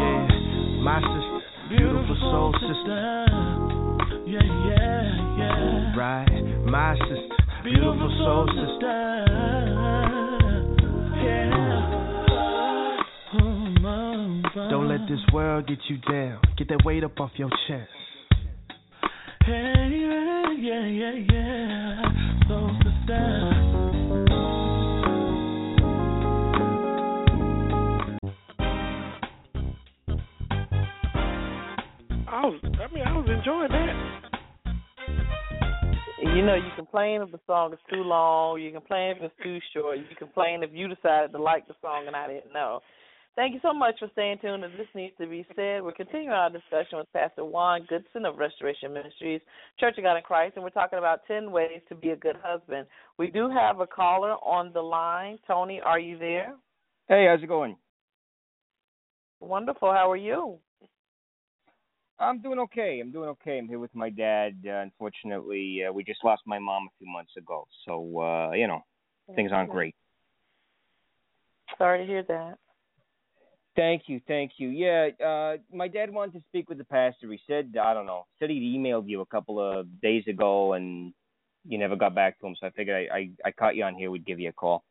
Yeah, 0.00 0.24
my 0.88 1.04
sister. 1.04 1.40
Beautiful 1.68 2.16
soul 2.32 2.52
sister. 2.64 3.28
Yeah, 4.24 4.40
yeah. 4.44 4.67
Right, 5.98 6.30
my 6.64 6.94
sister. 6.94 7.36
Beautiful 7.64 8.10
soul 8.22 8.46
sister. 8.54 9.24
Yeah. 11.24 11.82
Oh, 13.34 13.58
my, 13.80 14.16
my. 14.54 14.70
Don't 14.70 14.86
let 14.86 15.00
this 15.08 15.18
world 15.32 15.66
get 15.66 15.78
you 15.88 15.96
down. 16.08 16.40
Get 16.56 16.68
that 16.68 16.84
weight 16.84 17.02
up 17.02 17.18
off 17.18 17.32
your 17.34 17.50
chest. 17.66 17.90
Hey, 19.44 19.88
yeah, 20.60 20.86
yeah, 20.86 21.14
yeah. 21.32 21.47
You 36.38 36.46
know, 36.46 36.54
you 36.54 36.70
complain 36.76 37.20
if 37.20 37.32
the 37.32 37.40
song 37.48 37.72
is 37.72 37.80
too 37.92 38.04
long. 38.04 38.60
You 38.60 38.70
complain 38.70 39.16
if 39.16 39.22
it's 39.24 39.34
too 39.42 39.58
short. 39.74 39.98
You 39.98 40.04
complain 40.16 40.62
if 40.62 40.70
you 40.72 40.86
decided 40.86 41.32
to 41.32 41.42
like 41.42 41.66
the 41.66 41.74
song 41.82 42.04
and 42.06 42.14
I 42.14 42.28
didn't 42.28 42.52
know. 42.52 42.78
Thank 43.34 43.54
you 43.54 43.60
so 43.60 43.72
much 43.72 43.96
for 43.98 44.08
staying 44.12 44.38
tuned 44.40 44.62
to 44.62 44.68
This 44.68 44.86
Needs 44.94 45.14
to 45.20 45.26
Be 45.26 45.44
Said. 45.56 45.82
We're 45.82 45.90
continuing 45.90 46.28
our 46.28 46.48
discussion 46.48 46.98
with 46.98 47.12
Pastor 47.12 47.44
Juan 47.44 47.86
Goodson 47.88 48.24
of 48.24 48.38
Restoration 48.38 48.92
Ministries, 48.92 49.40
Church 49.80 49.98
of 49.98 50.04
God 50.04 50.16
in 50.16 50.22
Christ, 50.22 50.52
and 50.54 50.62
we're 50.62 50.70
talking 50.70 51.00
about 51.00 51.26
10 51.26 51.50
ways 51.50 51.80
to 51.88 51.96
be 51.96 52.10
a 52.10 52.16
good 52.16 52.36
husband. 52.40 52.86
We 53.18 53.32
do 53.32 53.50
have 53.50 53.80
a 53.80 53.86
caller 53.88 54.34
on 54.34 54.72
the 54.72 54.80
line. 54.80 55.40
Tony, 55.44 55.80
are 55.84 55.98
you 55.98 56.20
there? 56.20 56.54
Hey, 57.08 57.26
how's 57.28 57.42
it 57.42 57.48
going? 57.48 57.76
Wonderful. 59.40 59.90
How 59.90 60.08
are 60.08 60.16
you? 60.16 60.58
I'm 62.20 62.40
doing 62.40 62.58
okay. 62.60 63.00
I'm 63.00 63.12
doing 63.12 63.28
okay. 63.30 63.58
I'm 63.58 63.68
here 63.68 63.78
with 63.78 63.94
my 63.94 64.10
dad. 64.10 64.56
Uh, 64.66 64.80
unfortunately, 64.80 65.84
uh, 65.88 65.92
we 65.92 66.02
just 66.02 66.24
lost 66.24 66.42
my 66.46 66.58
mom 66.58 66.84
a 66.84 66.94
few 66.98 67.10
months 67.10 67.32
ago, 67.36 67.66
so 67.84 68.20
uh, 68.20 68.52
you 68.52 68.66
know 68.66 68.80
things 69.34 69.52
aren't 69.52 69.70
great. 69.70 69.94
Sorry 71.76 71.98
to 71.98 72.06
hear 72.06 72.24
that. 72.24 72.58
Thank 73.76 74.04
you, 74.06 74.20
thank 74.26 74.52
you. 74.56 74.70
Yeah, 74.70 75.10
uh, 75.24 75.56
my 75.72 75.86
dad 75.86 76.10
wanted 76.12 76.32
to 76.38 76.44
speak 76.48 76.68
with 76.68 76.78
the 76.78 76.84
pastor. 76.84 77.30
He 77.30 77.38
said, 77.46 77.76
I 77.80 77.94
don't 77.94 78.06
know, 78.06 78.26
said 78.40 78.50
he'd 78.50 78.76
emailed 78.76 79.08
you 79.08 79.20
a 79.20 79.26
couple 79.26 79.60
of 79.60 79.86
days 80.00 80.24
ago, 80.26 80.72
and 80.72 81.12
you 81.64 81.78
never 81.78 81.94
got 81.94 82.12
back 82.12 82.40
to 82.40 82.46
him. 82.46 82.56
So 82.60 82.66
I 82.66 82.70
figured 82.70 83.08
I 83.12 83.16
I, 83.16 83.30
I 83.44 83.52
caught 83.52 83.76
you 83.76 83.84
on 83.84 83.94
here. 83.94 84.10
We'd 84.10 84.26
give 84.26 84.40
you 84.40 84.48
a 84.48 84.52
call. 84.52 84.82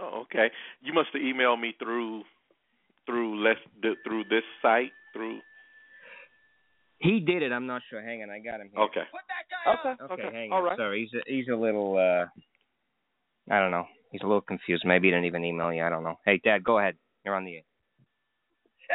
Oh, 0.00 0.22
okay. 0.22 0.50
You 0.80 0.92
must 0.92 1.10
have 1.12 1.22
emailed 1.22 1.60
me 1.60 1.74
through 1.78 2.22
through 3.06 3.42
less 3.42 3.56
through 4.04 4.24
this 4.30 4.44
site 4.62 4.92
through. 5.12 5.40
He 6.98 7.20
did 7.20 7.42
it. 7.42 7.52
I'm 7.52 7.66
not 7.66 7.82
sure. 7.90 8.00
Hang 8.02 8.22
on, 8.22 8.30
I 8.30 8.38
got 8.38 8.60
him 8.60 8.70
here. 8.72 8.82
Okay. 8.84 9.04
Okay. 9.66 10.02
Okay, 10.04 10.14
okay. 10.14 10.34
hang 10.36 10.52
All 10.52 10.58
on. 10.58 10.64
right. 10.64 10.78
Sorry, 10.78 11.00
he's 11.08 11.20
a, 11.20 11.22
he's 11.26 11.48
a 11.48 11.56
little. 11.56 11.96
uh 11.96 12.26
I 13.52 13.60
don't 13.60 13.70
know. 13.70 13.84
He's 14.10 14.22
a 14.22 14.26
little 14.26 14.40
confused. 14.40 14.84
Maybe 14.86 15.08
he 15.08 15.10
didn't 15.12 15.26
even 15.26 15.44
email 15.44 15.72
you. 15.72 15.82
I 15.84 15.90
don't 15.90 16.04
know. 16.04 16.16
Hey, 16.24 16.40
Dad, 16.42 16.64
go 16.64 16.78
ahead. 16.78 16.96
You're 17.24 17.34
on 17.34 17.44
the 17.44 17.56
air. 17.60 17.66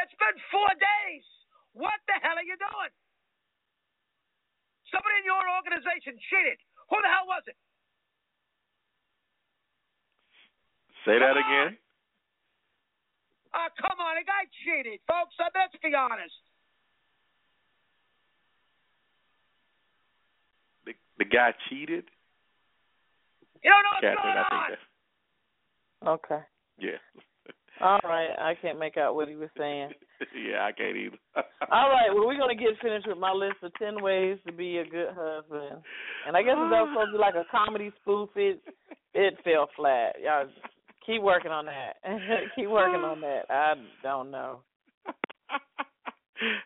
It's 0.02 0.16
been 0.18 0.38
four 0.50 0.70
days. 0.74 1.22
What 1.74 2.00
the 2.08 2.14
hell 2.22 2.34
are 2.34 2.42
you 2.46 2.56
doing? 2.58 2.92
Somebody 4.90 5.22
in 5.22 5.26
your 5.28 5.38
organization 5.54 6.18
cheated. 6.30 6.58
Who 6.90 6.98
the 6.98 7.10
hell 7.10 7.26
was 7.30 7.42
it? 7.46 7.54
Say 11.06 11.18
that 11.18 11.36
on. 11.36 11.42
again. 11.46 11.70
Oh, 13.54 13.68
come 13.80 13.98
on, 13.98 14.16
a 14.16 14.24
guy 14.24 14.46
cheated, 14.62 15.00
folks. 15.06 15.34
Let's 15.38 15.74
be 15.82 15.94
honest. 15.94 16.34
The 20.86 20.92
the 21.18 21.24
guy 21.24 21.52
cheated. 21.68 22.04
You 23.62 23.70
don't 23.70 23.84
know 23.84 23.94
what's 23.98 24.06
Catherine, 24.06 24.34
going 24.34 24.38
I 24.38 24.54
on. 24.54 24.66
think 24.70 24.78
that. 24.78 24.90
Okay. 26.08 26.42
Yeah. 26.78 27.00
All 27.80 28.00
right. 28.04 28.30
I 28.38 28.54
can't 28.60 28.78
make 28.78 28.96
out 28.96 29.14
what 29.14 29.28
he 29.28 29.36
was 29.36 29.50
saying. 29.56 29.90
yeah, 30.36 30.64
I 30.64 30.72
can't 30.72 30.96
either. 30.96 31.18
All 31.72 31.90
right. 31.90 32.08
Well, 32.14 32.26
we're 32.26 32.38
gonna 32.38 32.54
get 32.54 32.78
finished 32.80 33.08
with 33.08 33.18
my 33.18 33.32
list 33.32 33.56
of 33.62 33.72
ten 33.74 34.02
ways 34.02 34.38
to 34.46 34.52
be 34.52 34.78
a 34.78 34.84
good 34.84 35.10
husband. 35.10 35.82
And 36.26 36.36
I 36.36 36.42
guess 36.42 36.56
it's 36.56 36.70
that 36.70 36.86
was 36.86 36.90
supposed 36.92 37.12
to 37.12 37.18
be 37.18 37.18
like 37.18 37.34
a 37.34 37.44
comedy 37.50 37.90
spoof, 38.00 38.30
it 38.36 38.62
it 39.14 39.34
fell 39.44 39.68
flat. 39.76 40.16
Y'all 40.22 40.46
keep 41.04 41.22
working 41.22 41.50
on 41.50 41.66
that. 41.66 41.96
keep 42.56 42.68
working 42.68 43.00
on 43.00 43.20
that. 43.20 43.42
I 43.50 43.74
don't 44.02 44.30
know. 44.30 44.60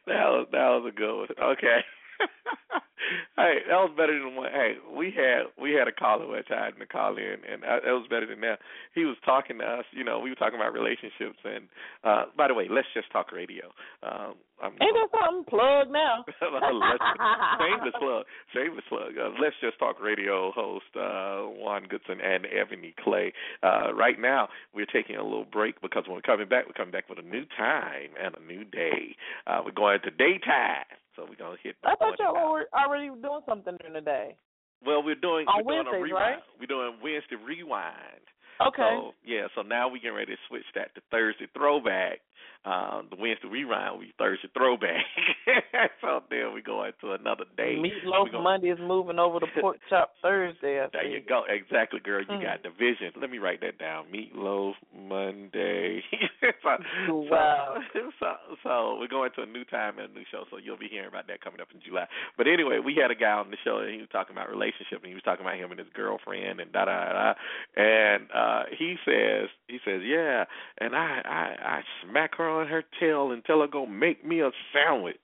that 0.06 0.26
was 0.26 0.46
that 0.52 0.68
was 0.68 0.92
a 0.92 0.96
good 0.96 1.16
one. 1.16 1.28
Okay. 1.52 1.78
hey, 3.36 3.64
that 3.68 3.80
was 3.80 3.92
better 3.96 4.18
than 4.18 4.36
what. 4.36 4.52
Hey, 4.52 4.74
we 4.96 5.12
had 5.14 5.50
we 5.60 5.72
had 5.72 5.88
a 5.88 5.92
caller 5.92 6.26
one 6.26 6.42
had 6.48 6.78
to 6.78 6.86
call 6.86 7.16
in, 7.16 7.38
and 7.50 7.64
uh, 7.64 7.80
that 7.84 7.92
was 7.92 8.06
better 8.08 8.26
than 8.26 8.40
that. 8.42 8.58
He 8.94 9.04
was 9.04 9.16
talking 9.24 9.58
to 9.58 9.64
us. 9.64 9.84
You 9.92 10.04
know, 10.04 10.18
we 10.18 10.30
were 10.30 10.36
talking 10.36 10.58
about 10.58 10.72
relationships, 10.72 11.38
and 11.44 11.68
uh 12.04 12.26
by 12.36 12.48
the 12.48 12.54
way, 12.54 12.66
let's 12.70 12.88
just 12.94 13.10
talk 13.12 13.32
radio. 13.32 13.66
Um, 14.02 14.34
I'm, 14.62 14.72
Ain't 14.80 14.94
that 14.94 15.10
something? 15.12 15.44
Plug 15.44 15.90
now. 15.90 16.24
shameless 16.40 17.94
plug, 17.98 18.24
shameless 18.54 18.84
plug. 18.88 19.12
Uh, 19.18 19.30
let's 19.42 19.56
just 19.60 19.78
talk 19.78 20.00
radio 20.00 20.52
host 20.52 20.86
uh, 20.96 21.42
Juan 21.58 21.84
Goodson 21.88 22.18
and 22.20 22.46
Ebony 22.46 22.94
Clay. 23.02 23.32
Uh, 23.62 23.92
right 23.92 24.18
now, 24.18 24.48
we're 24.74 24.86
taking 24.86 25.16
a 25.16 25.22
little 25.22 25.44
break 25.44 25.80
because 25.82 26.04
when 26.06 26.14
we're 26.14 26.22
coming 26.22 26.48
back, 26.48 26.66
we're 26.66 26.72
coming 26.72 26.92
back 26.92 27.08
with 27.08 27.18
a 27.18 27.22
new 27.22 27.44
time 27.58 28.10
and 28.22 28.34
a 28.36 28.46
new 28.46 28.64
day. 28.64 29.16
Uh, 29.46 29.60
we're 29.64 29.72
going 29.72 29.98
to 30.04 30.10
daytime, 30.10 30.86
so 31.16 31.26
we're 31.28 31.36
gonna 31.36 31.56
hit. 31.62 31.76
the 31.82 31.90
I 31.90 31.94
thought 31.96 32.18
y'all 32.18 32.52
were 32.52 32.66
already 32.74 33.08
doing 33.08 33.40
something 33.48 33.76
during 33.80 33.94
the 33.94 34.00
day. 34.00 34.36
Well, 34.84 35.02
we're 35.02 35.14
doing 35.14 35.46
On 35.48 35.64
we're 35.64 35.82
doing 35.82 35.86
a 35.86 35.90
Wednesdays, 35.90 36.02
rewind. 36.12 36.34
right? 36.36 36.42
We're 36.60 36.66
doing 36.66 36.92
Wednesday 37.02 37.36
rewind. 37.36 38.24
Okay. 38.60 38.82
So 38.82 39.12
yeah, 39.24 39.46
so 39.54 39.62
now 39.62 39.88
we 39.88 39.98
getting 39.98 40.16
ready 40.16 40.32
to 40.32 40.38
switch 40.48 40.66
that 40.74 40.94
to 40.94 41.00
Thursday 41.10 41.46
throwback. 41.56 42.20
Um, 42.64 43.08
the 43.10 43.16
Wednesday 43.20 43.46
rewind 43.48 43.92
will 43.92 44.00
be 44.00 44.14
Thursday 44.16 44.48
throwback. 44.56 45.04
so 46.00 46.22
then 46.30 46.54
we 46.54 46.62
go 46.62 46.84
into 46.84 47.12
another 47.12 47.44
day. 47.58 47.76
Meatloaf 47.76 48.24
We 48.24 48.30
gonna- 48.30 48.42
Monday 48.42 48.68
is 48.70 48.78
moving 48.80 49.18
over 49.18 49.38
to 49.40 49.46
pork 49.60 49.76
chop 49.90 50.14
Thursday. 50.22 50.80
I 50.80 50.86
There 50.92 51.06
you 51.06 51.20
go. 51.20 51.42
Exactly, 51.48 52.00
girl. 52.00 52.22
You 52.22 52.26
Mm. 52.38 52.42
got 52.42 52.62
division. 52.62 53.12
Let 53.20 53.30
me 53.30 53.36
write 53.38 53.60
that 53.60 53.78
down. 53.78 54.06
Meatloaf 54.12 54.74
Monday. 54.96 56.02
so, 56.62 57.14
Wow. 57.30 57.76
So, 57.92 58.00
so, 58.18 58.32
so 58.62 58.96
we're 58.98 59.08
going 59.08 59.30
to 59.36 59.42
a 59.42 59.46
new 59.46 59.64
time 59.64 59.98
and 59.98 60.10
a 60.10 60.14
new 60.14 60.24
show. 60.30 60.44
So 60.50 60.56
you'll 60.56 60.78
be 60.78 60.88
hearing 60.88 61.08
about 61.08 61.26
that 61.28 61.40
coming 61.42 61.60
up 61.60 61.68
in 61.74 61.80
July. 61.84 62.06
But 62.38 62.46
anyway, 62.46 62.78
we 62.78 62.94
had 63.00 63.10
a 63.10 63.14
guy 63.14 63.32
on 63.32 63.50
the 63.50 63.56
show 63.64 63.78
and 63.78 63.92
he 63.92 63.98
was 64.00 64.08
talking 64.10 64.34
about 64.36 64.48
relationship 64.48 64.98
and 65.02 65.06
he 65.08 65.14
was 65.14 65.22
talking 65.22 65.44
about 65.44 65.56
him 65.58 65.70
and 65.70 65.78
his 65.78 65.88
girlfriend 65.94 66.60
and 66.60 66.72
da 66.72 66.86
da 66.86 67.12
da. 67.12 67.34
And 67.76 68.28
uh 68.32 68.62
he 68.76 68.96
says 69.04 69.48
he 69.68 69.78
says 69.84 70.00
yeah, 70.04 70.44
and 70.78 70.94
I 70.96 71.20
I 71.24 71.46
I 71.76 71.80
smack 72.02 72.36
her 72.36 72.53
on 72.54 72.68
her 72.68 72.84
tail 73.00 73.32
and 73.32 73.44
tell 73.44 73.60
her 73.60 73.66
go 73.66 73.86
make 73.86 74.24
me 74.24 74.40
a 74.40 74.50
sandwich. 74.72 75.16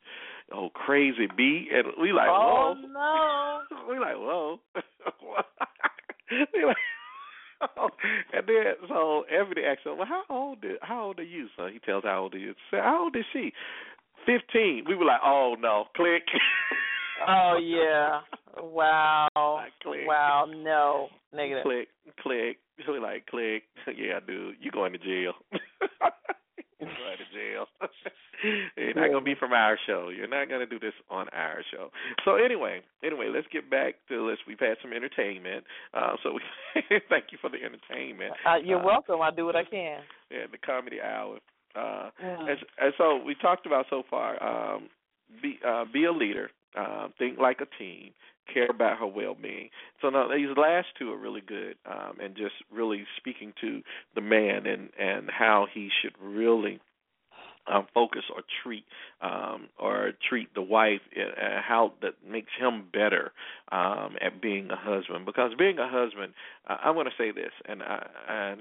Oh 0.52 0.68
crazy 0.74 1.28
B 1.36 1.68
and 1.72 1.86
we 2.00 2.12
like 2.12 2.28
oh 2.28 2.74
whoa 2.76 2.88
no. 2.88 3.60
we 3.88 3.98
like, 3.98 4.16
whoa. 4.16 4.58
we 6.54 6.64
like, 6.64 6.76
oh. 7.76 7.88
And 8.32 8.46
then 8.46 8.88
so 8.88 9.24
Ebony 9.30 9.62
asks 9.64 9.84
him, 9.84 9.98
Well, 9.98 10.06
how 10.06 10.22
old 10.28 10.64
is, 10.64 10.78
how 10.82 11.04
old 11.04 11.18
are 11.18 11.24
you? 11.24 11.46
So 11.56 11.66
he 11.66 11.78
tells 11.78 12.04
how 12.04 12.22
old 12.22 12.34
he 12.34 12.40
is. 12.40 12.56
So 12.70 12.78
how 12.78 13.04
old 13.04 13.16
is 13.16 13.24
she? 13.32 13.52
Fifteen. 14.26 14.84
We 14.88 14.96
were 14.96 15.04
like, 15.04 15.20
Oh 15.24 15.54
no, 15.58 15.84
click. 15.96 16.24
Oh 17.26 17.58
yeah. 17.62 18.20
Wow. 18.60 19.28
Like, 19.36 19.72
click. 19.82 20.06
Wow. 20.06 20.46
No. 20.48 21.08
Negative. 21.32 21.62
Click, 21.62 21.88
click. 22.20 22.58
We 22.88 22.98
like, 22.98 23.26
click. 23.26 23.64
Yeah, 23.86 24.20
dude, 24.26 24.56
you 24.60 24.70
going 24.70 24.92
to 24.92 24.98
jail. 24.98 25.32
Going 26.80 26.90
to 27.18 27.26
jail. 27.36 27.66
You're 28.76 28.94
not 28.94 29.08
gonna 29.12 29.24
be 29.24 29.34
from 29.34 29.52
our 29.52 29.78
show. 29.86 30.08
You're 30.14 30.28
not 30.28 30.48
gonna 30.48 30.66
do 30.66 30.78
this 30.78 30.94
on 31.10 31.28
our 31.30 31.62
show. 31.70 31.90
So 32.24 32.36
anyway, 32.36 32.80
anyway, 33.04 33.28
let's 33.32 33.46
get 33.52 33.68
back 33.70 33.94
to 34.08 34.28
this. 34.30 34.38
We've 34.46 34.58
had 34.60 34.76
some 34.80 34.92
entertainment. 34.92 35.64
Uh, 35.92 36.16
so 36.22 36.32
we 36.34 36.40
thank 37.08 37.26
you 37.32 37.38
for 37.40 37.50
the 37.50 37.58
entertainment. 37.62 38.32
Uh, 38.46 38.56
you're 38.56 38.80
Uh, 38.80 38.84
welcome. 38.86 39.20
I 39.20 39.30
do 39.30 39.44
what 39.44 39.56
I 39.56 39.64
can. 39.64 40.00
Yeah, 40.30 40.46
the 40.50 40.58
comedy 40.58 41.00
hour. 41.00 41.38
Uh, 41.74 42.10
Mm. 42.22 42.50
and, 42.50 42.58
and 42.80 42.94
so 42.98 43.16
we 43.24 43.34
talked 43.36 43.66
about 43.66 43.86
so 43.90 44.02
far. 44.10 44.42
Um, 44.42 44.88
be 45.42 45.58
uh, 45.66 45.84
be 45.92 46.04
a 46.04 46.12
leader. 46.12 46.50
Uh, 46.76 47.08
think 47.18 47.38
like 47.38 47.60
a 47.60 47.66
team. 47.78 48.10
Care 48.52 48.70
about 48.70 48.98
her 48.98 49.06
well-being. 49.06 49.70
So 50.00 50.10
now 50.10 50.28
these 50.28 50.48
last 50.56 50.88
two 50.98 51.12
are 51.12 51.16
really 51.16 51.40
good, 51.40 51.76
um, 51.86 52.18
and 52.20 52.36
just 52.36 52.54
really 52.72 53.04
speaking 53.16 53.52
to 53.60 53.82
the 54.14 54.20
man 54.20 54.66
and 54.66 54.90
and 54.98 55.30
how 55.30 55.66
he 55.72 55.88
should 56.02 56.14
really 56.20 56.80
um, 57.70 57.86
focus 57.94 58.22
or 58.34 58.42
treat 58.62 58.84
um, 59.20 59.68
or 59.78 60.12
treat 60.28 60.52
the 60.54 60.62
wife 60.62 61.00
uh, 61.16 61.60
how 61.66 61.92
that 62.02 62.14
makes 62.28 62.50
him 62.58 62.84
better 62.92 63.32
um, 63.70 64.16
at 64.20 64.40
being 64.40 64.70
a 64.70 64.76
husband. 64.76 65.26
Because 65.26 65.52
being 65.58 65.78
a 65.78 65.88
husband, 65.88 66.32
uh, 66.68 66.76
I'm 66.82 66.94
going 66.94 67.06
to 67.06 67.12
say 67.16 67.30
this, 67.30 67.52
and 67.66 67.82
I, 67.82 68.06
and 68.28 68.60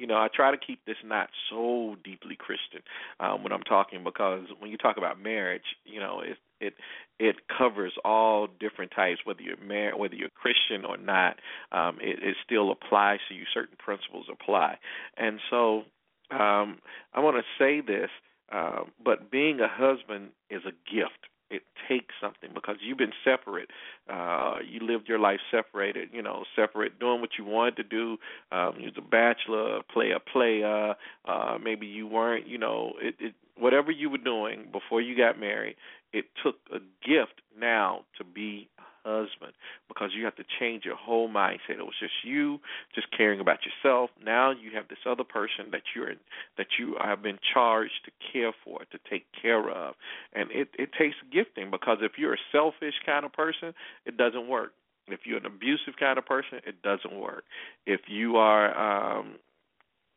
you 0.00 0.06
know 0.06 0.16
I 0.16 0.28
try 0.34 0.50
to 0.50 0.56
keep 0.56 0.84
this 0.86 0.96
not 1.04 1.28
so 1.50 1.96
deeply 2.02 2.36
Christian 2.36 2.80
um, 3.20 3.42
when 3.42 3.52
I'm 3.52 3.62
talking 3.62 4.02
because 4.02 4.46
when 4.58 4.70
you 4.70 4.78
talk 4.78 4.96
about 4.96 5.20
marriage, 5.20 5.76
you 5.84 6.00
know 6.00 6.20
it 6.20 6.38
it 6.60 6.74
it 7.18 7.36
covers 7.56 7.92
all 8.04 8.48
different 8.58 8.92
types, 8.96 9.20
whether 9.24 9.42
you're 9.42 9.56
married, 9.58 9.98
whether 9.98 10.14
you're 10.14 10.30
Christian 10.30 10.84
or 10.86 10.96
not. 10.96 11.36
Um, 11.70 11.98
it, 12.00 12.22
it 12.22 12.36
still 12.44 12.70
applies 12.72 13.20
to 13.28 13.34
you. 13.34 13.44
Certain 13.52 13.76
principles 13.78 14.26
apply, 14.32 14.78
and 15.16 15.38
so 15.50 15.82
um, 16.30 16.78
I 17.12 17.20
want 17.20 17.36
to 17.36 17.42
say 17.58 17.80
this, 17.80 18.10
um, 18.52 18.92
but 19.04 19.30
being 19.30 19.60
a 19.60 19.68
husband 19.68 20.30
is 20.48 20.62
a 20.64 20.72
gift. 20.90 21.29
It 21.50 21.62
takes 21.88 22.14
something 22.20 22.50
because 22.54 22.76
you've 22.80 22.98
been 22.98 23.12
separate. 23.24 23.70
Uh, 24.08 24.56
you 24.64 24.80
lived 24.86 25.08
your 25.08 25.18
life 25.18 25.40
separated, 25.50 26.10
you 26.12 26.22
know, 26.22 26.44
separate, 26.54 26.98
doing 27.00 27.20
what 27.20 27.30
you 27.38 27.44
wanted 27.44 27.76
to 27.76 27.82
do. 27.82 28.16
Um, 28.52 28.74
you 28.78 28.86
was 28.86 28.94
a 28.96 29.00
bachelor, 29.00 29.80
player, 29.92 30.18
player. 30.32 30.94
Uh, 31.24 31.58
maybe 31.62 31.86
you 31.86 32.06
weren't, 32.06 32.46
you 32.46 32.58
know, 32.58 32.92
it, 33.00 33.14
it 33.18 33.34
whatever 33.56 33.90
you 33.90 34.08
were 34.08 34.18
doing 34.18 34.68
before 34.72 35.00
you 35.00 35.16
got 35.16 35.38
married. 35.38 35.76
It 36.12 36.26
took 36.42 36.56
a 36.72 36.78
gift 37.06 37.42
now 37.58 38.04
to 38.18 38.24
be 38.24 38.68
husband 39.04 39.52
because 39.88 40.10
you 40.16 40.24
have 40.24 40.36
to 40.36 40.44
change 40.58 40.84
your 40.84 40.96
whole 40.96 41.28
mindset. 41.28 41.78
It 41.78 41.84
was 41.84 41.94
just 41.98 42.12
you 42.24 42.60
just 42.94 43.08
caring 43.16 43.40
about 43.40 43.58
yourself. 43.64 44.10
Now 44.24 44.50
you 44.50 44.70
have 44.74 44.88
this 44.88 44.98
other 45.06 45.24
person 45.24 45.66
that 45.72 45.82
you're 45.94 46.12
that 46.56 46.66
you 46.78 46.96
have 47.02 47.22
been 47.22 47.38
charged 47.52 48.04
to 48.04 48.10
care 48.32 48.52
for, 48.64 48.80
to 48.80 48.98
take 49.08 49.26
care 49.40 49.68
of. 49.70 49.94
And 50.32 50.50
it 50.50 50.68
it 50.78 50.90
takes 50.98 51.16
gifting 51.32 51.70
because 51.70 51.98
if 52.00 52.12
you're 52.18 52.34
a 52.34 52.44
selfish 52.52 52.94
kind 53.04 53.24
of 53.24 53.32
person, 53.32 53.74
it 54.06 54.16
doesn't 54.16 54.48
work. 54.48 54.72
If 55.08 55.20
you're 55.24 55.38
an 55.38 55.46
abusive 55.46 55.94
kind 55.98 56.18
of 56.18 56.26
person, 56.26 56.60
it 56.66 56.82
doesn't 56.82 57.18
work. 57.18 57.44
If 57.86 58.02
you 58.08 58.36
are 58.36 59.18
um 59.18 59.36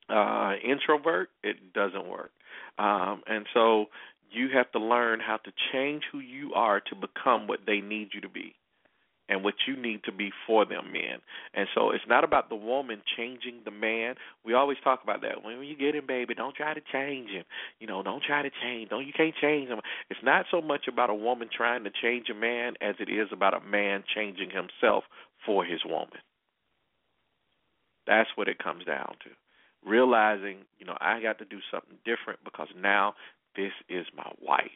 uh 0.10 0.56
introvert, 0.64 1.30
it 1.44 1.74
doesn't 1.74 2.08
work. 2.08 2.32
Um 2.78 3.24
and 3.28 3.46
so 3.54 3.88
you 4.32 4.50
have 4.54 4.72
to 4.72 4.80
learn 4.80 5.20
how 5.20 5.38
to 5.38 5.52
change 5.72 6.04
who 6.12 6.20
you 6.20 6.54
are 6.56 6.80
to 6.80 6.96
become 6.96 7.48
what 7.48 7.60
they 7.68 7.80
need 7.80 8.10
you 8.14 8.22
to 8.22 8.30
be 8.30 8.56
and 9.30 9.44
what 9.44 9.56
you 9.68 9.76
need 9.76 10.04
to 10.04 10.12
be 10.12 10.32
for 10.46 10.66
them 10.66 10.92
men. 10.92 11.20
And 11.54 11.68
so 11.74 11.92
it's 11.92 12.04
not 12.08 12.24
about 12.24 12.50
the 12.50 12.56
woman 12.56 13.02
changing 13.18 13.62
the 13.64 13.72
man. 13.72 14.16
We 14.46 14.54
always 14.54 14.78
talk 14.84 15.02
about 15.04 15.22
that. 15.22 15.44
When 15.44 15.64
you 15.64 15.78
get 15.78 15.96
him, 15.96 16.06
baby, 16.08 16.34
don't 16.34 16.56
try 16.56 16.74
to 16.74 16.82
change 16.92 17.30
him. 17.30 17.46
You 17.80 17.88
know, 17.88 18.04
don't 18.04 18.24
try 18.24 18.42
to 18.42 18.52
change. 18.62 18.90
Don't 18.90 19.08
you 19.08 19.14
can't 19.16 19.36
change 19.40 19.70
him. 19.70 19.80
It's 20.10 20.20
not 20.24 20.46
so 20.52 20.62
much 20.62 20.88
about 20.88 21.10
a 21.10 21.16
woman 21.16 21.50
trying 21.56 21.84
to 21.86 21.92
change 22.02 22.28
a 22.30 22.34
man 22.34 22.74
as 22.82 22.96
it 23.00 23.10
is 23.10 23.30
about 23.32 23.54
a 23.54 23.62
man 23.62 24.04
changing 24.14 24.50
himself 24.50 25.06
for 25.46 25.64
his 25.64 25.80
woman. 25.86 26.20
That's 28.06 28.30
what 28.36 28.48
it 28.50 28.60
comes 28.60 28.84
down 28.86 29.16
to. 29.24 29.30
Realizing, 29.90 30.60
you 30.80 30.86
know, 30.86 30.98
I 31.00 31.22
got 31.22 31.40
to 31.40 31.46
do 31.46 31.60
something 31.72 31.98
different 32.06 32.40
because 32.44 32.68
now 32.80 33.16
this 33.56 33.72
is 33.90 34.06
my 34.16 34.32
wife. 34.42 34.72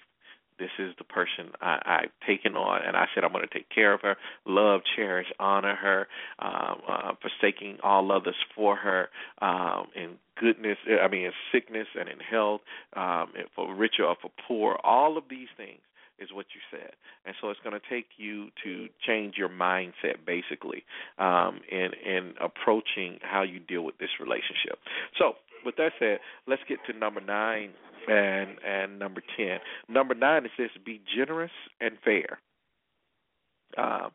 This 0.59 0.71
is 0.79 0.93
the 0.97 1.03
person 1.03 1.51
I, 1.61 1.79
I've 1.85 2.27
taken 2.27 2.55
on, 2.55 2.81
and 2.85 2.95
I 2.95 3.05
said 3.13 3.23
I'm 3.23 3.31
going 3.31 3.47
to 3.47 3.53
take 3.53 3.69
care 3.69 3.93
of 3.93 4.01
her, 4.01 4.15
love, 4.45 4.81
cherish, 4.95 5.27
honor 5.39 5.75
her, 5.75 6.07
um, 6.39 6.81
uh, 6.87 7.11
forsaking 7.21 7.77
all 7.83 8.11
others 8.11 8.35
for 8.55 8.75
her 8.75 9.09
um, 9.41 9.87
in 9.95 10.15
goodness. 10.39 10.77
I 10.87 11.07
mean, 11.07 11.25
in 11.25 11.31
sickness 11.51 11.87
and 11.99 12.09
in 12.09 12.19
health, 12.19 12.61
um, 12.95 13.33
for 13.55 13.73
richer 13.73 14.03
or 14.03 14.15
for 14.21 14.31
poor. 14.47 14.77
All 14.83 15.17
of 15.17 15.25
these 15.29 15.47
things 15.57 15.79
is 16.19 16.29
what 16.33 16.47
you 16.53 16.61
said. 16.71 16.91
And 17.25 17.35
so 17.39 17.49
it's 17.49 17.59
going 17.63 17.79
to 17.79 17.89
take 17.89 18.07
you 18.17 18.49
to 18.63 18.87
change 19.05 19.35
your 19.37 19.49
mindset 19.49 20.25
basically 20.25 20.83
um, 21.19 21.61
in 21.71 21.89
in 22.05 22.33
approaching 22.41 23.19
how 23.21 23.43
you 23.43 23.59
deal 23.59 23.83
with 23.83 23.97
this 23.99 24.09
relationship. 24.19 24.79
So 25.17 25.33
with 25.65 25.75
that 25.77 25.93
said, 25.99 26.19
let's 26.47 26.61
get 26.67 26.79
to 26.87 26.97
number 26.97 27.21
nine 27.21 27.71
and 28.07 28.57
and 28.65 28.99
number 28.99 29.21
ten. 29.35 29.59
Number 29.89 30.15
nine 30.15 30.45
it 30.45 30.51
says 30.57 30.69
be 30.85 31.01
generous 31.15 31.51
and 31.81 31.97
fair. 32.03 32.39
Um, 33.77 34.11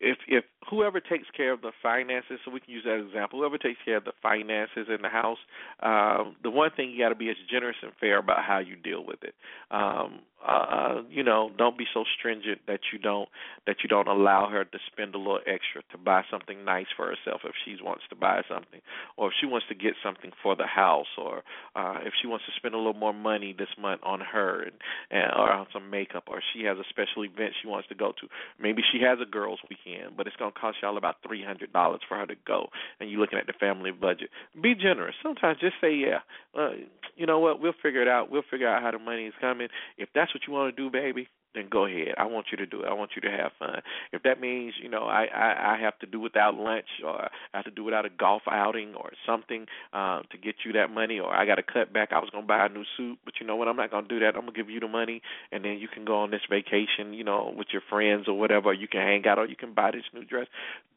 if 0.00 0.18
if 0.28 0.44
whoever 0.68 1.00
takes 1.00 1.28
care 1.36 1.52
of 1.52 1.62
the 1.62 1.72
finances, 1.82 2.38
so 2.44 2.50
we 2.50 2.60
can 2.60 2.72
use 2.72 2.84
that 2.84 3.00
example, 3.00 3.38
whoever 3.38 3.58
takes 3.58 3.78
care 3.84 3.96
of 3.96 4.04
the 4.04 4.12
finances 4.22 4.86
in 4.88 5.02
the 5.02 5.08
house, 5.08 5.38
um, 5.82 6.36
the 6.42 6.50
one 6.50 6.70
thing 6.76 6.90
you 6.90 6.98
got 6.98 7.10
to 7.10 7.14
be 7.14 7.28
is 7.28 7.36
generous 7.50 7.76
and 7.82 7.92
fair 8.00 8.18
about 8.18 8.44
how 8.44 8.58
you 8.58 8.76
deal 8.76 9.04
with 9.04 9.22
it. 9.22 9.34
Um, 9.70 10.20
uh, 10.46 11.02
you 11.08 11.22
know, 11.22 11.50
don't 11.56 11.78
be 11.78 11.86
so 11.94 12.04
stringent 12.18 12.60
that 12.66 12.80
you 12.92 12.98
don't 12.98 13.28
that 13.66 13.76
you 13.82 13.88
don't 13.88 14.08
allow 14.08 14.48
her 14.48 14.64
to 14.64 14.78
spend 14.92 15.14
a 15.14 15.18
little 15.18 15.40
extra 15.46 15.82
to 15.90 15.96
buy 15.96 16.22
something 16.30 16.64
nice 16.64 16.86
for 16.94 17.06
herself 17.06 17.40
if 17.44 17.54
she 17.64 17.76
wants 17.82 18.02
to 18.10 18.16
buy 18.16 18.42
something, 18.48 18.80
or 19.16 19.28
if 19.28 19.34
she 19.40 19.46
wants 19.46 19.66
to 19.68 19.74
get 19.74 19.94
something 20.04 20.32
for 20.42 20.54
the 20.54 20.66
house, 20.66 21.06
or 21.16 21.42
uh, 21.76 21.98
if 22.04 22.12
she 22.20 22.26
wants 22.26 22.44
to 22.44 22.52
spend 22.56 22.74
a 22.74 22.76
little 22.76 22.92
more 22.92 23.14
money 23.14 23.54
this 23.56 23.68
month 23.80 24.02
on 24.04 24.20
her 24.20 24.62
and, 24.62 24.76
and 25.10 25.32
or 25.34 25.50
on 25.50 25.66
some 25.72 25.88
makeup, 25.88 26.24
or 26.26 26.42
she 26.52 26.64
has 26.64 26.76
a 26.76 26.84
special 26.90 27.24
event 27.24 27.54
she 27.62 27.68
wants 27.68 27.88
to 27.88 27.94
go 27.94 28.12
to. 28.20 28.28
Maybe 28.60 28.82
she 28.92 29.00
has 29.00 29.18
a 29.22 29.30
girls' 29.30 29.60
weekend, 29.70 30.16
but 30.16 30.26
it's 30.26 30.36
gonna 30.36 30.52
cost 30.52 30.78
y'all 30.82 30.98
about 30.98 31.16
three 31.26 31.42
hundred 31.42 31.72
dollars 31.72 32.00
for 32.06 32.18
her 32.18 32.26
to 32.26 32.36
go, 32.46 32.68
and 33.00 33.10
you're 33.10 33.20
looking 33.20 33.38
at 33.38 33.46
the 33.46 33.54
family 33.58 33.92
budget. 33.92 34.28
Be 34.60 34.74
generous. 34.74 35.14
Sometimes 35.22 35.58
just 35.58 35.76
say, 35.80 35.94
yeah, 35.94 36.20
uh, 36.58 36.72
you 37.16 37.26
know 37.26 37.38
what? 37.38 37.60
We'll 37.60 37.72
figure 37.82 38.02
it 38.02 38.08
out. 38.08 38.30
We'll 38.30 38.42
figure 38.50 38.68
out 38.68 38.82
how 38.82 38.90
the 38.90 38.98
money 38.98 39.24
is 39.24 39.34
coming. 39.40 39.68
If 39.96 40.08
that's 40.14 40.33
what 40.34 40.42
you 40.46 40.52
want 40.52 40.74
to 40.74 40.82
do, 40.82 40.90
baby, 40.90 41.28
then 41.54 41.68
go 41.70 41.86
ahead. 41.86 42.14
I 42.18 42.26
want 42.26 42.46
you 42.50 42.58
to 42.58 42.66
do 42.66 42.82
it. 42.82 42.88
I 42.88 42.92
want 42.92 43.12
you 43.14 43.22
to 43.22 43.30
have 43.30 43.52
fun. 43.58 43.80
If 44.12 44.22
that 44.24 44.40
means, 44.40 44.74
you 44.82 44.88
know, 44.88 45.04
I 45.04 45.26
I, 45.26 45.74
I 45.74 45.80
have 45.80 45.98
to 46.00 46.06
do 46.06 46.20
without 46.20 46.54
lunch 46.54 46.88
or 47.04 47.22
I 47.22 47.28
have 47.52 47.64
to 47.64 47.70
do 47.70 47.84
without 47.84 48.04
a 48.04 48.10
golf 48.10 48.42
outing 48.50 48.94
or 48.94 49.12
something 49.26 49.66
uh, 49.92 50.22
to 50.30 50.38
get 50.38 50.56
you 50.64 50.72
that 50.72 50.90
money, 50.90 51.20
or 51.20 51.32
I 51.32 51.46
got 51.46 51.56
to 51.56 51.62
cut 51.62 51.92
back. 51.92 52.10
I 52.12 52.18
was 52.18 52.30
gonna 52.30 52.46
buy 52.46 52.66
a 52.66 52.68
new 52.68 52.84
suit, 52.96 53.18
but 53.24 53.34
you 53.40 53.46
know 53.46 53.56
what? 53.56 53.68
I'm 53.68 53.76
not 53.76 53.90
gonna 53.90 54.08
do 54.08 54.20
that. 54.20 54.34
I'm 54.34 54.42
gonna 54.42 54.52
give 54.52 54.70
you 54.70 54.80
the 54.80 54.88
money, 54.88 55.22
and 55.52 55.64
then 55.64 55.78
you 55.78 55.88
can 55.88 56.04
go 56.04 56.16
on 56.16 56.30
this 56.30 56.42
vacation, 56.50 57.14
you 57.14 57.24
know, 57.24 57.54
with 57.56 57.68
your 57.72 57.82
friends 57.88 58.26
or 58.28 58.38
whatever. 58.38 58.72
You 58.72 58.88
can 58.88 59.00
hang 59.00 59.26
out, 59.26 59.38
or 59.38 59.46
you 59.46 59.56
can 59.56 59.74
buy 59.74 59.92
this 59.92 60.04
new 60.12 60.24
dress. 60.24 60.46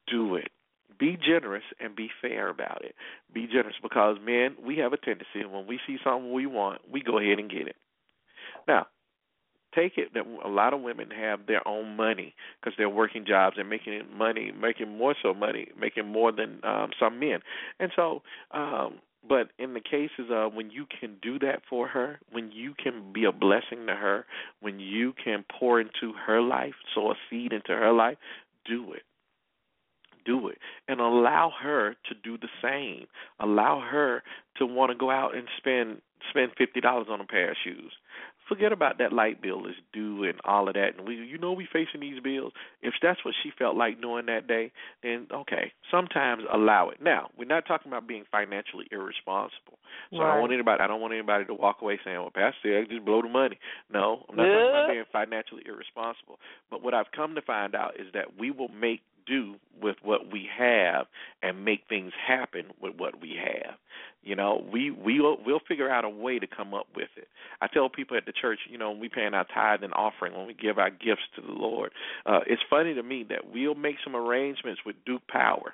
Do 0.08 0.36
it 0.36 0.50
be 1.00 1.16
generous 1.16 1.64
and 1.80 1.96
be 1.96 2.10
fair 2.22 2.50
about 2.50 2.84
it. 2.84 2.96
Be 3.32 3.46
generous 3.46 3.76
because 3.84 4.18
men, 4.24 4.56
we 4.66 4.78
have 4.78 4.94
a 4.94 4.98
tendency 4.98 5.46
when 5.48 5.68
we 5.68 5.80
see 5.86 5.98
something 6.04 6.34
we 6.34 6.48
want, 6.48 6.82
we 6.92 7.04
go 7.04 7.20
ahead 7.20 7.38
and 7.38 7.52
get 7.52 7.68
it. 7.68 7.76
Now, 8.68 8.88
take 9.78 9.98
it 9.98 10.14
that 10.14 10.24
a 10.44 10.50
lot 10.50 10.74
of 10.74 10.82
women 10.82 11.10
have 11.12 11.46
their 11.48 11.66
own 11.68 11.96
money 11.96 12.34
because 12.60 12.74
they're 12.78 12.90
working 12.90 13.26
jobs 13.28 13.58
and 13.60 13.70
making 13.70 14.02
money, 14.18 14.52
making 14.60 14.98
more 14.98 15.16
so 15.22 15.34
money, 15.34 15.68
making 15.80 16.08
more 16.08 16.32
than 16.32 16.60
um, 16.64 16.90
some 17.00 17.20
men, 17.20 17.40
and 17.80 17.92
so. 17.96 18.22
um 18.52 19.00
but 19.28 19.50
in 19.60 19.74
the 19.74 19.82
cases 19.82 20.28
of 20.32 20.54
when 20.54 20.70
you 20.72 20.86
can 21.02 21.18
do 21.22 21.38
that 21.40 21.62
for 21.70 21.88
her, 21.90 22.20
when 22.32 22.50
you 22.52 22.74
can 22.82 23.12
be 23.12 23.26
a 23.26 23.32
blessing 23.34 23.86
to 23.88 23.94
her, 23.96 24.26
when 24.62 24.80
you 24.80 25.14
can 25.22 25.44
pour 25.60 25.82
into 25.82 26.14
her 26.26 26.42
life, 26.42 26.76
sow 26.96 27.12
a 27.12 27.16
seed 27.30 27.52
into 27.52 27.74
her 27.74 27.92
life, 27.92 28.18
do 28.66 28.94
it 28.94 29.04
do 30.26 30.50
it 30.50 30.58
and 30.88 31.00
allow 31.00 31.52
her 31.62 31.96
to 32.08 32.14
do 32.24 32.38
the 32.38 32.50
same. 32.62 33.08
Allow 33.40 33.80
her 33.80 34.24
to 34.58 34.66
want 34.66 34.92
to 34.92 34.98
go 34.98 35.10
out 35.10 35.36
and 35.36 35.48
spend 35.58 36.02
spend 36.30 36.52
fifty 36.58 36.82
dollars 36.82 37.08
on 37.10 37.22
a 37.22 37.26
pair 37.26 37.52
of 37.52 37.58
shoes 37.64 37.94
forget 38.48 38.72
about 38.72 38.98
that 39.00 39.14
light 39.14 39.42
bill 39.42 39.66
is 39.66 39.76
due 39.94 40.24
and 40.24 40.40
all 40.46 40.68
of 40.68 40.76
that. 40.76 40.98
And 40.98 41.08
we 41.08 41.16
you 41.16 41.38
know 41.38 41.54
we 41.54 41.68
facing 41.72 42.02
these 42.02 42.20
bills. 42.20 42.54
If 42.82 42.94
that's 43.02 43.24
what 43.24 43.34
she 43.44 43.52
felt 43.58 43.76
like 43.76 44.02
doing 44.02 44.26
that 44.28 44.48
day 44.48 44.72
then 45.04 45.28
okay 45.32 45.72
sometimes 45.92 46.44
allow 46.52 46.90
it. 46.90 47.02
Now 47.02 47.30
we're 47.38 47.46
not 47.46 47.66
talking 47.68 47.92
about 47.92 48.08
being 48.08 48.26
financially 48.32 48.88
irresponsible. 48.92 49.80
So 50.12 50.20
right. 50.20 50.30
i 50.30 50.34
don't 50.34 50.42
want 50.42 50.54
anybody 50.54 50.82
i 50.82 50.88
don't 50.88 51.02
want 51.02 51.14
anybody 51.14 51.46
to 51.46 51.54
walk 51.54 51.78
away 51.82 52.00
saying 52.04 52.18
well 52.18 52.32
pastor 52.32 52.80
I 52.80 52.86
just 52.86 53.06
blow 53.06 53.22
the 53.22 53.30
money. 53.30 53.60
No 53.92 54.26
i'm 54.30 54.36
not 54.36 54.46
yeah. 54.46 54.54
talking 54.54 54.70
about 54.70 54.90
being 54.90 55.06
financially 55.12 55.64
irresponsible. 55.66 56.40
But 56.70 56.84
what 56.84 56.94
i've 56.94 57.12
come 57.16 57.36
to 57.36 57.42
find 57.42 57.76
out 57.76 58.00
is 58.00 58.08
that 58.14 58.38
we 58.40 58.52
will 58.52 58.70
make 58.70 59.02
do 59.28 59.56
with 59.82 59.98
what 60.02 60.32
we 60.32 60.48
have 60.58 61.06
and 61.44 61.64
make 61.64 61.82
things 61.88 62.12
happen 62.28 62.66
with 62.82 62.96
what 62.98 63.22
we 63.22 63.36
have. 63.38 63.76
You 64.24 64.36
know, 64.36 64.66
we 64.72 64.92
we'll 64.92 65.38
we'll 65.46 65.62
figure 65.68 65.90
out 65.90 66.04
a 66.04 66.10
way 66.10 66.40
to 66.40 66.48
come 66.48 66.74
up 66.74 66.88
with 66.96 67.10
it. 67.16 67.28
I 67.62 67.68
tell 67.68 67.90
people 67.90 68.18
at 68.18 68.26
the 68.26 68.34
church, 68.34 68.60
you 68.70 68.78
know, 68.78 68.92
when 68.92 69.00
we 69.00 69.10
paying 69.10 69.34
our 69.34 69.46
tithe 69.46 69.84
and 69.84 69.94
offering, 69.94 70.36
when 70.36 70.48
we 70.48 70.54
give 70.54 70.78
our 70.78 70.90
gifts 70.90 71.28
to 71.36 71.42
the 71.42 71.54
Lord, 71.54 71.92
uh, 72.26 72.40
it's 72.48 72.62
funny 72.70 72.94
to 72.94 73.04
me 73.04 73.26
that 73.30 73.52
we'll 73.54 73.76
make 73.76 73.98
some 74.04 74.16
arrangements 74.16 74.82
with 74.86 74.96
Duke 75.06 75.28
Power 75.28 75.74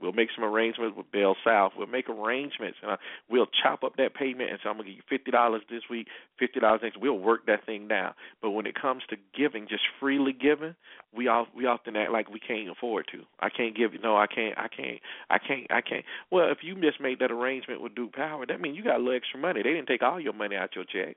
We'll 0.00 0.12
make 0.12 0.28
some 0.34 0.44
arrangements 0.44 0.96
with 0.96 1.10
Bell 1.12 1.36
South. 1.44 1.72
We'll 1.76 1.86
make 1.86 2.08
arrangements, 2.08 2.78
and 2.82 2.92
uh, 2.92 2.96
we'll 3.28 3.46
chop 3.62 3.84
up 3.84 3.96
that 3.96 4.14
payment 4.14 4.50
and 4.50 4.58
so 4.62 4.70
"I'm 4.70 4.76
gonna 4.76 4.88
give 4.88 4.96
you 4.96 5.02
fifty 5.08 5.30
dollars 5.30 5.62
this 5.70 5.82
week, 5.90 6.06
fifty 6.38 6.60
dollars 6.60 6.80
next." 6.82 6.98
We'll 6.98 7.18
work 7.18 7.46
that 7.46 7.66
thing 7.66 7.88
down. 7.88 8.14
But 8.40 8.50
when 8.50 8.66
it 8.66 8.74
comes 8.74 9.02
to 9.10 9.16
giving, 9.36 9.68
just 9.68 9.82
freely 9.98 10.32
giving, 10.32 10.74
we 11.14 11.28
all 11.28 11.46
we 11.54 11.66
often 11.66 11.96
act 11.96 12.12
like 12.12 12.30
we 12.30 12.40
can't 12.40 12.70
afford 12.70 13.06
to. 13.12 13.22
I 13.40 13.50
can't 13.50 13.76
give 13.76 13.92
you. 13.92 14.00
No, 14.00 14.16
I 14.16 14.26
can't. 14.26 14.56
I 14.58 14.68
can't. 14.68 15.00
I 15.28 15.38
can't. 15.38 15.66
I 15.70 15.80
can't. 15.80 16.04
Well, 16.30 16.50
if 16.50 16.58
you 16.62 16.74
just 16.80 17.00
made 17.00 17.18
that 17.20 17.30
arrangement 17.30 17.82
with 17.82 17.94
Duke 17.94 18.14
Power, 18.14 18.46
that 18.46 18.60
means 18.60 18.76
you 18.76 18.84
got 18.84 18.96
a 18.96 18.98
little 18.98 19.16
extra 19.16 19.38
money. 19.38 19.62
They 19.62 19.72
didn't 19.72 19.86
take 19.86 20.02
all 20.02 20.20
your 20.20 20.32
money 20.32 20.56
out 20.56 20.74
your 20.74 20.84
check. 20.84 21.16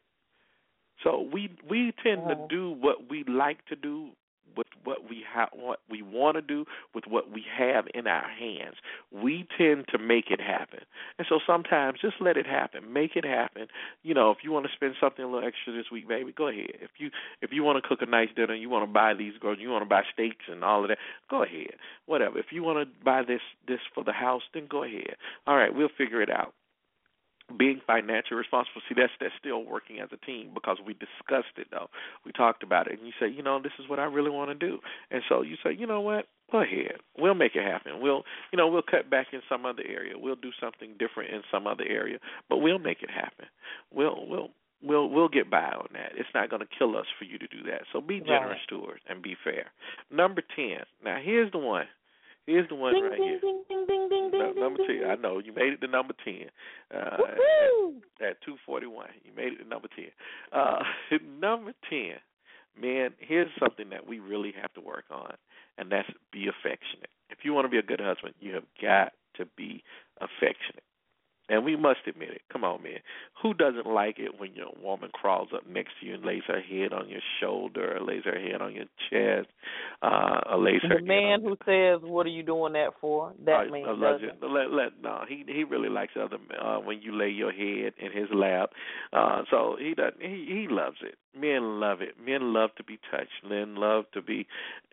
So 1.04 1.28
we 1.34 1.50
we 1.70 1.94
tend 2.04 2.28
to 2.28 2.36
do 2.50 2.72
what 2.72 3.10
we 3.10 3.24
like 3.28 3.66
to 3.66 3.76
do 3.76 4.12
have, 5.34 5.50
what 5.54 5.80
we 5.90 6.02
want 6.02 6.36
to 6.36 6.42
do, 6.42 6.66
with 6.94 7.06
what 7.08 7.32
we 7.32 7.44
have 7.58 7.86
in 7.94 8.08
our 8.08 8.28
hands. 8.30 8.76
We 9.12 9.48
tend 9.58 9.86
to 9.90 9.98
make 9.98 10.26
it 10.30 10.40
happen, 10.40 10.82
and 11.18 11.28
so 11.28 11.40
sometimes 11.46 12.00
just 12.02 12.16
let 12.20 12.38
it 12.38 12.46
happen. 12.46 12.94
Make 12.94 13.16
it 13.16 13.26
happen. 13.26 13.68
You 14.04 14.14
know, 14.14 14.32
if 14.32 14.38
you 14.44 14.52
want 14.52 14.66
to 14.66 14.72
spend 14.74 14.96
something 15.00 15.24
a 15.24 15.28
little 15.28 15.48
extra 15.48 15.74
this 15.74 15.92
week, 15.92 16.08
baby, 16.08 16.34
go 16.36 16.48
ahead. 16.48 16.78
If 16.82 16.92
you 16.98 17.10
if 17.42 17.52
you 17.52 17.64
want 17.64 17.82
to 17.82 17.88
cook 17.88 18.02
a 18.02 18.10
nice 18.10 18.30
dinner, 18.36 18.56
you 18.56 18.70
want 18.70 18.88
to 18.88 18.94
buy 18.94 19.14
these 19.14 19.34
girls, 19.40 19.58
you 19.60 19.70
want 19.70 19.84
to 19.84 19.90
buy 19.90 20.04
steaks 20.14 20.46
and 20.50 20.64
all 20.64 20.84
of 20.84 20.90
that, 20.90 20.98
go 21.30 21.44
ahead. 21.44 21.76
Whatever. 22.06 22.40
If 22.40 22.48
you 22.52 22.64
want 22.64 22.88
to 22.88 23.04
buy 23.04 23.24
this 23.28 23.42
this 23.68 23.80
for 23.94 24.04
the 24.04 24.14
house, 24.14 24.44
then 24.54 24.68
go 24.70 24.84
ahead. 24.84 25.16
All 25.48 25.56
right, 25.56 25.74
we'll 25.74 25.90
figure 25.98 26.22
it 26.22 26.30
out. 26.30 26.54
Being 27.58 27.82
financially 27.86 28.38
responsible. 28.38 28.82
See, 28.90 28.96
that's 28.96 29.12
that's 29.20 29.34
still 29.40 29.64
working 29.66 30.00
as 30.00 30.10
a 30.12 30.18
team 30.26 30.52
because 30.54 30.78
we 30.86 30.94
discussed 30.94 31.56
it 31.58 31.68
though. 31.72 31.88
We 32.26 32.32
talked 32.32 32.64
about 32.64 32.88
it, 32.88 32.98
and 33.00 33.08
you 33.08 33.14
say, 33.20 33.28
you 33.30 33.44
know, 33.44 33.62
this 33.62 33.74
is 33.80 33.88
what 33.90 34.00
I 34.00 34.06
really 34.06 34.32
want 34.32 34.50
to 34.52 34.56
do, 34.56 34.80
and 35.12 35.22
so 35.30 35.42
you 35.42 35.56
say, 35.64 35.74
you 35.74 35.86
know 35.88 36.02
what, 36.02 36.28
go 36.52 36.62
ahead, 36.62 36.98
we'll 37.18 37.34
make 37.36 37.56
it 37.56 37.64
happen. 37.64 38.02
We'll, 38.02 38.24
you 38.52 38.58
know, 38.58 38.68
we'll 38.68 38.82
cut 38.84 39.10
back 39.10 39.28
in 39.34 39.42
some 39.50 39.66
other 39.66 39.84
area. 39.88 40.14
We'll 40.18 40.36
do 40.36 40.52
something 40.62 40.96
different 41.00 41.32
in 41.34 41.42
some 41.52 41.68
other 41.68 41.86
area, 41.88 42.20
but 42.50 42.58
we'll 42.58 42.80
make 42.80 43.02
it 43.02 43.10
happen. 43.10 43.46
We'll, 43.92 44.26
we'll. 44.28 44.50
We'll 44.86 45.08
we'll 45.10 45.30
get 45.30 45.50
by 45.50 45.72
on 45.72 45.88
that. 45.94 46.12
It's 46.18 46.28
not 46.36 46.50
going 46.50 46.60
to 46.60 46.68
kill 46.78 46.98
us 46.98 47.06
for 47.18 47.24
you 47.24 47.38
to 47.38 47.48
do 47.48 47.64
that. 47.72 47.84
So 47.94 48.02
be 48.02 48.20
generous 48.20 48.60
Right. 48.70 48.82
to 48.82 48.86
her 48.88 49.00
and 49.08 49.22
be 49.24 49.34
fair. 49.42 49.72
Number 50.12 50.42
ten. 50.58 50.80
Now 51.02 51.20
here's 51.24 51.54
the 51.54 51.58
one. 51.58 51.86
Here's 52.46 52.68
the 52.70 52.76
one 52.76 52.94
Ding, 52.94 53.04
right 53.04 53.12
ding, 53.18 53.24
here. 53.24 53.40
ding, 53.40 53.64
ding, 53.70 53.86
ding, 53.88 54.10
ding, 54.10 54.32
No, 54.32 54.54
ding, 54.54 54.62
number 54.62 54.80
ten. 54.86 55.10
I 55.10 55.16
know 55.16 55.40
you 55.40 55.54
made 55.54 55.74
it 55.74 55.82
to 55.82 55.88
number 55.88 56.14
ten. 56.26 56.50
Uh, 56.94 57.18
Woohoo! 57.18 58.02
at 58.22 58.42
two 58.46 58.56
forty 58.66 58.86
one. 58.88 59.10
You 59.24 59.32
made 59.36 59.54
it 59.54 59.64
to 59.64 59.68
number 59.68 59.88
ten. 59.96 60.12
Uh, 60.52 60.84
number 61.40 61.74
ten, 61.90 62.16
man. 62.80 63.12
Here's 63.20 63.50
something 63.60 63.90
that 63.92 64.06
we 64.08 64.20
really 64.20 64.54
have 64.62 64.74
to 64.74 64.82
work 64.82 65.06
on, 65.10 65.34
and 65.78 65.92
that's 65.92 66.10
be 66.32 66.48
affectionate. 66.48 67.10
If 67.30 67.40
you 67.44 67.54
want 67.54 67.66
to 67.66 67.70
be 67.70 67.78
a 67.80 67.84
good 67.84 68.02
husband, 68.02 68.34
you 68.40 68.54
have 68.56 68.66
got 68.82 69.14
to 69.38 69.46
be 69.58 69.84
affectionate. 70.20 70.84
And 71.54 71.64
we 71.64 71.76
must 71.76 72.00
admit 72.08 72.30
it. 72.30 72.42
Come 72.52 72.64
on, 72.64 72.82
man. 72.82 72.98
Who 73.44 73.54
doesn't 73.54 73.86
like 73.86 74.18
it 74.18 74.40
when 74.40 74.56
your 74.56 74.72
woman 74.82 75.10
crawls 75.14 75.50
up 75.54 75.68
next 75.70 75.92
to 76.00 76.08
you 76.08 76.16
and 76.16 76.26
lays 76.26 76.42
her 76.48 76.60
head 76.62 76.94
on 76.94 77.10
your 77.10 77.22
shoulder, 77.40 77.96
or 77.96 78.04
lays 78.04 78.24
her 78.26 78.40
head 78.40 78.60
on 78.60 78.74
your 78.74 78.86
chest, 79.10 79.50
uh, 80.02 80.40
or 80.50 80.58
lays 80.58 80.82
her 80.82 80.90
The 80.90 80.96
head 80.96 81.04
man 81.04 81.42
who 81.42 81.56
says, 81.64 82.02
"What 82.02 82.26
are 82.26 82.30
you 82.30 82.42
doing 82.42 82.74
that 82.74 82.94
for?" 83.00 83.34
That 83.46 83.68
uh, 83.68 83.72
man 83.72 84.00
doesn't. 84.00 84.42
let, 84.42 84.72
let, 84.72 85.02
no, 85.04 85.26
he 85.28 85.44
he 85.48 85.64
really 85.64 85.90
likes 85.90 86.14
other 86.20 86.38
uh 86.60 86.78
when 86.80 87.02
you 87.04 87.16
lay 87.16 87.30
your 87.30 87.52
head 87.52 87.94
in 88.00 88.12
his 88.12 88.30
lap. 88.34 88.72
Uh 89.12 89.44
so 89.52 89.76
he 89.80 89.94
doesn't 89.94 90.22
he 90.22 90.46
he 90.48 90.68
loves 90.68 90.98
it. 91.04 91.16
Men 91.40 91.80
love 91.80 92.02
it. 92.02 92.16
Men 92.24 92.54
love 92.54 92.72
to 92.78 92.84
be 92.84 93.00
touched. 93.12 93.44
Men 93.48 93.76
love 93.76 94.06
to 94.14 94.22
be 94.22 94.48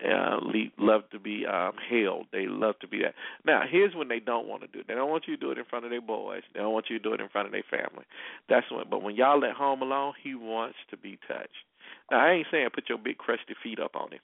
uh 0.04 0.40
love 0.78 1.02
to 1.12 1.18
be 1.18 1.46
um 1.46 1.72
held. 1.88 2.26
They 2.32 2.46
love 2.46 2.78
to 2.80 2.88
be 2.88 3.00
that. 3.02 3.14
Now, 3.44 3.62
here's 3.70 3.94
when 3.94 4.08
they 4.08 4.20
don't 4.20 4.46
want 4.46 4.62
to 4.62 4.68
do 4.68 4.80
it. 4.80 4.88
They 4.88 4.94
don't 4.94 5.10
want 5.10 5.24
you 5.26 5.36
to 5.36 5.40
do 5.40 5.50
it 5.50 5.58
in 5.58 5.64
front 5.64 5.84
of 5.84 5.90
their 5.90 6.00
boys. 6.00 6.42
They 6.54 6.60
don't 6.60 6.72
want 6.72 6.86
you 6.90 6.98
to 6.98 7.02
do 7.02 7.14
it 7.14 7.20
in 7.20 7.28
front 7.28 7.46
of 7.46 7.52
their 7.52 7.64
family. 7.70 8.04
That's 8.48 8.66
when 8.70 8.84
but 8.90 9.02
when 9.02 9.16
y'all 9.16 9.44
at 9.44 9.56
home 9.56 9.82
alone, 9.82 10.14
he 10.22 10.34
wants 10.34 10.76
to 10.90 10.96
be 10.96 11.18
touched. 11.28 11.64
Now, 12.10 12.26
I 12.26 12.32
ain't 12.32 12.46
saying 12.50 12.68
put 12.74 12.88
your 12.88 12.98
big 12.98 13.18
crusty 13.18 13.54
feet 13.62 13.78
up 13.80 13.94
on 13.94 14.12
him. 14.12 14.20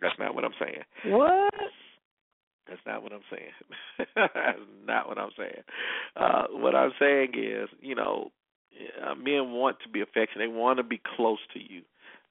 That's 0.00 0.18
not 0.18 0.34
what 0.34 0.44
I'm 0.44 0.54
saying. 0.60 1.14
What? 1.14 1.54
That's 2.68 2.80
not 2.84 3.02
what 3.02 3.12
I'm 3.12 3.20
saying. 3.30 4.08
That's 4.16 4.58
not 4.86 5.08
what 5.08 5.18
I'm 5.18 5.30
saying. 5.38 5.62
Uh, 6.16 6.44
what 6.50 6.74
I'm 6.74 6.92
saying 6.98 7.32
is, 7.34 7.68
you 7.80 7.94
know, 7.94 8.32
uh, 9.02 9.14
men 9.14 9.52
want 9.52 9.78
to 9.84 9.88
be 9.88 10.00
affectionate. 10.00 10.46
They 10.46 10.52
want 10.52 10.78
to 10.78 10.82
be 10.82 11.00
close 11.16 11.38
to 11.54 11.60
you. 11.60 11.82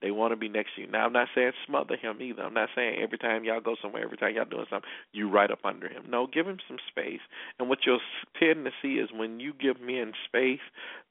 They 0.02 0.12
want 0.12 0.34
to 0.34 0.36
be 0.36 0.50
next 0.50 0.76
to 0.76 0.82
you. 0.82 0.88
Now, 0.88 1.06
I'm 1.06 1.14
not 1.14 1.30
saying 1.34 1.54
smother 1.66 1.96
him 1.96 2.22
either. 2.22 2.44
I'm 2.44 2.54
not 2.54 2.70
saying 2.76 3.00
every 3.02 3.18
time 3.18 3.44
y'all 3.44 3.62
go 3.62 3.76
somewhere, 3.82 4.04
every 4.04 4.18
time 4.18 4.36
y'all 4.36 4.46
doing 4.46 4.66
something, 4.70 4.90
you 5.14 5.30
right 5.30 5.50
up 5.50 5.64
under 5.64 5.88
him. 5.88 6.04
No, 6.10 6.28
give 6.28 6.48
him 6.48 6.60
some 6.68 6.78
space. 6.88 7.22
And 7.60 7.70
what 7.70 7.80
you'll 7.86 8.02
tend 8.40 8.66
to 8.66 8.72
see 8.82 8.96
is 8.96 9.10
when 9.14 9.40
you 9.40 9.54
give 9.54 9.82
men 9.82 10.14
space, 10.28 10.60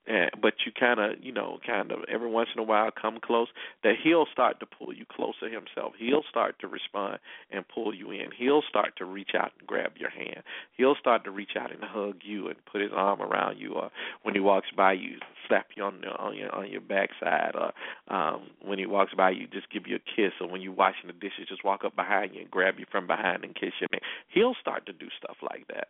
uh, 0.06 0.26
but 0.40 0.52
you 0.66 0.72
kind 0.78 1.00
of, 1.00 1.12
you 1.22 1.32
know, 1.32 1.58
kind 1.66 1.90
of 1.90 2.00
every 2.12 2.28
once 2.28 2.50
in 2.54 2.60
a 2.60 2.64
while 2.64 2.90
come 2.90 3.18
close, 3.24 3.48
that 3.82 3.94
he'll 4.02 4.26
start 4.30 4.60
to 4.60 4.66
pull 4.66 4.92
you 4.92 5.06
closer 5.10 5.48
himself. 5.48 5.94
He'll 5.98 6.24
start 6.28 6.56
to 6.60 6.68
respond 6.68 7.20
and 7.50 7.64
pull 7.66 7.94
you 7.94 8.10
in. 8.10 8.28
He'll 8.36 8.62
start 8.68 8.96
to 8.98 9.06
reach 9.06 9.30
out 9.34 9.52
and 9.58 9.66
grab 9.66 9.92
your 9.96 10.10
hand. 10.10 10.42
He'll 10.76 10.96
start 11.00 11.24
to 11.24 11.30
reach 11.30 11.52
out 11.58 11.72
and 11.72 11.82
hug 11.82 12.16
you 12.22 12.48
and 12.48 12.56
put 12.70 12.82
his 12.82 12.90
arm 12.94 13.22
around 13.22 13.58
you, 13.58 13.72
or 13.72 13.90
when 14.22 14.34
he 14.34 14.40
walks 14.40 14.68
by 14.76 14.92
you, 14.92 15.16
slap 15.48 15.68
you 15.76 15.82
on 15.82 16.04
on 16.04 16.36
your 16.36 16.54
on 16.54 16.70
your 16.70 16.80
backside, 16.80 17.54
or 17.54 17.72
um, 18.14 18.50
when 18.62 18.78
he 18.78 18.86
walks 18.86 19.14
by 19.14 19.30
you, 19.30 19.46
just 19.46 19.70
give 19.70 19.86
you 19.86 19.96
a 19.96 19.98
kiss, 19.98 20.32
or 20.40 20.48
when 20.48 20.60
you're 20.60 20.72
washing 20.72 21.06
the 21.06 21.12
dishes, 21.12 21.48
just 21.48 21.64
walk 21.64 21.84
up 21.84 21.96
behind 21.96 22.34
you 22.34 22.40
and 22.40 22.50
grab 22.50 22.74
you 22.78 22.86
from 22.90 23.06
behind 23.06 23.44
and 23.44 23.54
kiss 23.54 23.72
your 23.80 23.88
neck. 23.92 24.02
He'll 24.28 24.56
start 24.60 24.86
to 24.86 24.92
do 24.92 25.06
stuff 25.18 25.36
like 25.42 25.66
that. 25.68 25.88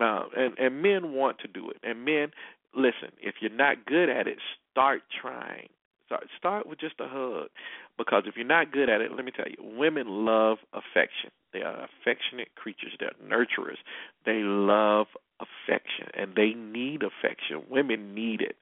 Uh, 0.00 0.24
and 0.36 0.58
and 0.58 0.82
men 0.82 1.12
want 1.12 1.38
to 1.40 1.48
do 1.48 1.70
it, 1.70 1.78
and 1.82 2.04
men 2.04 2.30
listen, 2.74 3.10
if 3.20 3.36
you're 3.40 3.50
not 3.50 3.86
good 3.86 4.08
at 4.08 4.26
it, 4.26 4.38
start 4.70 5.02
trying. 5.20 5.68
Start 6.06 6.26
start 6.36 6.66
with 6.66 6.80
just 6.80 6.94
a 7.00 7.08
hug. 7.08 7.48
Because 7.96 8.24
if 8.26 8.36
you're 8.36 8.46
not 8.46 8.72
good 8.72 8.88
at 8.88 9.00
it, 9.00 9.12
let 9.14 9.24
me 9.24 9.30
tell 9.30 9.46
you, 9.46 9.56
women 9.60 10.24
love 10.24 10.58
affection. 10.72 11.30
They 11.52 11.62
are 11.62 11.86
affectionate 11.86 12.48
creatures. 12.56 12.92
They're 12.98 13.12
nurturers. 13.22 13.78
They 14.24 14.40
love 14.42 15.06
affection 15.40 16.08
and 16.14 16.34
they 16.34 16.54
need 16.54 17.02
affection. 17.02 17.62
Women 17.68 18.14
need 18.14 18.40
it. 18.40 18.56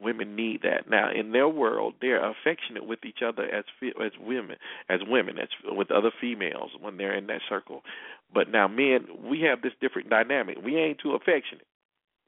Women 0.00 0.36
need 0.36 0.62
that. 0.62 0.88
Now, 0.88 1.10
in 1.12 1.32
their 1.32 1.48
world, 1.48 1.94
they're 2.00 2.24
affectionate 2.24 2.86
with 2.86 3.04
each 3.04 3.18
other 3.26 3.44
as 3.44 3.64
as 4.04 4.12
women, 4.20 4.56
as 4.88 5.00
women, 5.06 5.38
as 5.38 5.48
with 5.64 5.90
other 5.90 6.10
females 6.20 6.70
when 6.80 6.96
they're 6.96 7.16
in 7.16 7.26
that 7.28 7.40
circle. 7.48 7.82
But 8.32 8.50
now, 8.50 8.68
men, 8.68 9.06
we 9.24 9.40
have 9.42 9.62
this 9.62 9.72
different 9.80 10.10
dynamic. 10.10 10.58
We 10.62 10.76
ain't 10.76 10.98
too 10.98 11.14
affectionate 11.14 11.66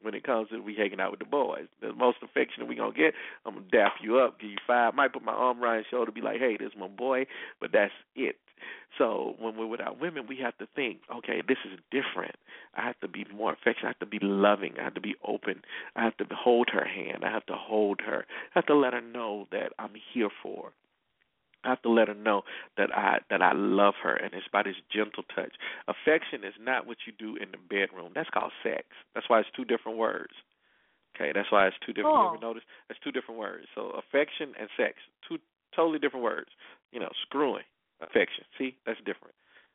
when 0.03 0.15
it 0.15 0.25
comes 0.25 0.49
to 0.51 0.61
we 0.61 0.75
hanging 0.75 1.01
out 1.01 1.11
with 1.11 1.21
the 1.21 1.27
boys. 1.27 1.67
The 1.81 1.93
most 1.93 2.19
affectionate 2.23 2.69
we 2.69 2.77
gonna 2.77 2.95
get, 2.95 3.15
I'm 3.45 3.55
gonna 3.55 3.67
dap 3.71 3.95
you 4.03 4.19
up, 4.19 4.41
give 4.41 4.51
you 4.51 4.59
five, 4.67 4.95
might 4.95 5.13
put 5.13 5.23
my 5.23 5.33
arm 5.33 5.63
around 5.63 5.77
your 5.77 5.85
shoulder, 5.91 6.13
be 6.13 6.21
like, 6.21 6.39
hey, 6.39 6.57
this 6.59 6.69
is 6.69 6.79
my 6.79 6.89
boy, 6.89 7.27
but 7.61 7.71
that's 7.73 7.93
it. 8.15 8.37
So 8.99 9.37
when 9.39 9.57
we're 9.57 9.67
with 9.67 9.81
our 9.81 9.95
women, 9.95 10.27
we 10.29 10.37
have 10.39 10.57
to 10.59 10.67
think, 10.77 10.99
okay, 11.15 11.43
this 11.47 11.59
is 11.65 11.79
different. 11.91 12.35
I 12.75 12.83
have 12.83 12.99
to 13.01 13.09
be 13.09 13.25
more 13.35 13.53
affectionate. 13.53 13.85
I 13.85 13.89
have 13.89 13.99
to 14.01 14.07
be 14.07 14.19
loving. 14.21 14.75
I 14.79 14.85
have 14.85 14.95
to 14.95 15.01
be 15.01 15.15
open. 15.27 15.63
I 15.97 16.05
have 16.05 16.17
to 16.19 16.27
hold 16.35 16.69
her 16.73 16.85
hand. 16.85 17.25
I 17.25 17.31
have 17.31 17.47
to 17.47 17.55
hold 17.55 18.01
her. 18.05 18.27
I 18.55 18.59
have 18.59 18.67
to 18.67 18.75
let 18.75 18.93
her 18.93 19.01
know 19.01 19.47
that 19.53 19.73
I'm 19.79 19.93
here 20.13 20.29
for 20.43 20.67
her. 20.67 20.73
I 21.65 21.69
have 21.71 21.83
to 21.83 21.91
let 21.91 22.09
her 22.09 22.15
know 22.15 22.43
that 22.77 22.91
I 22.97 23.19
that 23.31 23.43
I 23.43 23.53
love 23.53 23.95
her, 24.03 24.15
and 24.15 24.33
it's 24.35 24.49
by 24.53 24.63
this 24.63 24.77
gentle 24.93 25.25
touch. 25.35 25.53
Affection 25.89 26.45
is 26.45 26.55
not 26.61 26.87
what 26.87 26.99
you 27.07 27.13
do 27.13 27.37
in 27.37 27.51
the 27.51 27.59
bedroom. 27.59 28.13
That's 28.15 28.31
called 28.31 28.53
sex. 28.63 28.85
That's 29.15 29.29
why 29.29 29.41
it's 29.41 29.49
two 29.55 29.65
different 29.65 29.99
words. 29.99 30.33
Okay, 31.17 31.33
that's 31.35 31.51
why 31.53 31.67
it's 31.67 31.77
two 31.85 31.93
different. 31.93 32.15
You 32.17 32.23
Oh. 32.23 32.33
ever 32.35 32.41
notice? 32.41 32.63
It's 32.89 32.99
two 33.01 33.13
different 33.13 33.39
words. 33.41 33.67
So 33.75 33.91
affection 33.91 34.55
and 34.59 34.69
sex, 34.77 34.95
two 35.29 35.39
totally 35.75 35.99
different 35.99 36.25
words. 36.25 36.49
You 36.93 37.01
know, 37.01 37.11
screwing, 37.23 37.65
affection. 38.01 38.45
See, 38.57 38.77
that's 38.87 38.99
different. 39.05 39.35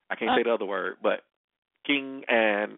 I 0.09 0.15
can't 0.15 0.31
say 0.36 0.41
uh. 0.41 0.43
the 0.45 0.53
other 0.53 0.65
word, 0.65 0.97
but 1.03 1.23
king 1.86 2.23
and 2.27 2.77